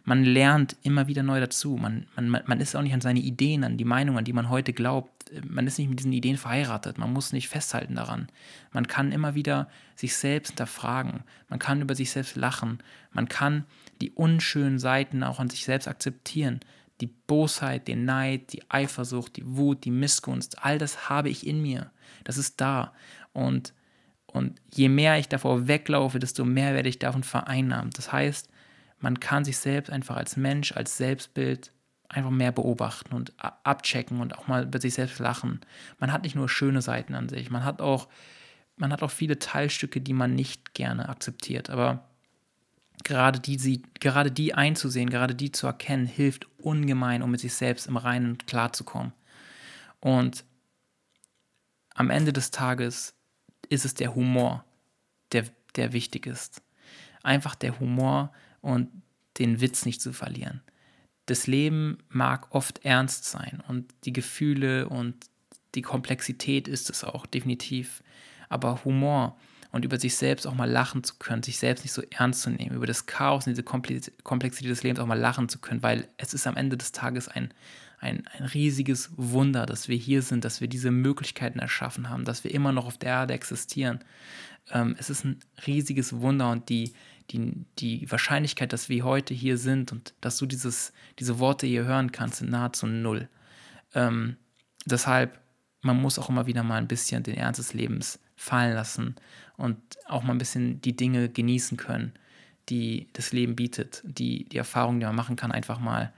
Man 0.02 0.24
lernt 0.24 0.78
immer 0.82 1.08
wieder 1.08 1.22
neu 1.22 1.40
dazu. 1.40 1.76
Man, 1.76 2.06
man, 2.16 2.42
man 2.46 2.60
ist 2.60 2.74
auch 2.74 2.80
nicht 2.80 2.94
an 2.94 3.02
seine 3.02 3.20
Ideen, 3.20 3.64
an 3.64 3.76
die 3.76 3.84
Meinungen, 3.84 4.20
an 4.20 4.24
die 4.24 4.32
man 4.32 4.48
heute 4.48 4.72
glaubt. 4.72 5.30
Man 5.46 5.66
ist 5.66 5.78
nicht 5.78 5.90
mit 5.90 5.98
diesen 5.98 6.14
Ideen 6.14 6.38
verheiratet. 6.38 6.96
Man 6.96 7.12
muss 7.12 7.34
nicht 7.34 7.50
festhalten 7.50 7.96
daran. 7.96 8.28
Man 8.72 8.86
kann 8.86 9.12
immer 9.12 9.34
wieder 9.34 9.68
sich 9.96 10.16
selbst 10.16 10.52
hinterfragen. 10.52 11.24
Man 11.50 11.58
kann 11.58 11.82
über 11.82 11.94
sich 11.94 12.10
selbst 12.10 12.36
lachen. 12.36 12.78
Man 13.12 13.28
kann 13.28 13.66
die 14.00 14.12
unschönen 14.12 14.78
Seiten 14.78 15.22
auch 15.22 15.38
an 15.38 15.50
sich 15.50 15.66
selbst 15.66 15.86
akzeptieren 15.86 16.60
die 17.00 17.06
Bosheit, 17.06 17.88
den 17.88 18.04
Neid, 18.04 18.52
die 18.52 18.68
Eifersucht, 18.70 19.36
die 19.36 19.56
Wut, 19.56 19.84
die 19.84 19.90
Missgunst, 19.90 20.64
all 20.64 20.78
das 20.78 21.08
habe 21.08 21.28
ich 21.28 21.46
in 21.46 21.62
mir. 21.62 21.90
Das 22.24 22.38
ist 22.38 22.60
da. 22.60 22.92
Und, 23.32 23.74
und 24.26 24.60
je 24.72 24.88
mehr 24.88 25.18
ich 25.18 25.28
davor 25.28 25.68
weglaufe, 25.68 26.18
desto 26.18 26.44
mehr 26.44 26.74
werde 26.74 26.88
ich 26.88 26.98
davon 26.98 27.22
vereinnahmt. 27.22 27.96
Das 27.96 28.12
heißt, 28.12 28.48
man 28.98 29.18
kann 29.18 29.44
sich 29.44 29.58
selbst 29.58 29.90
einfach 29.90 30.16
als 30.16 30.36
Mensch, 30.36 30.72
als 30.72 30.96
Selbstbild 30.96 31.72
einfach 32.08 32.30
mehr 32.30 32.52
beobachten 32.52 33.14
und 33.14 33.32
abchecken 33.38 34.20
und 34.20 34.36
auch 34.36 34.48
mal 34.48 34.64
über 34.64 34.80
sich 34.80 34.94
selbst 34.94 35.20
lachen. 35.20 35.60
Man 35.98 36.12
hat 36.12 36.24
nicht 36.24 36.34
nur 36.34 36.48
schöne 36.48 36.82
Seiten 36.82 37.14
an 37.14 37.28
sich, 37.28 37.50
man 37.50 37.64
hat 37.64 37.80
auch, 37.80 38.08
man 38.76 38.92
hat 38.92 39.02
auch 39.02 39.10
viele 39.10 39.38
Teilstücke, 39.38 40.00
die 40.00 40.12
man 40.12 40.34
nicht 40.34 40.74
gerne 40.74 41.08
akzeptiert. 41.08 41.70
Aber 41.70 42.09
gerade 43.04 43.40
die, 43.40 43.58
sie, 43.58 43.82
gerade 44.00 44.30
die 44.30 44.54
einzusehen, 44.54 45.10
gerade 45.10 45.34
die 45.34 45.52
zu 45.52 45.66
erkennen, 45.66 46.06
hilft 46.06 46.46
ungemein, 46.58 47.22
um 47.22 47.30
mit 47.30 47.40
sich 47.40 47.54
selbst 47.54 47.86
im 47.86 47.96
Reinen 47.96 48.38
klarzukommen. 48.38 49.12
Und 50.00 50.44
am 51.94 52.10
Ende 52.10 52.32
des 52.32 52.50
Tages 52.50 53.14
ist 53.68 53.84
es 53.84 53.94
der 53.94 54.14
Humor, 54.14 54.64
der, 55.32 55.44
der 55.76 55.92
wichtig 55.92 56.26
ist. 56.26 56.62
Einfach 57.22 57.54
der 57.54 57.78
Humor 57.78 58.32
und 58.60 58.88
den 59.38 59.60
Witz 59.60 59.84
nicht 59.84 60.00
zu 60.00 60.12
verlieren. 60.12 60.62
Das 61.26 61.46
Leben 61.46 61.98
mag 62.08 62.54
oft 62.54 62.84
ernst 62.84 63.24
sein 63.24 63.62
und 63.68 63.94
die 64.04 64.12
Gefühle 64.12 64.88
und 64.88 65.14
die 65.74 65.82
Komplexität 65.82 66.66
ist 66.66 66.90
es 66.90 67.04
auch, 67.04 67.26
definitiv. 67.26 68.02
Aber 68.48 68.84
Humor 68.84 69.38
und 69.72 69.84
über 69.84 69.98
sich 69.98 70.16
selbst 70.16 70.46
auch 70.46 70.54
mal 70.54 70.68
lachen 70.70 71.04
zu 71.04 71.14
können, 71.18 71.42
sich 71.42 71.58
selbst 71.58 71.84
nicht 71.84 71.92
so 71.92 72.02
ernst 72.10 72.42
zu 72.42 72.50
nehmen, 72.50 72.76
über 72.76 72.86
das 72.86 73.06
Chaos 73.06 73.46
und 73.46 73.50
diese 73.50 73.62
Komplexität 73.62 74.70
des 74.70 74.82
Lebens 74.82 75.00
auch 75.00 75.06
mal 75.06 75.18
lachen 75.18 75.48
zu 75.48 75.58
können, 75.58 75.82
weil 75.82 76.08
es 76.16 76.34
ist 76.34 76.46
am 76.46 76.56
Ende 76.56 76.76
des 76.76 76.92
Tages 76.92 77.28
ein, 77.28 77.54
ein, 78.00 78.24
ein 78.36 78.44
riesiges 78.44 79.10
Wunder, 79.16 79.66
dass 79.66 79.88
wir 79.88 79.96
hier 79.96 80.22
sind, 80.22 80.44
dass 80.44 80.60
wir 80.60 80.68
diese 80.68 80.90
Möglichkeiten 80.90 81.58
erschaffen 81.58 82.08
haben, 82.08 82.24
dass 82.24 82.44
wir 82.44 82.52
immer 82.52 82.72
noch 82.72 82.86
auf 82.86 82.98
der 82.98 83.10
Erde 83.10 83.34
existieren. 83.34 84.00
Ähm, 84.70 84.96
es 84.98 85.10
ist 85.10 85.24
ein 85.24 85.38
riesiges 85.66 86.20
Wunder 86.20 86.50
und 86.50 86.68
die, 86.68 86.92
die, 87.30 87.64
die 87.78 88.10
Wahrscheinlichkeit, 88.10 88.72
dass 88.72 88.88
wir 88.88 89.04
heute 89.04 89.34
hier 89.34 89.56
sind 89.56 89.92
und 89.92 90.14
dass 90.20 90.36
du 90.38 90.46
dieses, 90.46 90.92
diese 91.18 91.38
Worte 91.38 91.66
hier 91.66 91.84
hören 91.84 92.10
kannst, 92.10 92.38
sind 92.38 92.50
nahezu 92.50 92.86
null. 92.86 93.28
Ähm, 93.94 94.36
deshalb, 94.84 95.38
man 95.82 96.00
muss 96.00 96.18
auch 96.18 96.28
immer 96.28 96.46
wieder 96.46 96.64
mal 96.64 96.76
ein 96.76 96.88
bisschen 96.88 97.22
den 97.22 97.36
Ernst 97.36 97.60
des 97.60 97.72
Lebens 97.72 98.18
fallen 98.40 98.74
lassen 98.74 99.16
und 99.58 99.76
auch 100.06 100.22
mal 100.22 100.32
ein 100.32 100.38
bisschen 100.38 100.80
die 100.80 100.96
Dinge 100.96 101.28
genießen 101.28 101.76
können, 101.76 102.14
die 102.70 103.08
das 103.12 103.32
Leben 103.32 103.54
bietet, 103.54 104.02
die, 104.02 104.48
die 104.48 104.56
Erfahrungen, 104.56 104.98
die 104.98 105.04
man 105.04 105.14
machen 105.14 105.36
kann, 105.36 105.52
einfach 105.52 105.78
mal 105.78 106.10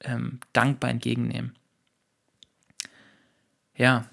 ähm, 0.00 0.40
dankbar 0.52 0.90
entgegennehmen. 0.90 1.56
Ja, 3.74 4.04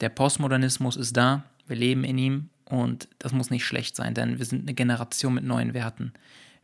der 0.00 0.08
Postmodernismus 0.08 0.96
ist 0.96 1.16
da, 1.16 1.44
wir 1.68 1.76
leben 1.76 2.02
in 2.02 2.18
ihm 2.18 2.50
und 2.64 3.06
das 3.20 3.32
muss 3.32 3.50
nicht 3.50 3.64
schlecht 3.64 3.94
sein, 3.94 4.14
denn 4.14 4.38
wir 4.38 4.44
sind 4.44 4.62
eine 4.62 4.74
Generation 4.74 5.34
mit 5.34 5.44
neuen 5.44 5.74
Werten. 5.74 6.12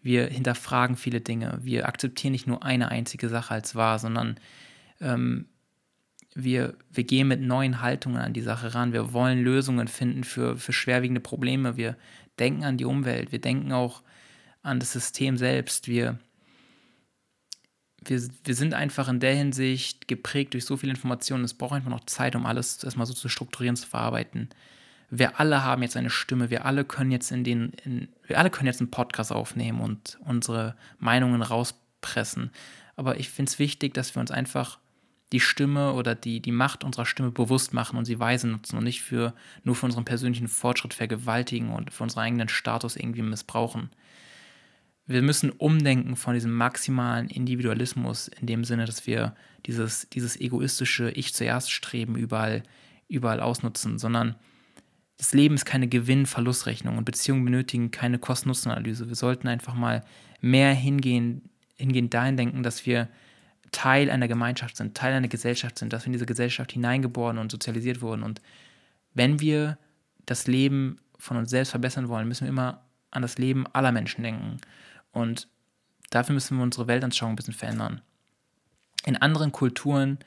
Wir 0.03 0.27
hinterfragen 0.27 0.97
viele 0.97 1.21
Dinge, 1.21 1.61
wir 1.63 1.87
akzeptieren 1.87 2.33
nicht 2.33 2.49
nur 2.49 2.65
eine 2.65 2.89
einzige 2.89 3.29
Sache 3.29 3.55
als 3.55 3.77
wahr, 3.77 4.01
sondern 4.01 4.41
ähm, 5.01 5.47
wir, 6.37 6.75
wir 6.93 7.05
gehen 7.05 7.29
mit 7.29 7.41
neuen 7.41 7.81
Haltungen 7.81 8.19
an 8.19 8.35
die 8.35 8.43
Sache 8.43 8.75
ran. 8.75 8.93
Wir 8.93 9.15
wollen 9.15 9.43
Lösungen 9.43 9.89
finden 9.89 10.23
für, 10.23 10.59
für 10.59 10.75
schwerwiegende 10.75 11.21
Probleme. 11.21 11.79
Wir 11.79 11.97
denken 12.39 12.63
an 12.63 12.77
die 12.77 12.85
Umwelt. 12.85 13.33
Wir 13.33 13.41
denken 13.41 13.73
auch 13.73 14.03
an 14.63 14.79
das 14.79 14.93
System 14.93 15.39
selbst. 15.39 15.89
Wir, 15.89 16.19
wir, 18.05 18.21
wir 18.45 18.55
sind 18.55 18.75
einfach 18.75 19.09
in 19.09 19.19
der 19.19 19.35
Hinsicht 19.35 20.09
geprägt 20.09 20.53
durch 20.53 20.67
so 20.67 20.77
viele 20.77 20.93
Informationen. 20.93 21.43
Es 21.43 21.55
braucht 21.55 21.73
einfach 21.73 21.91
noch 21.91 22.05
Zeit, 22.05 22.37
um 22.37 22.45
alles 22.45 22.85
erstmal 22.85 23.07
so 23.07 23.15
zu 23.15 23.31
strukturieren, 23.31 23.77
zu 23.77 23.89
verarbeiten. 23.89 24.51
Wir 25.09 25.41
alle 25.41 25.65
haben 25.65 25.83
jetzt 25.83 25.97
eine 25.97 26.11
Stimme. 26.11 26.51
Wir 26.51 26.67
alle 26.67 26.85
können 26.85 27.13
jetzt 27.13 27.33
in 27.33 27.45
den, 27.45 27.71
in, 27.83 28.09
wir 28.27 28.39
alle 28.39 28.51
können 28.51 28.67
jetzt 28.67 28.81
einen 28.81 28.91
Podcast 28.91 29.33
aufnehmen 29.33 29.81
und 29.81 30.19
unsere 30.23 30.77
Meinungen 30.99 31.41
rauspressen. 31.41 32.51
Aber 32.95 33.19
ich 33.19 33.31
finde 33.31 33.51
es 33.51 33.59
wichtig, 33.59 33.95
dass 33.95 34.15
wir 34.15 34.21
uns 34.21 34.31
einfach 34.31 34.81
die 35.33 35.41
Stimme 35.41 35.95
oder 35.95 36.15
die, 36.15 36.41
die 36.41 36.53
Macht 36.53 36.85
unserer 36.85 37.07
Stimme 37.07 37.33
bewusst 37.33 37.75
machen 37.75 37.99
und 37.99 38.05
sie 38.05 38.21
weise 38.21 38.47
nutzen 38.47 38.79
und 38.79 38.85
nicht 38.85 39.03
für, 39.03 39.35
nur 39.65 39.75
für 39.75 39.87
unseren 39.87 40.05
persönlichen 40.05 40.49
Fortschritt 40.49 40.95
vergewaltigen 40.95 41.71
und 41.71 41.93
für 41.93 42.05
unseren 42.05 42.21
eigenen 42.21 42.49
Status 42.49 42.97
irgendwie 42.97 43.23
missbrauchen. 43.23 43.91
Wir 45.07 45.23
müssen 45.23 45.51
umdenken 45.51 46.17
von 46.17 46.35
diesem 46.35 46.53
maximalen 46.53 47.29
Individualismus 47.29 48.29
in 48.29 48.47
dem 48.47 48.65
Sinne, 48.65 48.87
dass 48.87 49.07
wir 49.07 49.35
dieses, 49.67 50.09
dieses 50.11 50.41
egoistische 50.41 51.11
Ich 51.11 51.35
zuerst 51.35 51.71
streben 51.71 52.17
überall, 52.17 52.63
überall 53.09 53.41
ausnutzen, 53.41 53.99
sondern 53.99 54.37
das 55.17 55.33
Leben 55.33 55.55
ist 55.55 55.65
keine 55.65 55.89
Gewinn-Verlustrechnung 55.89 56.99
und 56.99 57.05
Beziehungen 57.05 57.45
benötigen 57.45 57.91
keine 57.91 58.19
Kosten-Nutzen-Analyse. 58.19 59.09
Wir 59.09 59.15
sollten 59.15 59.49
einfach 59.49 59.75
mal 59.75 60.05
mehr 60.41 60.75
hingehen, 60.75 61.51
hingehen 61.77 62.11
dahin 62.11 62.37
denken, 62.37 62.63
dass 62.63 62.85
wir 62.85 63.09
Teil 63.77 64.11
einer 64.11 64.27
Gemeinschaft 64.27 64.79
sind, 64.79 64.97
Teil 64.97 65.13
einer 65.13 65.29
Gesellschaft 65.29 65.79
sind, 65.79 65.93
dass 65.93 66.05
wir 66.05 66.07
in 66.07 66.15
diese 66.15 66.25
Gesellschaft 66.25 66.73
hineingeboren 66.73 67.37
und 67.37 67.53
sozialisiert 67.53 68.01
wurden. 68.01 68.23
Und 68.23 68.41
wenn 69.13 69.39
wir 69.39 69.77
das 70.25 70.47
Leben 70.47 70.99
von 71.19 71.37
uns 71.37 71.51
selbst 71.51 71.73
verbessern 71.73 72.09
wollen, 72.09 72.27
müssen 72.27 72.47
wir 72.47 72.49
immer 72.49 72.87
an 73.11 73.21
das 73.21 73.37
Leben 73.37 73.67
aller 73.75 73.93
Menschen 73.93 74.25
denken. 74.25 74.57
Und 75.13 75.47
dafür 76.09 76.33
müssen 76.33 76.57
wir 76.57 76.65
unsere 76.65 76.87
Weltanschauung 76.87 77.35
ein 77.35 77.37
bisschen 77.37 77.53
verändern. 77.53 78.01
In 79.05 79.19
anderen 79.19 79.53
Kulturen 79.53 80.21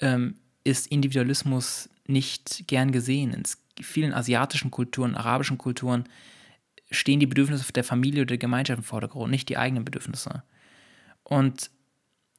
ähm, 0.00 0.36
ist 0.62 0.86
Individualismus 0.86 1.90
nicht 2.06 2.68
gern 2.68 2.92
gesehen. 2.92 3.34
In 3.34 3.42
vielen 3.82 4.14
asiatischen 4.14 4.70
Kulturen, 4.70 5.16
arabischen 5.16 5.58
Kulturen 5.58 6.04
stehen 6.88 7.18
die 7.18 7.26
Bedürfnisse 7.26 7.72
der 7.72 7.82
Familie 7.82 8.22
oder 8.22 8.28
der 8.28 8.38
Gemeinschaft 8.38 8.78
im 8.78 8.84
Vordergrund, 8.84 9.32
nicht 9.32 9.48
die 9.48 9.58
eigenen 9.58 9.84
Bedürfnisse. 9.84 10.44
Und 11.24 11.72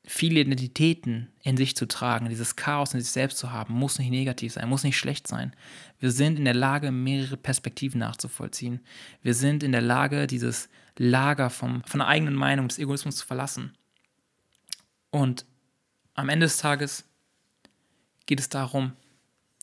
viele 0.06 0.42
Identitäten 0.42 1.30
in 1.44 1.56
sich 1.56 1.76
zu 1.76 1.88
tragen, 1.88 2.30
dieses 2.30 2.56
Chaos 2.56 2.94
in 2.94 3.00
sich 3.00 3.12
selbst 3.12 3.38
zu 3.38 3.52
haben, 3.52 3.74
muss 3.74 4.00
nicht 4.00 4.10
negativ 4.10 4.54
sein, 4.54 4.68
muss 4.68 4.84
nicht 4.84 4.98
schlecht 4.98 5.28
sein. 5.28 5.56
Wir 6.00 6.12
sind 6.12 6.38
in 6.38 6.46
der 6.46 6.54
Lage, 6.54 6.92
mehrere 6.92 7.38
Perspektiven 7.38 8.00
nachzuvollziehen. 8.00 8.82
Wir 9.22 9.34
sind 9.34 9.64
in 9.64 9.72
der 9.72 9.82
Lage, 9.82 10.28
dieses 10.28 10.70
Lager 10.98 11.50
vom, 11.50 11.84
von 11.86 12.00
der 12.00 12.08
eigenen 12.08 12.36
Meinung, 12.36 12.68
des 12.68 12.80
Egoismus 12.80 13.18
zu 13.18 13.26
verlassen. 13.26 13.74
Und 15.10 15.46
am 16.16 16.30
Ende 16.30 16.46
des 16.46 16.58
Tages 16.58 17.06
geht 18.26 18.40
es 18.40 18.50
darum, 18.50 18.94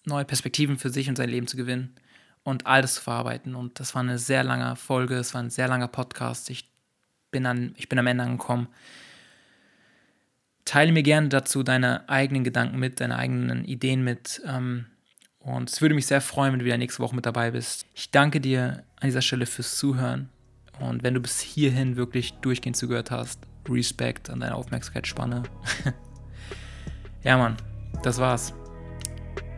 neue 0.04 0.24
Perspektiven 0.24 0.78
für 0.78 0.90
sich 0.90 1.08
und 1.08 1.16
sein 1.16 1.28
Leben 1.28 1.46
zu 1.46 1.56
gewinnen 1.56 1.94
und 2.42 2.66
alles 2.66 2.94
zu 2.94 3.02
verarbeiten. 3.02 3.54
Und 3.54 3.78
das 3.78 3.94
war 3.94 4.00
eine 4.00 4.18
sehr 4.18 4.42
lange 4.42 4.74
Folge, 4.76 5.16
es 5.16 5.34
war 5.34 5.42
ein 5.42 5.50
sehr 5.50 5.68
langer 5.68 5.88
Podcast. 5.88 6.48
Ich 6.50 6.70
bin, 7.30 7.46
an, 7.46 7.74
ich 7.76 7.88
bin 7.88 7.98
am 7.98 8.06
Ende 8.06 8.24
angekommen. 8.24 8.68
Teile 10.64 10.92
mir 10.92 11.02
gerne 11.02 11.28
dazu 11.28 11.62
deine 11.62 12.08
eigenen 12.08 12.44
Gedanken 12.44 12.78
mit, 12.78 13.00
deine 13.00 13.16
eigenen 13.16 13.64
Ideen 13.64 14.04
mit. 14.04 14.42
Ähm, 14.46 14.86
und 15.40 15.70
es 15.70 15.80
würde 15.80 15.94
mich 15.94 16.06
sehr 16.06 16.20
freuen, 16.20 16.52
wenn 16.52 16.60
du 16.60 16.64
wieder 16.66 16.76
nächste 16.76 17.02
Woche 17.02 17.16
mit 17.16 17.26
dabei 17.26 17.50
bist. 17.50 17.86
Ich 17.94 18.10
danke 18.10 18.40
dir 18.40 18.84
an 19.00 19.08
dieser 19.08 19.22
Stelle 19.22 19.46
fürs 19.46 19.78
Zuhören. 19.78 20.28
Und 20.78 21.02
wenn 21.02 21.14
du 21.14 21.20
bis 21.20 21.40
hierhin 21.40 21.96
wirklich 21.96 22.34
durchgehend 22.34 22.76
zugehört 22.76 23.10
hast, 23.10 23.40
Respekt 23.68 24.30
an 24.30 24.40
deine 24.40 24.54
Aufmerksamkeitsspanne. 24.54 25.42
ja, 27.22 27.36
Mann, 27.36 27.56
das 28.02 28.18
war's. 28.18 28.54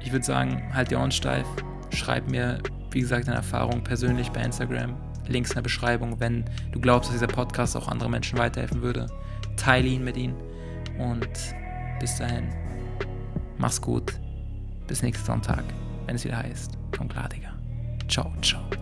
Ich 0.01 0.13
würde 0.13 0.25
sagen, 0.25 0.71
halt 0.75 0.91
die 0.91 0.97
Ohren 0.97 1.13
steif. 1.13 1.47
Schreib 1.91 2.29
mir, 2.31 2.59
wie 2.91 3.01
gesagt, 3.01 3.27
deine 3.27 3.37
Erfahrung 3.37 3.85
persönlich 3.85 4.31
bei 4.31 4.43
Instagram. 4.43 4.97
Links 5.29 5.51
in 5.51 5.55
der 5.55 5.63
Beschreibung, 5.63 6.19
wenn 6.21 6.45
du 6.73 6.81
glaubst, 6.81 7.09
dass 7.09 7.17
dieser 7.17 7.29
Podcast 7.29 7.77
auch 7.77 7.89
anderen 7.89 8.11
Menschen 8.11 8.39
weiterhelfen 8.39 8.83
würde. 8.83 9.07
Teile 9.57 9.87
ihn 9.87 10.05
mit 10.05 10.17
ihnen. 10.17 10.35
Und 10.99 11.55
bis 12.01 12.16
dahin, 12.16 12.49
mach's 13.59 13.80
gut. 13.80 14.12
Bis 14.86 15.03
nächsten 15.03 15.24
Sonntag, 15.24 15.64
wenn 16.07 16.16
es 16.16 16.24
wieder 16.24 16.38
heißt. 16.38 16.78
Komm 16.97 17.09
klar, 17.09 17.28
Digga. 17.28 17.55
Ciao, 18.09 18.32
ciao. 18.43 18.82